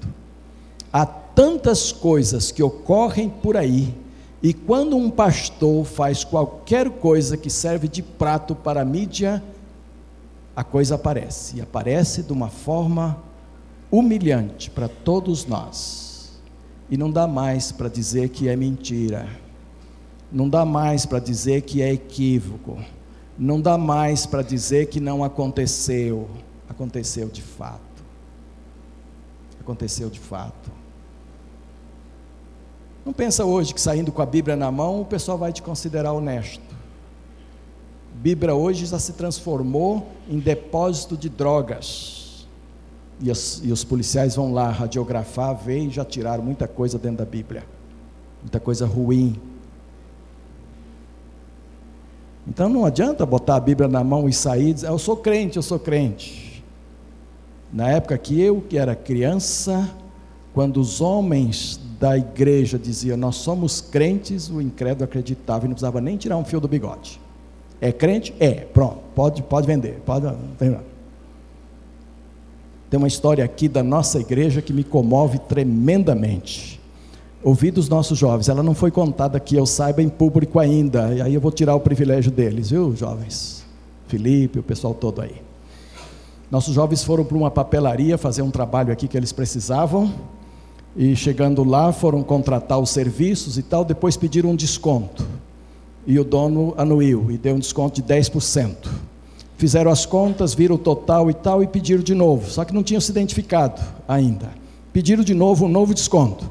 Há 0.93 1.05
tantas 1.05 1.91
coisas 1.91 2.53
que 2.53 2.63
ocorrem 2.63 3.29
por 3.29 3.57
aí, 3.57 3.93
e 4.41 4.53
quando 4.53 4.97
um 4.97 5.11
pastor 5.11 5.85
faz 5.85 6.23
qualquer 6.23 6.91
coisa 6.91 7.37
que 7.37 7.51
serve 7.51 7.89
de 7.89 8.03
prato 8.03 8.55
para 8.55 8.83
a 8.83 8.85
mídia, 8.85 9.43
a 10.55 10.63
coisa 10.63 10.97
aparece, 10.97 11.57
e 11.57 11.61
aparece 11.61 12.23
de 12.23 12.33
uma 12.33 12.49
forma 12.49 13.23
humilhante 13.91 14.71
para 14.71 14.89
todos 14.89 15.47
nós. 15.47 16.41
E 16.91 16.97
não 16.97 17.11
dá 17.11 17.27
mais 17.27 17.73
para 17.73 17.89
dizer 17.89 18.29
que 18.29 18.49
é 18.49 18.57
mentira, 18.57 19.29
não 20.31 20.49
dá 20.49 20.65
mais 20.65 21.07
para 21.07 21.19
dizer 21.19 21.63
que 21.63 21.81
é 21.81 21.93
equívoco, 21.93 22.79
não 23.39 23.61
dá 23.61 23.79
mais 23.79 24.27
para 24.27 24.43
dizer 24.43 24.87
que 24.87 25.01
não 25.01 25.25
aconteceu, 25.25 26.29
aconteceu 26.69 27.29
de 27.29 27.43
fato. 27.43 27.81
Aconteceu 29.61 30.11
de 30.11 30.19
fato. 30.19 30.71
Não 33.05 33.13
pensa 33.13 33.45
hoje 33.45 33.73
que 33.73 33.81
saindo 33.81 34.13
com 34.13 34.23
a 34.23 34.27
Bíblia 34.27 34.57
na 34.57 34.71
mão 34.71 35.01
o 35.01 35.05
pessoal 35.05 35.39
vai 35.39 35.53
te 35.53 35.63
considerar 35.63 36.13
honesto. 36.13 36.72
Bíblia 38.15 38.55
hoje 38.55 38.87
já 38.87 38.99
se 38.99 39.15
transformou 39.15 40.09
em 40.29 40.39
depósito 40.39 41.17
de 41.17 41.29
drogas. 41.29 42.47
E, 43.21 43.31
as, 43.31 43.61
e 43.63 43.73
os 43.73 43.85
policiais 43.85 44.37
vão 44.37 44.53
lá 44.53 44.71
radiografar, 44.71 45.55
ver 45.57 45.79
e 45.79 45.91
já 45.91 46.05
tiraram 46.05 46.43
muita 46.43 46.67
coisa 46.67 46.99
dentro 46.99 47.19
da 47.19 47.25
Bíblia. 47.25 47.65
Muita 48.43 48.59
coisa 48.59 48.87
ruim. 48.87 49.41
Então 52.47 52.69
não 52.69 52.85
adianta 52.85 53.25
botar 53.25 53.57
a 53.57 53.61
Bíblia 53.61 53.89
na 53.89 54.03
mão 54.03 54.29
e 54.29 54.33
sair 54.33 54.71
e 54.71 54.75
dizer, 54.75 54.89
eu 54.89 54.99
sou 54.99 55.17
crente, 55.17 55.57
eu 55.57 55.63
sou 55.63 55.79
crente. 55.79 56.65
Na 57.73 57.89
época 57.89 58.19
que 58.19 58.41
eu, 58.41 58.61
que 58.61 58.77
era 58.77 58.95
criança, 58.95 59.89
quando 60.53 60.79
os 60.79 61.01
homens 61.01 61.81
da 61.99 62.19
igreja 62.19 62.79
diziam, 62.79 63.17
nós 63.17 63.37
somos 63.37 63.81
crentes, 63.81 64.51
o 64.51 64.61
incrédulo 64.61 65.05
acreditava 65.05 65.65
e 65.65 65.69
não 65.69 65.75
precisava 65.75 66.01
nem 66.01 66.17
tirar 66.17 66.37
um 66.37 66.45
fio 66.45 66.61
do 66.61 66.67
bigode. 66.67 67.22
É 67.83 67.91
crente? 67.91 68.33
É. 68.39 68.53
Pronto, 68.53 68.99
pode, 69.13 69.43
pode 69.43 69.67
vender. 69.67 70.01
Pode, 70.07 70.33
tem, 70.57 70.79
tem 72.89 72.99
uma 72.99 73.09
história 73.09 73.45
aqui 73.45 73.69
da 73.69 73.83
nossa 73.83 74.21
igreja 74.21 74.63
que 74.63 74.73
me 74.73 74.85
comove 74.85 75.41
tremendamente. 75.41 76.81
Ouvi 77.43 77.73
dos 77.73 77.89
nossos 77.89 78.17
jovens, 78.17 78.49
ela 78.49 78.63
não 78.63 78.73
foi 78.73 78.93
contada 78.93 79.37
aqui, 79.37 79.57
eu 79.57 79.67
saiba 79.67 80.01
em 80.01 80.09
público 80.09 80.61
ainda, 80.61 81.13
e 81.13 81.21
aí 81.21 81.35
eu 81.35 81.41
vou 81.41 81.51
tirar 81.51 81.75
o 81.75 81.81
privilégio 81.81 82.31
deles, 82.31 82.71
viu, 82.71 82.95
jovens? 82.95 83.65
Felipe, 84.07 84.61
o 84.61 84.63
pessoal 84.63 84.95
todo 84.95 85.21
aí. 85.21 85.43
Nossos 86.49 86.73
jovens 86.73 87.03
foram 87.03 87.25
para 87.25 87.37
uma 87.37 87.51
papelaria 87.51 88.17
fazer 88.17 88.43
um 88.43 88.51
trabalho 88.53 88.93
aqui 88.93 89.09
que 89.09 89.17
eles 89.17 89.33
precisavam, 89.33 90.13
e 90.97 91.17
chegando 91.17 91.65
lá 91.65 91.93
foram 91.93 92.23
contratar 92.23 92.79
os 92.79 92.91
serviços 92.91 93.59
e 93.59 93.63
tal, 93.65 93.85
depois 93.85 94.17
pediram 94.17 94.51
um 94.51 94.57
desconto 94.57 95.27
e 96.07 96.19
o 96.19 96.25
dono 96.25 96.75
anuiu 96.77 97.31
e 97.31 97.39
deu 97.39 97.55
um 97.55 97.59
desconto 97.59 98.01
de 98.01 98.03
10%. 98.03 98.75
Fizeram 99.57 99.91
as 99.91 100.05
contas, 100.05 100.55
viram 100.55 100.75
o 100.75 100.79
total 100.79 101.31
e 101.31 101.35
tal 101.35 101.63
e 101.63 101.67
pediram 101.67 102.03
de 102.03 102.15
novo, 102.15 102.51
só 102.51 102.65
que 102.65 102.75
não 102.75 102.83
tinham 102.83 103.01
se 103.01 103.11
identificado 103.11 103.81
ainda. 104.09 104.51
Pediram 104.93 105.23
de 105.23 105.35
novo 105.35 105.67
um 105.67 105.69
novo 105.69 105.95
desconto. 105.95 106.51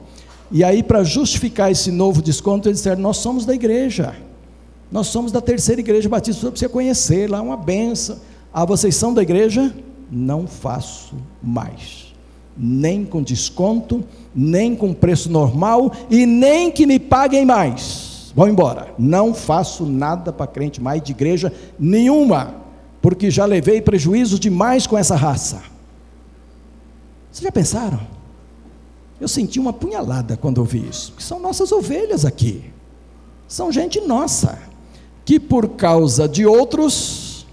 E 0.49 0.63
aí, 0.63 0.81
para 0.81 1.03
justificar 1.03 1.71
esse 1.71 1.91
novo 1.91 2.21
desconto, 2.21 2.67
eles 2.67 2.79
disseram: 2.79 3.01
Nós 3.01 3.17
somos 3.17 3.45
da 3.45 3.53
igreja, 3.53 4.15
nós 4.91 5.07
somos 5.07 5.31
da 5.31 5.41
terceira 5.41 5.81
igreja 5.81 6.09
batista, 6.09 6.49
você 6.49 6.67
conhecer, 6.67 7.29
lá 7.29 7.39
é 7.39 7.41
uma 7.41 7.57
benção. 7.57 8.17
Ah, 8.53 8.65
vocês 8.65 8.95
são 8.95 9.13
da 9.13 9.21
igreja? 9.21 9.73
Não 10.09 10.47
faço 10.47 11.15
mais, 11.41 12.13
nem 12.57 13.05
com 13.05 13.21
desconto, 13.21 14.03
nem 14.35 14.75
com 14.75 14.93
preço 14.93 15.29
normal 15.29 15.91
e 16.09 16.25
nem 16.25 16.69
que 16.69 16.85
me 16.85 16.99
paguem 16.99 17.45
mais 17.45 18.10
vão 18.35 18.47
embora. 18.47 18.93
Não 18.97 19.33
faço 19.33 19.85
nada 19.85 20.31
para 20.31 20.47
crente 20.47 20.81
mais 20.81 21.01
de 21.01 21.11
igreja 21.11 21.51
nenhuma, 21.79 22.55
porque 23.01 23.29
já 23.29 23.45
levei 23.45 23.81
prejuízo 23.81 24.39
demais 24.39 24.85
com 24.87 24.97
essa 24.97 25.15
raça. 25.15 25.61
Vocês 27.31 27.43
já 27.43 27.51
pensaram? 27.51 27.99
Eu 29.19 29.27
senti 29.27 29.59
uma 29.59 29.71
punhalada 29.71 30.35
quando 30.35 30.57
ouvi 30.57 30.87
isso, 30.89 31.11
porque 31.11 31.23
são 31.23 31.39
nossas 31.39 31.71
ovelhas 31.71 32.25
aqui, 32.25 32.63
são 33.47 33.71
gente 33.71 34.01
nossa, 34.01 34.57
que 35.23 35.39
por 35.39 35.69
causa 35.69 36.27
de 36.27 36.45
outros, 36.45 37.45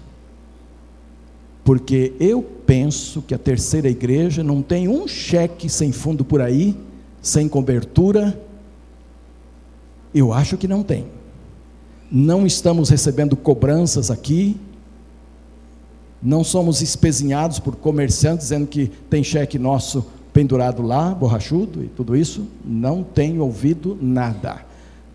porque 1.63 2.13
eu 2.19 2.41
penso 2.41 3.21
que 3.21 3.35
a 3.35 3.37
terceira 3.37 3.87
igreja 3.87 4.43
não 4.43 4.61
tem 4.61 4.87
um 4.87 5.07
cheque 5.07 5.69
sem 5.69 5.91
fundo 5.91 6.25
por 6.25 6.41
aí, 6.41 6.75
sem 7.21 7.47
cobertura, 7.47 8.39
eu 10.13 10.33
acho 10.33 10.57
que 10.57 10.67
não 10.67 10.83
tem. 10.83 11.05
Não 12.11 12.45
estamos 12.45 12.89
recebendo 12.89 13.35
cobranças 13.35 14.09
aqui. 14.09 14.57
Não 16.21 16.43
somos 16.43 16.81
espezinhados 16.81 17.59
por 17.59 17.75
comerciantes 17.75 18.47
dizendo 18.47 18.67
que 18.67 18.87
tem 19.09 19.23
cheque 19.23 19.59
nosso 19.59 20.05
pendurado 20.33 20.81
lá, 20.81 21.13
borrachudo 21.13 21.83
e 21.83 21.87
tudo 21.87 22.15
isso. 22.15 22.45
Não 22.65 23.03
tenho 23.03 23.43
ouvido 23.43 23.97
nada. 24.01 24.65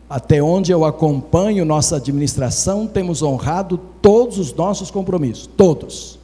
Até 0.09 0.43
onde 0.43 0.71
eu 0.71 0.85
acompanho 0.85 1.65
nossa 1.65 1.97
administração, 1.97 2.87
temos 2.87 3.23
honrado 3.23 3.79
todos 4.01 4.39
os 4.39 4.55
nossos 4.55 4.91
compromissos, 4.91 5.47
todos. 5.47 6.19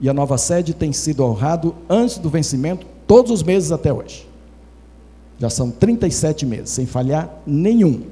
E 0.00 0.08
a 0.08 0.14
nova 0.14 0.38
sede 0.38 0.74
tem 0.74 0.92
sido 0.92 1.24
honrado 1.24 1.74
antes 1.88 2.18
do 2.18 2.28
vencimento, 2.28 2.86
todos 3.06 3.30
os 3.30 3.42
meses 3.42 3.70
até 3.70 3.92
hoje. 3.92 4.27
Já 5.38 5.48
são 5.48 5.70
37 5.70 6.44
meses, 6.44 6.70
sem 6.70 6.86
falhar 6.86 7.30
nenhum. 7.46 8.02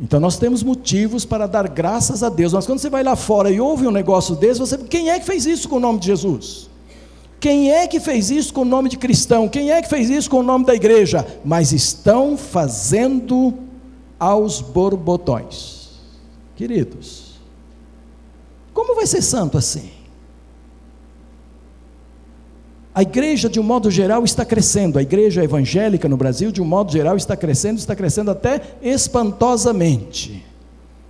Então 0.00 0.18
nós 0.18 0.38
temos 0.38 0.62
motivos 0.62 1.26
para 1.26 1.46
dar 1.46 1.68
graças 1.68 2.22
a 2.22 2.30
Deus. 2.30 2.54
Mas 2.54 2.66
quando 2.66 2.78
você 2.78 2.88
vai 2.88 3.04
lá 3.04 3.14
fora 3.14 3.50
e 3.50 3.60
ouve 3.60 3.86
um 3.86 3.90
negócio 3.90 4.34
desse, 4.34 4.58
você, 4.58 4.78
quem 4.78 5.10
é 5.10 5.18
que 5.18 5.26
fez 5.26 5.44
isso 5.44 5.68
com 5.68 5.76
o 5.76 5.80
nome 5.80 5.98
de 5.98 6.06
Jesus? 6.06 6.70
Quem 7.38 7.70
é 7.72 7.86
que 7.86 8.00
fez 8.00 8.30
isso 8.30 8.52
com 8.52 8.62
o 8.62 8.66
nome 8.66 8.88
de 8.88 8.96
cristão? 8.96 9.48
Quem 9.48 9.70
é 9.70 9.82
que 9.82 9.88
fez 9.88 10.08
isso 10.08 10.28
com 10.30 10.40
o 10.40 10.42
nome 10.42 10.64
da 10.64 10.74
igreja? 10.74 11.26
Mas 11.44 11.72
estão 11.72 12.36
fazendo 12.36 13.54
aos 14.18 14.60
borbotões. 14.60 15.90
Queridos, 16.56 17.40
como 18.74 18.94
vai 18.94 19.06
ser 19.06 19.22
santo 19.22 19.56
assim? 19.56 19.90
A 22.94 23.02
igreja, 23.02 23.48
de 23.48 23.60
um 23.60 23.62
modo 23.62 23.90
geral, 23.90 24.24
está 24.24 24.44
crescendo. 24.44 24.98
A 24.98 25.02
igreja 25.02 25.44
evangélica 25.44 26.08
no 26.08 26.16
Brasil, 26.16 26.50
de 26.50 26.60
um 26.60 26.64
modo 26.64 26.90
geral, 26.90 27.16
está 27.16 27.36
crescendo, 27.36 27.78
está 27.78 27.94
crescendo 27.94 28.30
até 28.30 28.60
espantosamente. 28.82 30.44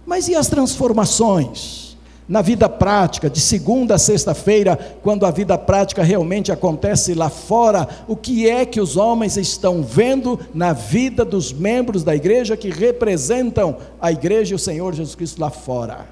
Mas 0.05 0.29
e 0.29 0.35
as 0.35 0.49
transformações? 0.49 1.91
na 2.31 2.43
vida 2.43 2.69
prática, 2.69 3.29
de 3.29 3.41
segunda 3.41 3.97
a 3.97 3.99
sexta-feira, 3.99 4.79
quando 5.03 5.27
a 5.27 5.33
vida 5.33 5.59
prática 5.59 6.01
realmente 6.05 6.53
acontece 6.53 7.13
lá 7.13 7.29
fora, 7.29 7.89
o 8.07 8.15
que 8.15 8.49
é 8.49 8.65
que 8.65 8.81
os 8.81 8.97
homens 8.97 9.37
estão 9.37 9.83
vendo 9.83 10.39
na 10.55 10.73
vida 10.73 11.25
dos 11.25 11.53
membros 11.53 12.05
da 12.05 12.15
igreja 12.15 12.57
que 12.57 12.71
representam 12.71 13.77
a 14.01 14.13
igreja 14.13 14.53
e 14.53 14.55
o 14.55 14.61
Senhor 14.61 14.95
Jesus 14.95 15.17
Cristo 15.17 15.41
lá 15.41 15.51
fora? 15.51 16.07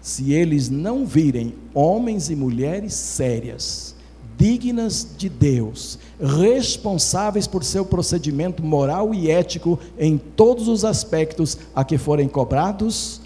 Se 0.00 0.32
eles 0.32 0.70
não 0.70 1.04
virem 1.04 1.54
homens 1.74 2.30
e 2.30 2.34
mulheres 2.34 2.94
sérias, 2.94 3.94
dignas 4.40 5.06
de 5.18 5.28
Deus, 5.28 5.98
responsáveis 6.18 7.46
por 7.46 7.62
seu 7.62 7.84
procedimento 7.84 8.62
moral 8.62 9.12
e 9.14 9.30
ético 9.30 9.78
em 9.98 10.16
todos 10.16 10.66
os 10.66 10.82
aspectos 10.82 11.58
a 11.74 11.84
que 11.84 11.98
forem 11.98 12.26
cobrados, 12.26 13.20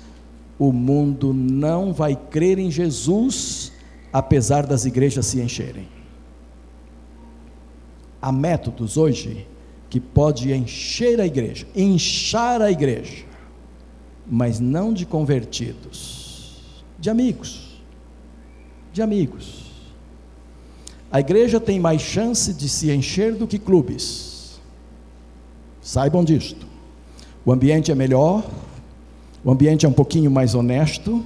o 0.58 0.72
mundo 0.72 1.32
não 1.32 1.92
vai 1.92 2.16
crer 2.16 2.58
em 2.58 2.68
Jesus, 2.68 3.70
apesar 4.12 4.66
das 4.66 4.86
igrejas 4.86 5.26
se 5.26 5.40
encherem. 5.40 5.86
Há 8.20 8.32
métodos 8.32 8.96
hoje 8.96 9.46
que 9.88 10.00
pode 10.00 10.52
encher 10.52 11.20
a 11.20 11.26
igreja, 11.26 11.64
inchar 11.76 12.60
a 12.60 12.72
igreja, 12.72 13.24
mas 14.26 14.58
não 14.58 14.92
de 14.92 15.06
convertidos, 15.06 16.74
de 16.98 17.08
amigos, 17.08 17.80
de 18.92 19.00
amigos. 19.00 19.73
A 21.14 21.20
igreja 21.20 21.60
tem 21.60 21.78
mais 21.78 22.02
chance 22.02 22.52
de 22.52 22.68
se 22.68 22.90
encher 22.90 23.36
do 23.36 23.46
que 23.46 23.56
clubes. 23.56 24.58
Saibam 25.80 26.24
disto. 26.24 26.66
O 27.46 27.52
ambiente 27.52 27.92
é 27.92 27.94
melhor, 27.94 28.44
o 29.44 29.52
ambiente 29.52 29.86
é 29.86 29.88
um 29.88 29.92
pouquinho 29.92 30.28
mais 30.28 30.56
honesto, 30.56 31.22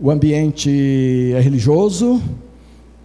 o 0.00 0.10
ambiente 0.10 1.32
é 1.36 1.38
religioso, 1.38 2.20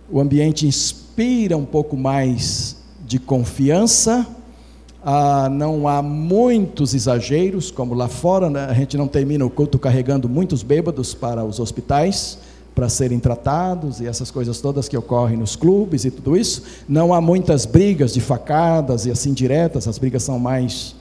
o 0.10 0.20
ambiente 0.20 0.66
inspira 0.66 1.56
um 1.56 1.66
pouco 1.66 1.95
mais 1.95 2.78
de 3.06 3.20
confiança, 3.20 4.26
ah, 5.06 5.49
não 5.49 5.88
há 5.88 6.02
muitos 6.02 6.95
exageros, 6.95 7.70
como 7.70 7.93
lá 7.93 8.08
fora, 8.08 8.49
né? 8.49 8.66
a 8.66 8.74
gente 8.74 8.97
não 8.97 9.08
termina 9.08 9.45
o 9.45 9.52
culto 9.52 9.78
carregando 9.78 10.28
muitos 10.28 10.64
bêbados 10.64 11.14
para 11.14 11.45
os 11.45 11.60
hospitais 11.60 12.39
para 12.74 12.88
serem 12.88 13.19
tratados 13.19 13.99
e 13.99 14.07
essas 14.07 14.32
coisas 14.32 14.61
todas 14.61 14.88
que 14.88 14.97
ocorrem 14.97 15.38
nos 15.38 15.55
clubes 15.55 16.05
e 16.05 16.11
tudo 16.11 16.38
isso. 16.38 16.63
Não 16.88 17.13
há 17.13 17.19
muitas 17.19 17.65
brigas 17.65 18.13
de 18.13 18.22
facadas 18.22 19.05
e 19.05 19.11
assim 19.11 19.34
diretas, 19.34 19.88
as 19.88 19.97
brigas 19.97 20.24
são 20.24 20.39
mais 20.39 20.95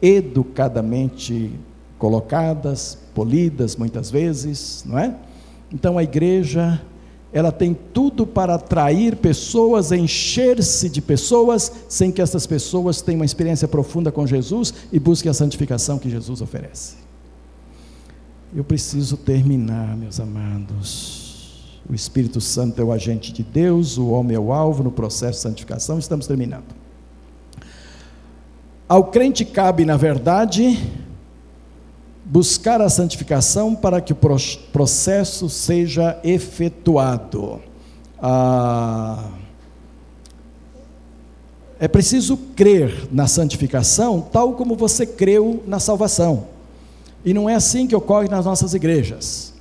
educadamente 0.00 1.52
colocadas, 1.98 2.98
polidas 3.14 3.76
muitas 3.76 4.10
vezes, 4.10 4.84
não 4.86 4.98
é? 4.98 5.14
Então 5.72 5.98
a 5.98 6.02
igreja, 6.02 6.80
ela 7.32 7.50
tem 7.50 7.76
tudo 7.92 8.26
para 8.26 8.54
atrair 8.54 9.16
pessoas, 9.16 9.90
encher-se 9.90 10.88
de 10.88 11.00
pessoas, 11.00 11.72
sem 11.88 12.12
que 12.12 12.22
essas 12.22 12.46
pessoas 12.46 13.00
tenham 13.00 13.20
uma 13.20 13.24
experiência 13.24 13.66
profunda 13.66 14.12
com 14.12 14.26
Jesus 14.26 14.72
e 14.92 14.98
busquem 14.98 15.30
a 15.30 15.34
santificação 15.34 15.98
que 15.98 16.10
Jesus 16.10 16.40
oferece. 16.40 17.05
Eu 18.54 18.62
preciso 18.64 19.16
terminar, 19.16 19.96
meus 19.96 20.20
amados. 20.20 21.80
O 21.88 21.94
Espírito 21.94 22.40
Santo 22.40 22.80
é 22.80 22.84
o 22.84 22.92
agente 22.92 23.32
de 23.32 23.42
Deus, 23.42 23.98
o 23.98 24.08
homem 24.08 24.36
é 24.36 24.40
o 24.40 24.52
alvo 24.52 24.82
no 24.82 24.90
processo 24.90 25.38
de 25.38 25.42
santificação. 25.42 25.98
Estamos 25.98 26.26
terminando. 26.26 26.74
Ao 28.88 29.04
crente 29.04 29.44
cabe, 29.44 29.84
na 29.84 29.96
verdade, 29.96 30.78
buscar 32.24 32.80
a 32.80 32.88
santificação 32.88 33.74
para 33.74 34.00
que 34.00 34.12
o 34.12 34.18
processo 34.72 35.48
seja 35.48 36.18
efetuado. 36.22 37.60
Ah, 38.20 39.28
é 41.78 41.88
preciso 41.88 42.36
crer 42.56 43.08
na 43.12 43.26
santificação 43.26 44.20
tal 44.20 44.54
como 44.54 44.76
você 44.76 45.04
creu 45.04 45.62
na 45.66 45.78
salvação. 45.78 46.55
E 47.26 47.34
não 47.34 47.50
é 47.50 47.56
assim 47.56 47.88
que 47.88 47.96
ocorre 47.96 48.28
nas 48.28 48.44
nossas 48.44 48.72
igrejas. 48.72 49.52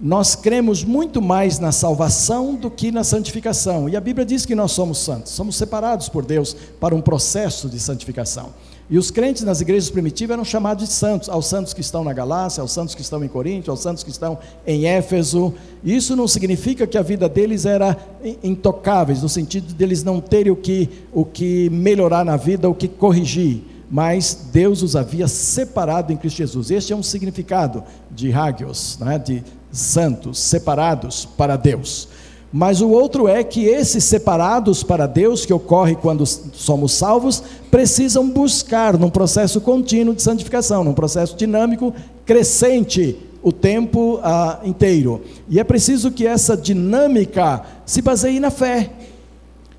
Nós 0.00 0.36
cremos 0.36 0.84
muito 0.84 1.20
mais 1.20 1.58
na 1.58 1.72
salvação 1.72 2.54
do 2.54 2.70
que 2.70 2.92
na 2.92 3.02
santificação. 3.02 3.88
E 3.88 3.96
a 3.96 4.00
Bíblia 4.00 4.24
diz 4.24 4.46
que 4.46 4.54
nós 4.54 4.70
somos 4.70 4.98
santos, 4.98 5.32
somos 5.32 5.56
separados 5.56 6.08
por 6.08 6.24
Deus 6.24 6.54
para 6.78 6.94
um 6.94 7.00
processo 7.00 7.68
de 7.68 7.80
santificação. 7.80 8.50
E 8.88 8.96
os 8.96 9.10
crentes 9.10 9.42
nas 9.42 9.60
igrejas 9.60 9.90
primitivas 9.90 10.34
eram 10.34 10.44
chamados 10.44 10.88
de 10.88 10.94
santos, 10.94 11.28
aos 11.28 11.46
santos 11.46 11.74
que 11.74 11.80
estão 11.80 12.04
na 12.04 12.12
Galácia, 12.12 12.60
aos 12.60 12.70
santos 12.70 12.94
que 12.94 13.02
estão 13.02 13.22
em 13.24 13.28
Corinto, 13.28 13.72
aos 13.72 13.80
santos 13.80 14.04
que 14.04 14.10
estão 14.10 14.38
em 14.64 14.86
Éfeso. 14.86 15.52
Isso 15.82 16.14
não 16.14 16.28
significa 16.28 16.86
que 16.86 16.96
a 16.96 17.02
vida 17.02 17.28
deles 17.28 17.66
era 17.66 17.96
intocáveis, 18.44 19.22
no 19.22 19.28
sentido 19.28 19.74
de 19.74 19.84
eles 19.84 20.04
não 20.04 20.20
terem 20.20 20.52
o 20.52 20.56
que, 20.56 20.88
o 21.12 21.24
que 21.24 21.68
melhorar 21.70 22.24
na 22.24 22.36
vida, 22.36 22.68
o 22.68 22.74
que 22.74 22.86
corrigir, 22.86 23.62
mas 23.90 24.48
Deus 24.52 24.82
os 24.82 24.94
havia 24.94 25.26
separado 25.28 26.12
em 26.12 26.16
Cristo 26.16 26.38
Jesus. 26.38 26.70
Este 26.70 26.92
é 26.92 26.96
um 26.96 27.02
significado 27.02 27.82
de 28.10 28.32
hagios, 28.32 28.98
né, 29.00 29.18
de 29.18 29.42
santos, 29.72 30.38
separados 30.38 31.24
para 31.24 31.56
Deus. 31.56 32.08
Mas 32.52 32.80
o 32.80 32.88
outro 32.88 33.28
é 33.28 33.44
que 33.44 33.64
esses 33.64 34.04
separados 34.04 34.82
para 34.82 35.06
Deus, 35.06 35.44
que 35.44 35.52
ocorre 35.52 35.94
quando 35.94 36.24
somos 36.26 36.92
salvos, 36.92 37.42
precisam 37.70 38.28
buscar 38.28 38.96
num 38.96 39.10
processo 39.10 39.60
contínuo 39.60 40.14
de 40.14 40.22
santificação, 40.22 40.82
num 40.82 40.94
processo 40.94 41.36
dinâmico, 41.36 41.94
crescente, 42.24 43.18
o 43.42 43.52
tempo 43.52 44.18
ah, 44.22 44.60
inteiro. 44.64 45.22
E 45.48 45.60
é 45.60 45.64
preciso 45.64 46.10
que 46.10 46.26
essa 46.26 46.56
dinâmica 46.56 47.62
se 47.84 48.00
baseie 48.00 48.40
na 48.40 48.50
fé. 48.50 48.90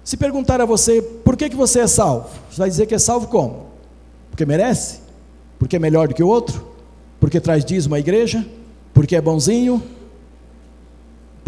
Se 0.04 0.16
perguntar 0.16 0.62
a 0.62 0.66
você 0.66 1.02
por 1.02 1.36
que, 1.36 1.50
que 1.50 1.56
você 1.56 1.82
é 1.82 1.88
salvo, 1.88 2.30
você 2.50 2.60
vai 2.60 2.70
dizer 2.70 2.86
que 2.86 2.96
é 2.96 3.00
salvo 3.00 3.28
como? 3.28 3.69
Porque 4.30 4.46
merece? 4.46 5.00
Porque 5.58 5.76
é 5.76 5.80
melhor 5.80 6.08
do 6.08 6.14
que 6.14 6.24
o 6.24 6.28
outro? 6.28 6.66
Porque 7.20 7.40
traz 7.40 7.66
dízimo 7.66 7.96
à 7.96 8.00
igreja? 8.00 8.46
Porque 8.94 9.16
é 9.16 9.22
bonzinho? 9.22 9.82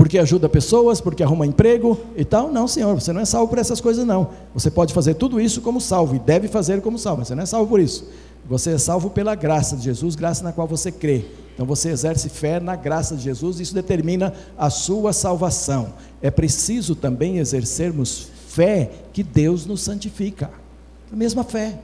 porque 0.02 0.18
ajuda 0.18 0.50
pessoas, 0.50 1.00
porque 1.00 1.22
arruma 1.22 1.46
emprego 1.46 1.96
e 2.18 2.26
tal. 2.26 2.52
Não, 2.52 2.68
Senhor, 2.68 3.00
você 3.00 3.14
não 3.14 3.22
é 3.22 3.26
salvo 3.26 3.50
por 3.50 3.60
essas 3.60 3.80
coisas, 3.80 4.04
não. 4.04 4.30
Você 4.52 4.72
pode 4.72 4.96
fazer 4.96 5.14
tudo 5.14 5.40
isso 5.40 5.62
como 5.62 5.80
salvo 5.80 6.16
e 6.16 6.20
deve 6.20 6.48
fazer 6.48 6.82
como 6.82 6.98
salvo, 6.98 7.20
mas 7.20 7.28
você 7.28 7.36
não 7.36 7.44
é 7.44 7.46
salvo 7.46 7.70
por 7.70 7.80
isso. 7.80 8.10
Você 8.50 8.72
é 8.72 8.78
salvo 8.80 9.12
pela 9.12 9.36
graça 9.36 9.78
de 9.78 9.84
Jesus, 9.84 10.16
graça 10.16 10.44
na 10.44 10.52
qual 10.52 10.68
você 10.68 10.92
crê. 10.92 11.26
Então 11.54 11.68
você 11.68 11.90
exerce 11.90 12.30
fé 12.30 12.60
na 12.60 12.76
graça 12.76 13.16
de 13.16 13.22
Jesus, 13.22 13.60
isso 13.60 13.76
determina 13.76 14.34
a 14.58 14.72
sua 14.72 15.14
salvação. 15.14 15.94
É 16.20 16.32
preciso 16.32 16.96
também 16.96 17.38
exercermos 17.38 18.28
fé 18.48 18.90
que 19.14 19.22
Deus 19.22 19.68
nos 19.68 19.82
santifica. 19.82 20.50
A 21.14 21.16
mesma 21.16 21.44
fé, 21.44 21.78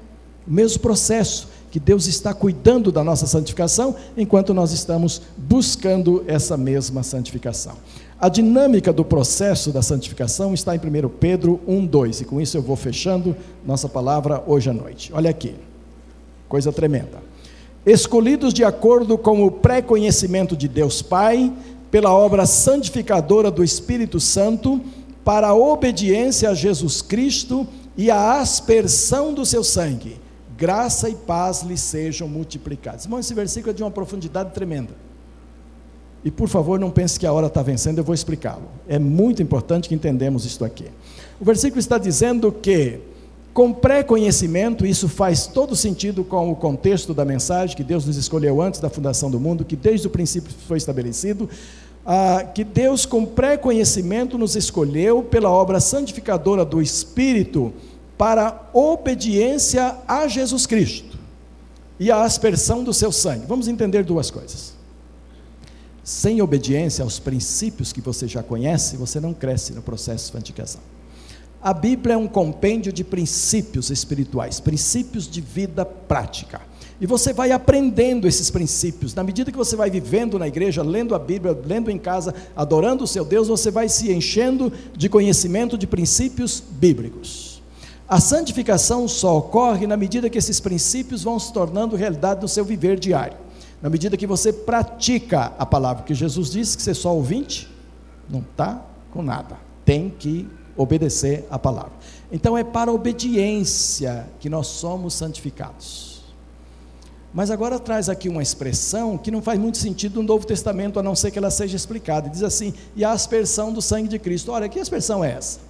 o 0.48 0.52
mesmo 0.52 0.80
processo 0.80 1.50
que 1.70 1.80
Deus 1.80 2.08
está 2.08 2.34
cuidando 2.34 2.92
da 2.92 3.04
nossa 3.04 3.28
santificação 3.28 3.96
enquanto 4.16 4.54
nós 4.54 4.72
estamos 4.72 5.22
buscando 5.38 6.24
essa 6.28 6.56
mesma 6.56 7.04
santificação. 7.04 7.74
A 8.20 8.30
dinâmica 8.30 8.92
do 8.92 9.06
processo 9.06 9.72
da 9.72 9.82
santificação 9.82 10.54
está 10.54 10.76
em 10.76 10.80
1 10.80 11.10
Pedro 11.20 11.60
1, 11.68 11.86
2, 11.86 12.22
e 12.22 12.26
com 12.26 12.42
isso 12.42 12.58
eu 12.58 12.62
vou 12.62 12.76
fechando 12.76 13.36
nossa 13.66 13.88
palavra 13.88 14.44
hoje 14.48 14.70
à 14.70 14.74
noite. 14.74 15.12
Olha 15.14 15.30
aqui, 15.30 15.54
coisa 16.50 16.72
tremenda. 16.72 17.22
Escolhidos 17.86 18.54
de 18.54 18.64
acordo 18.64 19.18
com 19.18 19.46
o 19.46 19.52
pré-conhecimento 19.52 20.58
de 20.58 20.68
Deus 20.68 21.02
Pai, 21.02 21.54
pela 21.92 22.12
obra 22.12 22.46
santificadora 22.46 23.52
do 23.52 23.64
Espírito 23.64 24.20
Santo, 24.20 24.82
para 25.24 25.50
a 25.50 25.56
obediência 25.56 26.50
a 26.50 26.54
Jesus 26.54 27.02
Cristo 27.02 27.68
e 27.96 28.10
a 28.10 28.40
aspersão 28.40 29.34
do 29.34 29.46
seu 29.46 29.64
sangue, 29.64 30.20
graça 30.58 31.08
e 31.08 31.16
paz 31.16 31.62
lhe 31.62 31.78
sejam 31.78 32.28
multiplicados. 32.28 33.06
Irmão, 33.06 33.20
esse 33.20 33.34
versículo 33.34 33.72
é 33.72 33.74
de 33.74 33.84
uma 33.84 33.92
profundidade 33.92 34.52
tremenda. 34.54 34.94
E 36.26 36.32
por 36.32 36.50
favor, 36.50 36.80
não 36.80 36.90
pense 36.90 37.20
que 37.20 37.26
a 37.28 37.32
hora 37.32 37.48
está 37.48 37.62
vencendo, 37.62 38.00
eu 38.00 38.04
vou 38.04 38.16
explicá-lo. 38.16 38.68
É 38.88 38.98
muito 38.98 39.42
importante 39.42 39.88
que 39.88 39.96
entendamos 39.96 40.46
isto 40.46 40.66
aqui. 40.66 40.86
O 41.40 41.46
versículo 41.46 41.80
está 41.80 41.98
dizendo 42.00 42.52
que, 42.52 43.00
com 43.54 43.72
pré-conhecimento, 43.72 44.86
isso 44.86 45.08
faz 45.08 45.46
todo 45.46 45.76
sentido 45.76 46.24
com 46.24 46.52
o 46.52 46.56
contexto 46.56 47.14
da 47.14 47.24
mensagem, 47.24 47.78
que 47.78 47.84
Deus 47.84 48.06
nos 48.06 48.18
escolheu 48.18 48.60
antes 48.62 48.80
da 48.80 48.90
fundação 48.90 49.30
do 49.30 49.40
mundo, 49.40 49.64
que 49.64 49.76
desde 49.76 50.08
o 50.08 50.10
princípio 50.10 50.52
foi 50.68 50.78
estabelecido, 50.78 51.48
ah, 52.04 52.44
que 52.44 52.64
Deus, 52.64 53.06
com 53.06 53.26
pré-conhecimento, 53.26 54.38
nos 54.38 54.56
escolheu 54.56 55.22
pela 55.22 55.52
obra 55.52 55.80
santificadora 55.80 56.66
do 56.66 56.82
Espírito 56.82 57.72
para 58.18 58.70
obediência 58.74 59.96
a 60.08 60.28
Jesus 60.28 60.66
Cristo 60.66 61.18
e 62.00 62.12
a 62.12 62.24
aspersão 62.24 62.84
do 62.84 62.94
seu 62.94 63.12
sangue. 63.12 63.46
Vamos 63.48 63.68
entender 63.68 64.04
duas 64.04 64.32
coisas. 64.32 64.74
Sem 66.04 66.42
obediência 66.42 67.04
aos 67.04 67.20
princípios 67.20 67.92
que 67.92 68.02
você 68.02 68.28
já 68.28 68.42
conhece, 68.42 68.96
você 68.96 69.20
não 69.20 69.34
cresce 69.34 69.74
no 69.74 69.82
processo 69.82 70.28
de 70.28 70.32
santificação. 70.32 70.82
A 71.62 71.74
Bíblia 71.74 72.14
é 72.14 72.18
um 72.18 72.28
compêndio 72.28 72.94
de 72.94 73.04
princípios 73.04 73.90
espirituais, 73.90 74.60
princípios 74.60 75.28
de 75.28 75.42
vida 75.42 75.84
prática. 75.84 76.62
E 77.00 77.06
você 77.06 77.34
vai 77.34 77.52
aprendendo 77.52 78.28
esses 78.28 78.50
princípios. 78.50 79.14
Na 79.14 79.24
medida 79.24 79.52
que 79.52 79.58
você 79.58 79.76
vai 79.76 79.90
vivendo 79.90 80.40
na 80.40 80.48
igreja, 80.48 80.82
lendo 80.82 81.14
a 81.14 81.20
Bíblia, 81.20 81.60
lendo 81.66 81.92
em 81.92 81.98
casa, 81.98 82.34
adorando 82.56 83.04
o 83.04 83.08
seu 83.08 83.26
Deus, 83.26 83.48
você 83.48 83.70
vai 83.70 83.90
se 83.90 84.12
enchendo 84.12 84.72
de 84.96 85.10
conhecimento 85.10 85.78
de 85.78 85.86
princípios 85.86 86.64
bíblicos. 86.72 87.57
A 88.10 88.22
santificação 88.22 89.06
só 89.06 89.38
ocorre 89.38 89.86
na 89.86 89.98
medida 89.98 90.30
que 90.30 90.38
esses 90.38 90.62
princípios 90.62 91.24
vão 91.24 91.38
se 91.38 91.52
tornando 91.52 91.98
realidade 91.98 92.42
no 92.42 92.48
seu 92.48 92.64
viver 92.64 92.98
diário. 92.98 93.38
Na 93.82 93.90
medida 93.90 94.16
que 94.16 94.26
você 94.26 94.54
pratica 94.54 95.52
a 95.60 95.66
palavra, 95.66 96.04
que 96.04 96.14
Jesus 96.14 96.50
disse 96.50 96.78
que 96.78 96.84
você 96.84 96.92
é 96.92 96.94
só 96.94 97.14
ouvinte, 97.14 97.70
não 98.30 98.40
está 98.40 98.82
com 99.12 99.22
nada. 99.22 99.58
Tem 99.84 100.10
que 100.10 100.48
obedecer 100.78 101.46
a 101.52 101.60
palavra. 101.60 101.92
Então 102.32 102.58
é 102.58 102.64
para 102.64 102.92
a 102.92 102.94
obediência 102.94 104.26
que 104.40 104.50
nós 104.50 104.68
somos 104.68 105.14
santificados. 105.14 106.24
Mas 107.34 107.52
agora 107.52 107.78
traz 107.78 108.08
aqui 108.08 108.30
uma 108.30 108.42
expressão 108.42 109.18
que 109.18 109.30
não 109.30 109.42
faz 109.42 109.60
muito 109.60 109.78
sentido 109.78 110.22
no 110.22 110.28
Novo 110.28 110.48
Testamento, 110.48 110.98
a 110.98 111.04
não 111.04 111.14
ser 111.14 111.30
que 111.30 111.38
ela 111.38 111.52
seja 111.52 111.76
explicada. 111.76 112.30
Diz 112.30 112.42
assim: 112.42 112.74
e 112.96 113.04
a 113.04 113.12
aspersão 113.12 113.74
do 113.74 113.82
sangue 113.82 114.08
de 114.08 114.18
Cristo. 114.18 114.54
Olha, 114.54 114.70
que 114.70 114.80
aspersão 114.80 115.24
é 115.24 115.34
essa? 115.34 115.67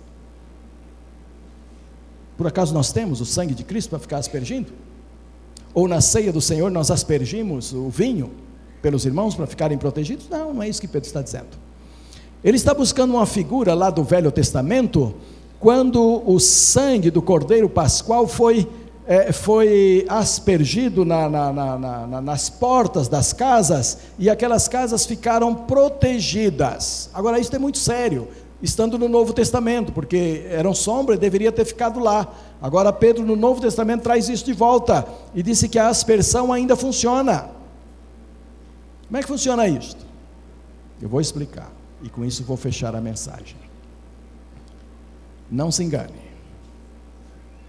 Por 2.37 2.45
acaso 2.45 2.73
nós 2.73 2.91
temos 2.91 3.19
o 3.19 3.25
sangue 3.25 3.53
de 3.53 3.63
Cristo 3.63 3.89
para 3.89 3.99
ficar 3.99 4.17
aspergindo? 4.17 4.71
Ou 5.73 5.87
na 5.87 5.99
ceia 5.99 6.31
do 6.31 6.39
Senhor 6.39 6.69
nós 6.71 6.91
aspergimos 6.91 7.73
o 7.73 7.89
vinho 7.89 8.31
pelos 8.81 9.05
irmãos 9.05 9.35
para 9.35 9.47
ficarem 9.47 9.77
protegidos? 9.77 10.29
Não, 10.29 10.53
não 10.53 10.63
é 10.63 10.69
isso 10.69 10.79
que 10.79 10.87
Pedro 10.87 11.07
está 11.07 11.21
dizendo. 11.21 11.57
Ele 12.43 12.55
está 12.55 12.73
buscando 12.73 13.15
uma 13.15 13.25
figura 13.25 13.73
lá 13.73 13.89
do 13.89 14.03
Velho 14.03 14.31
Testamento, 14.31 15.15
quando 15.59 16.21
o 16.25 16.39
sangue 16.39 17.09
do 17.09 17.21
Cordeiro 17.21 17.67
Pascual 17.67 18.27
foi 18.27 18.67
é, 19.07 19.31
foi 19.31 20.05
aspergido 20.09 21.05
na, 21.05 21.29
na, 21.29 21.53
na, 21.53 22.21
nas 22.21 22.49
portas 22.49 23.07
das 23.07 23.31
casas 23.31 23.99
e 24.19 24.29
aquelas 24.29 24.67
casas 24.67 25.05
ficaram 25.05 25.55
protegidas. 25.55 27.09
Agora, 27.13 27.39
isso 27.39 27.55
é 27.55 27.59
muito 27.59 27.77
sério, 27.77 28.27
estando 28.61 28.97
no 28.97 29.07
Novo 29.07 29.33
Testamento, 29.33 29.91
porque 29.91 30.45
eram 30.49 30.73
sombra 30.73 31.15
e 31.15 31.17
deveria 31.17 31.51
ter 31.51 31.65
ficado 31.65 31.99
lá. 31.99 32.33
Agora, 32.61 32.91
Pedro, 32.91 33.25
no 33.25 33.35
Novo 33.35 33.61
Testamento, 33.61 34.03
traz 34.03 34.29
isso 34.29 34.45
de 34.45 34.53
volta 34.53 35.07
e 35.33 35.43
disse 35.43 35.69
que 35.69 35.77
a 35.77 35.89
aspersão 35.89 36.51
ainda 36.51 36.75
funciona. 36.75 37.49
Como 39.07 39.17
é 39.17 39.21
que 39.21 39.27
funciona 39.27 39.67
isto? 39.67 40.05
Eu 41.01 41.07
vou 41.07 41.21
explicar 41.21 41.71
e 42.01 42.09
com 42.09 42.25
isso 42.25 42.43
vou 42.43 42.57
fechar 42.57 42.95
a 42.95 43.01
mensagem. 43.01 43.57
Não 45.49 45.71
se 45.71 45.83
engane. 45.83 46.27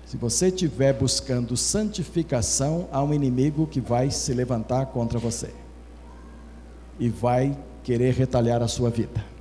Se 0.06 0.16
você 0.16 0.48
estiver 0.48 0.94
buscando 0.94 1.54
santificação, 1.54 2.88
há 2.90 3.02
um 3.02 3.12
inimigo 3.12 3.66
que 3.66 3.78
vai 3.78 4.10
se 4.10 4.32
levantar 4.32 4.86
contra 4.86 5.18
você 5.18 5.50
e 6.98 7.10
vai 7.10 7.56
querer 7.84 8.14
retalhar 8.14 8.62
a 8.62 8.68
sua 8.68 8.88
vida 8.88 9.37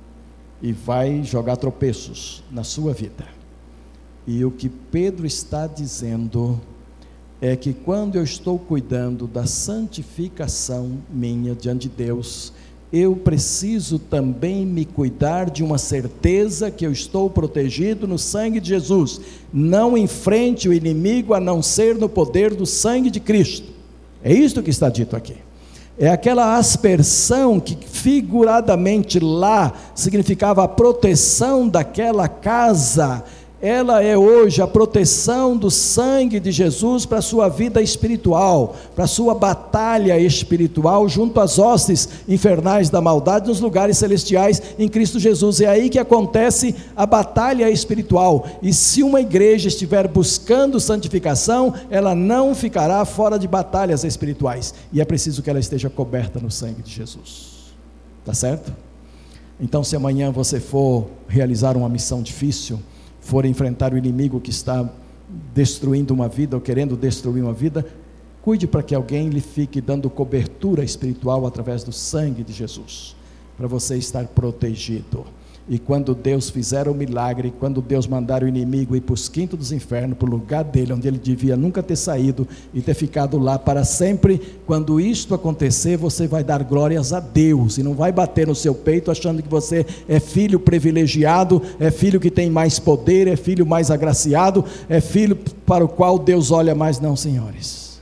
e 0.62 0.72
vai 0.72 1.22
jogar 1.22 1.56
tropeços 1.56 2.42
na 2.50 2.64
sua 2.64 2.92
vida. 2.92 3.26
E 4.26 4.44
o 4.44 4.50
que 4.50 4.68
Pedro 4.68 5.26
está 5.26 5.66
dizendo 5.66 6.60
é 7.40 7.54
que 7.54 7.72
quando 7.72 8.16
eu 8.16 8.24
estou 8.24 8.58
cuidando 8.58 9.26
da 9.26 9.46
santificação 9.46 10.98
minha 11.08 11.54
diante 11.54 11.88
de 11.88 11.94
Deus, 11.94 12.52
eu 12.92 13.14
preciso 13.14 13.98
também 13.98 14.64
me 14.64 14.84
cuidar 14.84 15.50
de 15.50 15.62
uma 15.62 15.78
certeza 15.78 16.70
que 16.70 16.86
eu 16.86 16.90
estou 16.90 17.28
protegido 17.28 18.08
no 18.08 18.18
sangue 18.18 18.60
de 18.60 18.68
Jesus. 18.68 19.20
Não 19.52 19.96
enfrente 19.96 20.68
o 20.68 20.72
inimigo 20.72 21.34
a 21.34 21.40
não 21.40 21.62
ser 21.62 21.94
no 21.96 22.08
poder 22.08 22.54
do 22.54 22.66
sangue 22.66 23.10
de 23.10 23.20
Cristo. 23.20 23.68
É 24.22 24.32
isto 24.32 24.62
que 24.62 24.70
está 24.70 24.88
dito 24.88 25.14
aqui. 25.14 25.36
É 25.98 26.08
aquela 26.08 26.56
aspersão 26.56 27.58
que 27.58 27.76
figuradamente 27.76 29.18
lá 29.18 29.72
significava 29.96 30.62
a 30.62 30.68
proteção 30.68 31.68
daquela 31.68 32.28
casa 32.28 33.24
ela 33.60 34.02
é 34.02 34.16
hoje 34.16 34.62
a 34.62 34.66
proteção 34.68 35.56
do 35.56 35.68
sangue 35.68 36.38
de 36.38 36.52
Jesus 36.52 37.04
para 37.04 37.18
a 37.18 37.22
sua 37.22 37.48
vida 37.48 37.82
espiritual, 37.82 38.76
para 38.94 39.04
a 39.04 39.08
sua 39.08 39.34
batalha 39.34 40.18
espiritual 40.18 41.08
junto 41.08 41.40
às 41.40 41.58
hostes 41.58 42.08
infernais 42.28 42.88
da 42.88 43.00
maldade 43.00 43.48
nos 43.48 43.60
lugares 43.60 43.98
celestiais 43.98 44.62
em 44.78 44.88
Cristo 44.88 45.18
Jesus. 45.18 45.60
É 45.60 45.66
aí 45.66 45.90
que 45.90 45.98
acontece 45.98 46.72
a 46.96 47.04
batalha 47.04 47.68
espiritual. 47.68 48.46
E 48.62 48.72
se 48.72 49.02
uma 49.02 49.20
igreja 49.20 49.66
estiver 49.66 50.06
buscando 50.06 50.78
santificação, 50.78 51.74
ela 51.90 52.14
não 52.14 52.54
ficará 52.54 53.04
fora 53.04 53.38
de 53.38 53.48
batalhas 53.48 54.04
espirituais. 54.04 54.72
E 54.92 55.00
é 55.00 55.04
preciso 55.04 55.42
que 55.42 55.50
ela 55.50 55.58
esteja 55.58 55.90
coberta 55.90 56.38
no 56.38 56.50
sangue 56.50 56.82
de 56.82 56.92
Jesus. 56.92 57.58
Tá 58.24 58.32
certo? 58.32 58.72
Então, 59.60 59.82
se 59.82 59.96
amanhã 59.96 60.30
você 60.30 60.60
for 60.60 61.06
realizar 61.26 61.76
uma 61.76 61.88
missão 61.88 62.22
difícil, 62.22 62.78
for 63.28 63.44
enfrentar 63.44 63.92
o 63.92 63.98
inimigo 63.98 64.40
que 64.40 64.48
está 64.48 64.88
destruindo 65.54 66.14
uma 66.14 66.28
vida 66.28 66.56
ou 66.56 66.62
querendo 66.62 66.96
destruir 66.96 67.42
uma 67.42 67.52
vida, 67.52 67.84
cuide 68.40 68.66
para 68.66 68.82
que 68.82 68.94
alguém 68.94 69.28
lhe 69.28 69.42
fique 69.42 69.82
dando 69.82 70.08
cobertura 70.08 70.82
espiritual 70.82 71.46
através 71.46 71.84
do 71.84 71.92
sangue 71.92 72.42
de 72.42 72.54
Jesus, 72.54 73.14
para 73.54 73.66
você 73.66 73.98
estar 73.98 74.26
protegido. 74.28 75.26
E 75.70 75.78
quando 75.78 76.14
Deus 76.14 76.48
fizer 76.48 76.88
o 76.88 76.94
milagre, 76.94 77.52
quando 77.60 77.82
Deus 77.82 78.06
mandar 78.06 78.42
o 78.42 78.48
inimigo 78.48 78.96
ir 78.96 79.02
para 79.02 79.12
os 79.12 79.28
quintos 79.28 79.58
dos 79.58 79.70
infernos, 79.70 80.16
para 80.16 80.26
o 80.26 80.30
lugar 80.30 80.64
dele, 80.64 80.94
onde 80.94 81.06
ele 81.06 81.18
devia 81.18 81.58
nunca 81.58 81.82
ter 81.82 81.96
saído 81.96 82.48
e 82.72 82.80
ter 82.80 82.94
ficado 82.94 83.38
lá 83.38 83.58
para 83.58 83.84
sempre, 83.84 84.40
quando 84.66 84.98
isto 84.98 85.34
acontecer, 85.34 85.98
você 85.98 86.26
vai 86.26 86.42
dar 86.42 86.64
glórias 86.64 87.12
a 87.12 87.20
Deus 87.20 87.76
e 87.76 87.82
não 87.82 87.92
vai 87.92 88.10
bater 88.10 88.46
no 88.46 88.54
seu 88.54 88.74
peito 88.74 89.10
achando 89.10 89.42
que 89.42 89.48
você 89.48 89.84
é 90.08 90.18
filho 90.18 90.58
privilegiado, 90.58 91.60
é 91.78 91.90
filho 91.90 92.18
que 92.18 92.30
tem 92.30 92.48
mais 92.48 92.78
poder, 92.78 93.28
é 93.28 93.36
filho 93.36 93.66
mais 93.66 93.90
agraciado, 93.90 94.64
é 94.88 95.02
filho 95.02 95.36
para 95.66 95.84
o 95.84 95.88
qual 95.88 96.18
Deus 96.18 96.50
olha 96.50 96.74
mais. 96.74 96.98
Não, 96.98 97.14
senhores, 97.14 98.00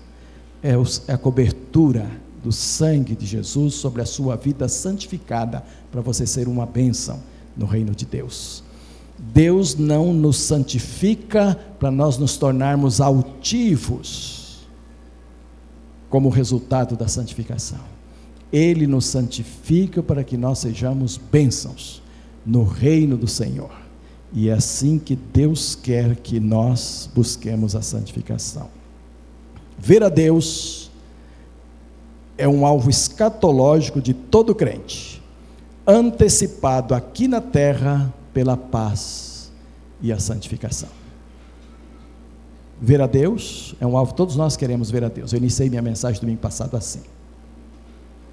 é, 0.62 0.74
é 1.08 1.12
a 1.12 1.18
cobertura 1.18 2.06
do 2.44 2.52
sangue 2.52 3.16
de 3.16 3.26
Jesus 3.26 3.74
sobre 3.74 4.02
a 4.02 4.06
sua 4.06 4.36
vida 4.36 4.68
santificada 4.68 5.64
para 5.90 6.00
você 6.00 6.24
ser 6.24 6.46
uma 6.46 6.64
bênção 6.64 7.18
no 7.56 7.66
reino 7.66 7.94
de 7.94 8.04
Deus. 8.04 8.62
Deus 9.18 9.76
não 9.76 10.12
nos 10.12 10.38
santifica 10.38 11.58
para 11.78 11.90
nós 11.90 12.18
nos 12.18 12.36
tornarmos 12.36 13.00
altivos 13.00 14.66
como 16.10 16.28
resultado 16.28 16.96
da 16.96 17.08
santificação. 17.08 17.80
Ele 18.52 18.86
nos 18.86 19.06
santifica 19.06 20.02
para 20.02 20.22
que 20.22 20.36
nós 20.36 20.58
sejamos 20.58 21.16
bênçãos 21.16 22.02
no 22.44 22.62
reino 22.62 23.16
do 23.16 23.26
Senhor. 23.26 23.72
E 24.32 24.48
é 24.48 24.52
assim 24.52 24.98
que 24.98 25.16
Deus 25.16 25.74
quer 25.74 26.16
que 26.16 26.38
nós 26.38 27.08
busquemos 27.14 27.74
a 27.74 27.82
santificação. 27.82 28.68
Ver 29.78 30.02
a 30.02 30.08
Deus 30.08 30.90
é 32.38 32.46
um 32.46 32.66
alvo 32.66 32.90
escatológico 32.90 34.00
de 34.00 34.12
todo 34.12 34.54
crente 34.54 35.15
antecipado 35.86 36.94
aqui 36.94 37.28
na 37.28 37.40
terra 37.40 38.12
pela 38.32 38.56
paz 38.56 39.52
e 40.00 40.12
a 40.12 40.18
santificação. 40.18 40.88
Ver 42.80 43.00
a 43.00 43.06
Deus 43.06 43.74
é 43.80 43.86
um 43.86 43.96
alvo, 43.96 44.12
todos 44.12 44.36
nós 44.36 44.56
queremos 44.56 44.90
ver 44.90 45.04
a 45.04 45.08
Deus. 45.08 45.32
Eu 45.32 45.38
iniciei 45.38 45.70
minha 45.70 45.80
mensagem 45.80 46.20
domingo 46.20 46.40
passado 46.40 46.76
assim. 46.76 47.00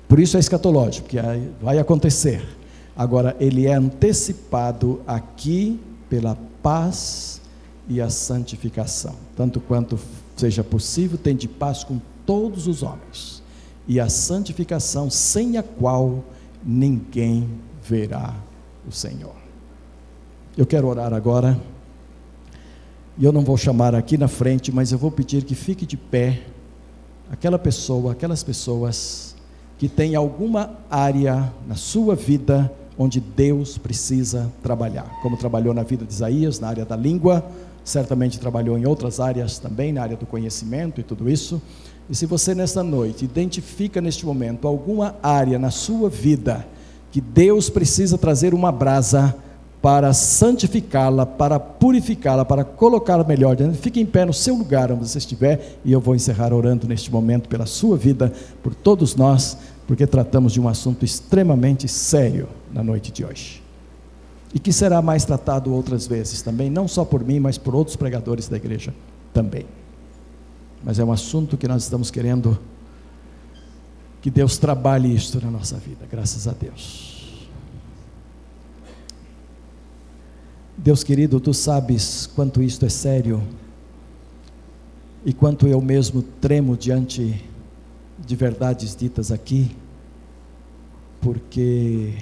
Por 0.08 0.20
isso 0.20 0.36
é 0.36 0.40
escatológico, 0.40 1.08
porque 1.08 1.20
vai 1.62 1.80
acontecer. 1.80 2.44
Agora, 2.96 3.36
ele 3.40 3.66
é 3.66 3.74
antecipado 3.74 5.02
aqui 5.08 5.80
pela 6.10 6.38
paz 6.62 7.42
e 7.88 8.02
a 8.02 8.10
santificação. 8.10 9.16
Tanto 9.36 9.60
quanto 9.60 9.98
seja 10.36 10.64
possível, 10.64 11.18
tem 11.18 11.36
de 11.36 11.48
paz 11.48 11.84
com 11.84 12.00
todos 12.26 12.68
os 12.68 12.84
homens. 12.84 13.42
E 13.88 14.00
a 14.00 14.10
santificação, 14.10 15.10
sem 15.10 15.58
a 15.58 15.64
qual 15.64 16.24
ninguém 16.66 17.50
verá 17.82 18.34
o 18.88 18.92
Senhor. 18.92 19.36
Eu 20.58 20.66
quero 20.66 20.88
orar 20.88 21.14
agora, 21.14 21.60
e 23.18 23.26
eu 23.26 23.32
não 23.32 23.42
vou 23.42 23.58
chamar 23.58 23.94
aqui 23.94 24.18
na 24.18 24.28
frente, 24.28 24.72
mas 24.72 24.92
eu 24.92 24.98
vou 24.98 25.12
pedir 25.12 25.44
que 25.44 25.56
fique 25.56 25.86
de 25.86 25.98
pé 25.98 26.44
aquela 27.32 27.60
pessoa, 27.60 28.12
aquelas 28.12 28.44
pessoas 28.44 29.36
que 29.78 29.90
têm 29.90 30.16
alguma 30.16 30.78
área 30.90 31.52
na 31.68 31.76
sua 31.76 32.16
vida 32.16 32.72
onde 32.98 33.20
Deus 33.20 33.78
precisa 33.78 34.52
trabalhar, 34.62 35.20
como 35.22 35.36
trabalhou 35.36 35.74
na 35.74 35.84
vida 35.84 36.06
de 36.06 36.14
Isaías, 36.14 36.60
na 36.60 36.68
área 36.68 36.86
da 36.86 36.96
língua, 36.96 37.44
certamente 37.84 38.40
trabalhou 38.40 38.78
em 38.78 38.86
outras 38.86 39.20
áreas 39.20 39.58
também, 39.58 39.92
na 39.92 40.02
área 40.02 40.16
do 40.16 40.26
conhecimento 40.26 41.02
e 41.02 41.04
tudo 41.04 41.30
isso. 41.30 41.62
E 42.10 42.16
se 42.16 42.26
você 42.26 42.54
nesta 42.54 42.84
noite 42.84 43.26
identifica 43.26 44.02
neste 44.02 44.26
momento 44.26 44.68
alguma 44.68 45.16
área 45.24 45.58
na 45.58 45.72
sua 45.72 46.10
vida 46.10 46.68
que 47.12 47.22
Deus 47.22 47.70
precisa 47.70 48.18
trazer 48.18 48.54
uma 48.54 48.72
brasa, 48.72 49.36
para 49.84 50.14
santificá-la, 50.14 51.26
para 51.26 51.60
purificá-la, 51.60 52.46
para 52.46 52.64
colocá-la 52.64 53.26
melhor. 53.26 53.58
Fique 53.74 54.00
em 54.00 54.06
pé 54.06 54.24
no 54.24 54.34
seu 54.34 54.56
lugar 54.56 54.90
onde 54.90 55.06
você 55.06 55.18
estiver 55.18 55.78
e 55.84 55.92
eu 55.92 56.00
vou 56.00 56.16
encerrar 56.16 56.54
orando 56.54 56.88
neste 56.88 57.12
momento 57.12 57.50
pela 57.50 57.66
sua 57.66 57.98
vida, 57.98 58.32
por 58.64 58.74
todos 58.74 59.14
nós, 59.14 59.58
porque 59.86 60.08
tratamos 60.08 60.54
de 60.54 60.62
um 60.62 60.70
assunto 60.70 61.04
extremamente 61.04 61.86
sério 61.90 62.48
na 62.72 62.82
noite 62.82 63.12
de 63.12 63.26
hoje. 63.26 63.62
E 64.54 64.60
que 64.60 64.72
será 64.72 65.02
mais 65.02 65.26
tratado 65.26 65.74
outras 65.74 66.08
vezes 66.08 66.42
também, 66.42 66.70
não 66.70 66.88
só 66.88 67.04
por 67.04 67.22
mim, 67.22 67.42
mas 67.42 67.58
por 67.58 67.76
outros 67.76 67.98
pregadores 67.98 68.48
da 68.48 68.56
igreja 68.56 68.94
também. 69.34 69.66
Mas 70.84 71.00
é 71.00 71.04
um 71.04 71.12
assunto 71.12 71.58
que 71.58 71.68
nós 71.68 71.84
estamos 71.84 72.12
querendo 72.12 72.60
que 74.22 74.30
Deus 74.30 74.58
trabalhe 74.58 75.14
isto 75.14 75.40
na 75.42 75.52
nossa 75.52 75.78
vida, 75.78 76.06
graças 76.10 76.48
a 76.48 76.52
Deus. 76.52 77.14
Deus 80.78 81.04
querido, 81.04 81.40
tu 81.40 81.54
sabes 81.54 82.28
quanto 82.28 82.62
isto 82.62 82.86
é 82.86 82.90
sério 82.90 83.42
e 85.26 85.32
quanto 85.32 85.68
eu 85.68 85.80
mesmo 85.80 86.22
tremo 86.42 86.76
diante 86.76 87.44
de 88.26 88.36
verdades 88.36 88.96
ditas 88.96 89.32
aqui, 89.32 89.76
porque 91.22 92.14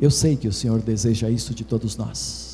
eu 0.00 0.10
sei 0.10 0.36
que 0.36 0.48
o 0.48 0.52
Senhor 0.52 0.80
deseja 0.80 1.28
isso 1.28 1.54
de 1.54 1.64
todos 1.64 1.96
nós. 1.96 2.45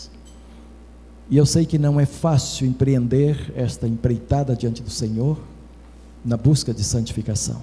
E 1.33 1.37
eu 1.39 1.47
sei 1.47 1.65
que 1.65 1.79
não 1.79 1.99
é 1.99 2.05
fácil 2.05 2.67
empreender 2.67 3.55
esta 3.57 3.89
empreitada 3.89 4.55
diante 4.55 4.83
do 4.83 4.91
Senhor 4.91 5.39
na 6.23 6.37
busca 6.37 6.75
de 6.75 6.85
santificação. 6.85 7.63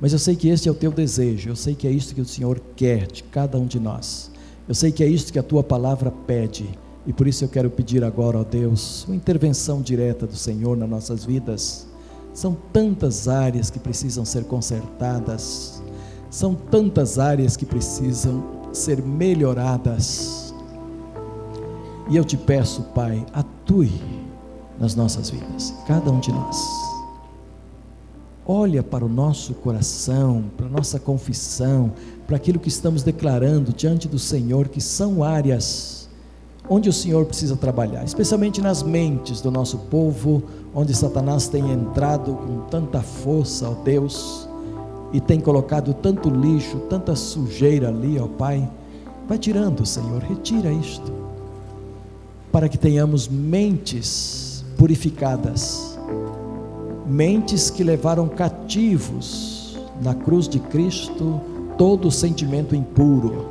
Mas 0.00 0.12
eu 0.12 0.18
sei 0.18 0.34
que 0.34 0.48
este 0.48 0.68
é 0.68 0.72
o 0.72 0.74
teu 0.74 0.90
desejo, 0.90 1.50
eu 1.50 1.54
sei 1.54 1.76
que 1.76 1.86
é 1.86 1.90
isso 1.92 2.12
que 2.12 2.20
o 2.20 2.26
Senhor 2.26 2.60
quer 2.74 3.06
de 3.06 3.22
cada 3.22 3.56
um 3.56 3.64
de 3.64 3.78
nós. 3.78 4.32
Eu 4.66 4.74
sei 4.74 4.90
que 4.90 5.04
é 5.04 5.06
isso 5.06 5.32
que 5.32 5.38
a 5.38 5.42
tua 5.44 5.62
palavra 5.62 6.10
pede, 6.10 6.68
e 7.06 7.12
por 7.12 7.28
isso 7.28 7.44
eu 7.44 7.48
quero 7.48 7.70
pedir 7.70 8.02
agora, 8.02 8.40
ó 8.40 8.42
Deus, 8.42 9.04
uma 9.06 9.14
intervenção 9.14 9.80
direta 9.80 10.26
do 10.26 10.34
Senhor 10.34 10.76
nas 10.76 10.90
nossas 10.90 11.24
vidas. 11.24 11.86
São 12.34 12.56
tantas 12.72 13.28
áreas 13.28 13.70
que 13.70 13.78
precisam 13.78 14.24
ser 14.24 14.42
consertadas, 14.46 15.80
são 16.28 16.56
tantas 16.56 17.20
áreas 17.20 17.56
que 17.56 17.64
precisam 17.64 18.42
ser 18.72 19.00
melhoradas. 19.00 20.49
E 22.10 22.16
eu 22.16 22.24
te 22.24 22.36
peço, 22.36 22.82
Pai, 22.94 23.24
atue 23.32 23.92
nas 24.78 24.94
nossas 24.94 25.30
vidas, 25.30 25.72
cada 25.86 26.10
um 26.10 26.20
de 26.20 26.32
nós 26.32 26.90
olha 28.52 28.82
para 28.82 29.04
o 29.04 29.08
nosso 29.08 29.54
coração, 29.54 30.44
para 30.56 30.66
a 30.66 30.68
nossa 30.68 30.98
confissão, 30.98 31.92
para 32.26 32.34
aquilo 32.34 32.58
que 32.58 32.68
estamos 32.68 33.04
declarando 33.04 33.72
diante 33.72 34.08
do 34.08 34.18
Senhor, 34.18 34.66
que 34.66 34.80
são 34.80 35.22
áreas 35.22 36.08
onde 36.68 36.88
o 36.88 36.92
Senhor 36.92 37.24
precisa 37.26 37.56
trabalhar, 37.56 38.02
especialmente 38.04 38.60
nas 38.60 38.82
mentes 38.82 39.40
do 39.40 39.52
nosso 39.52 39.78
povo, 39.78 40.42
onde 40.74 40.92
Satanás 40.94 41.46
tem 41.46 41.70
entrado 41.70 42.34
com 42.34 42.62
tanta 42.68 43.00
força, 43.00 43.68
ó 43.68 43.74
Deus, 43.84 44.48
e 45.12 45.20
tem 45.20 45.40
colocado 45.40 45.94
tanto 45.94 46.28
lixo, 46.28 46.78
tanta 46.88 47.14
sujeira 47.14 47.88
ali, 47.88 48.18
ó 48.18 48.26
Pai. 48.26 48.68
Vai 49.28 49.38
tirando, 49.38 49.86
Senhor, 49.86 50.22
retira 50.22 50.72
isto, 50.72 51.12
para 52.50 52.68
que 52.68 52.78
tenhamos 52.78 53.28
mentes 53.28 54.64
purificadas 54.76 55.90
mentes 57.10 57.70
que 57.70 57.82
levaram 57.82 58.28
cativos 58.28 59.76
na 60.00 60.14
cruz 60.14 60.48
de 60.48 60.60
Cristo 60.60 61.40
todo 61.76 62.10
sentimento 62.10 62.76
impuro, 62.76 63.46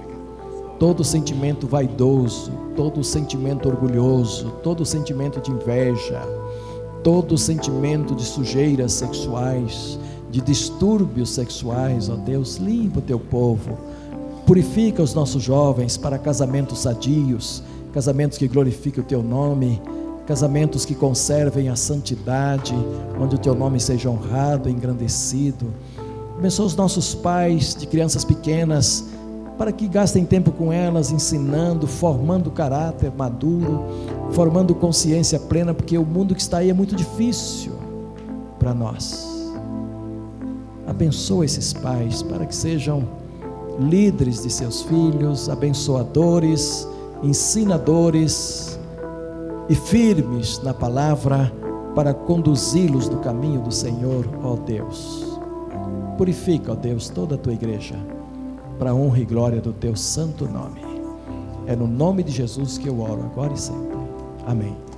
todo 0.79 1.03
sentimento 1.03 1.67
vaidoso, 1.67 2.51
todo 2.75 3.03
sentimento 3.03 3.67
orgulhoso, 3.67 4.51
todo 4.63 4.85
sentimento 4.85 5.41
de 5.41 5.51
inveja, 5.51 6.21
todo 7.03 7.37
sentimento 7.37 8.15
de 8.15 8.23
sujeiras 8.23 8.93
sexuais, 8.93 9.99
de 10.31 10.41
distúrbios 10.41 11.31
sexuais, 11.31 12.07
ó 12.07 12.15
Deus, 12.15 12.57
limpa 12.57 12.99
o 12.99 13.01
teu 13.01 13.19
povo, 13.19 13.77
purifica 14.45 15.01
os 15.01 15.13
nossos 15.13 15.43
jovens 15.43 15.97
para 15.97 16.17
casamentos 16.17 16.79
sadios, 16.79 17.63
casamentos 17.91 18.37
que 18.37 18.47
glorifiquem 18.47 19.03
o 19.03 19.05
teu 19.05 19.23
nome 19.23 19.81
casamentos 20.29 20.85
que 20.85 20.93
conservem 20.93 21.69
a 21.69 21.75
santidade, 21.75 22.75
onde 23.19 23.33
o 23.33 23.39
teu 23.39 23.55
nome 23.55 23.79
seja 23.79 24.11
honrado, 24.11 24.69
engrandecido. 24.69 25.73
Abençoa 26.37 26.67
os 26.67 26.75
nossos 26.75 27.15
pais 27.15 27.73
de 27.73 27.87
crianças 27.87 28.23
pequenas, 28.23 29.05
para 29.57 29.71
que 29.71 29.87
gastem 29.87 30.23
tempo 30.23 30.51
com 30.51 30.71
elas, 30.71 31.09
ensinando, 31.09 31.87
formando 31.87 32.51
caráter 32.51 33.11
maduro, 33.11 33.83
formando 34.29 34.75
consciência 34.75 35.39
plena, 35.39 35.73
porque 35.73 35.97
o 35.97 36.05
mundo 36.05 36.35
que 36.35 36.41
está 36.41 36.59
aí 36.59 36.69
é 36.69 36.73
muito 36.75 36.95
difícil 36.95 37.73
para 38.59 38.71
nós. 38.71 39.27
Abençoa 40.85 41.43
esses 41.43 41.73
pais 41.73 42.21
para 42.21 42.45
que 42.45 42.55
sejam 42.55 43.03
líderes 43.79 44.43
de 44.43 44.51
seus 44.51 44.83
filhos, 44.83 45.49
abençoadores, 45.49 46.87
ensinadores, 47.23 48.79
e 49.69 49.75
firmes 49.75 50.59
na 50.63 50.73
palavra 50.73 51.53
para 51.93 52.13
conduzi-los 52.13 53.07
no 53.07 53.19
caminho 53.19 53.61
do 53.61 53.71
Senhor, 53.71 54.27
ó 54.43 54.55
Deus. 54.55 55.37
Purifica, 56.17 56.71
ó 56.71 56.75
Deus, 56.75 57.09
toda 57.09 57.35
a 57.35 57.37
tua 57.37 57.53
igreja, 57.53 57.95
para 58.79 58.89
a 58.89 58.95
honra 58.95 59.19
e 59.19 59.25
glória 59.25 59.61
do 59.61 59.71
teu 59.71 59.95
santo 59.95 60.49
nome. 60.49 60.81
É 61.67 61.75
no 61.75 61.85
nome 61.85 62.23
de 62.23 62.31
Jesus 62.31 62.79
que 62.79 62.89
eu 62.89 62.99
oro 62.99 63.23
agora 63.31 63.53
e 63.53 63.59
sempre. 63.59 63.97
Amém. 64.47 64.88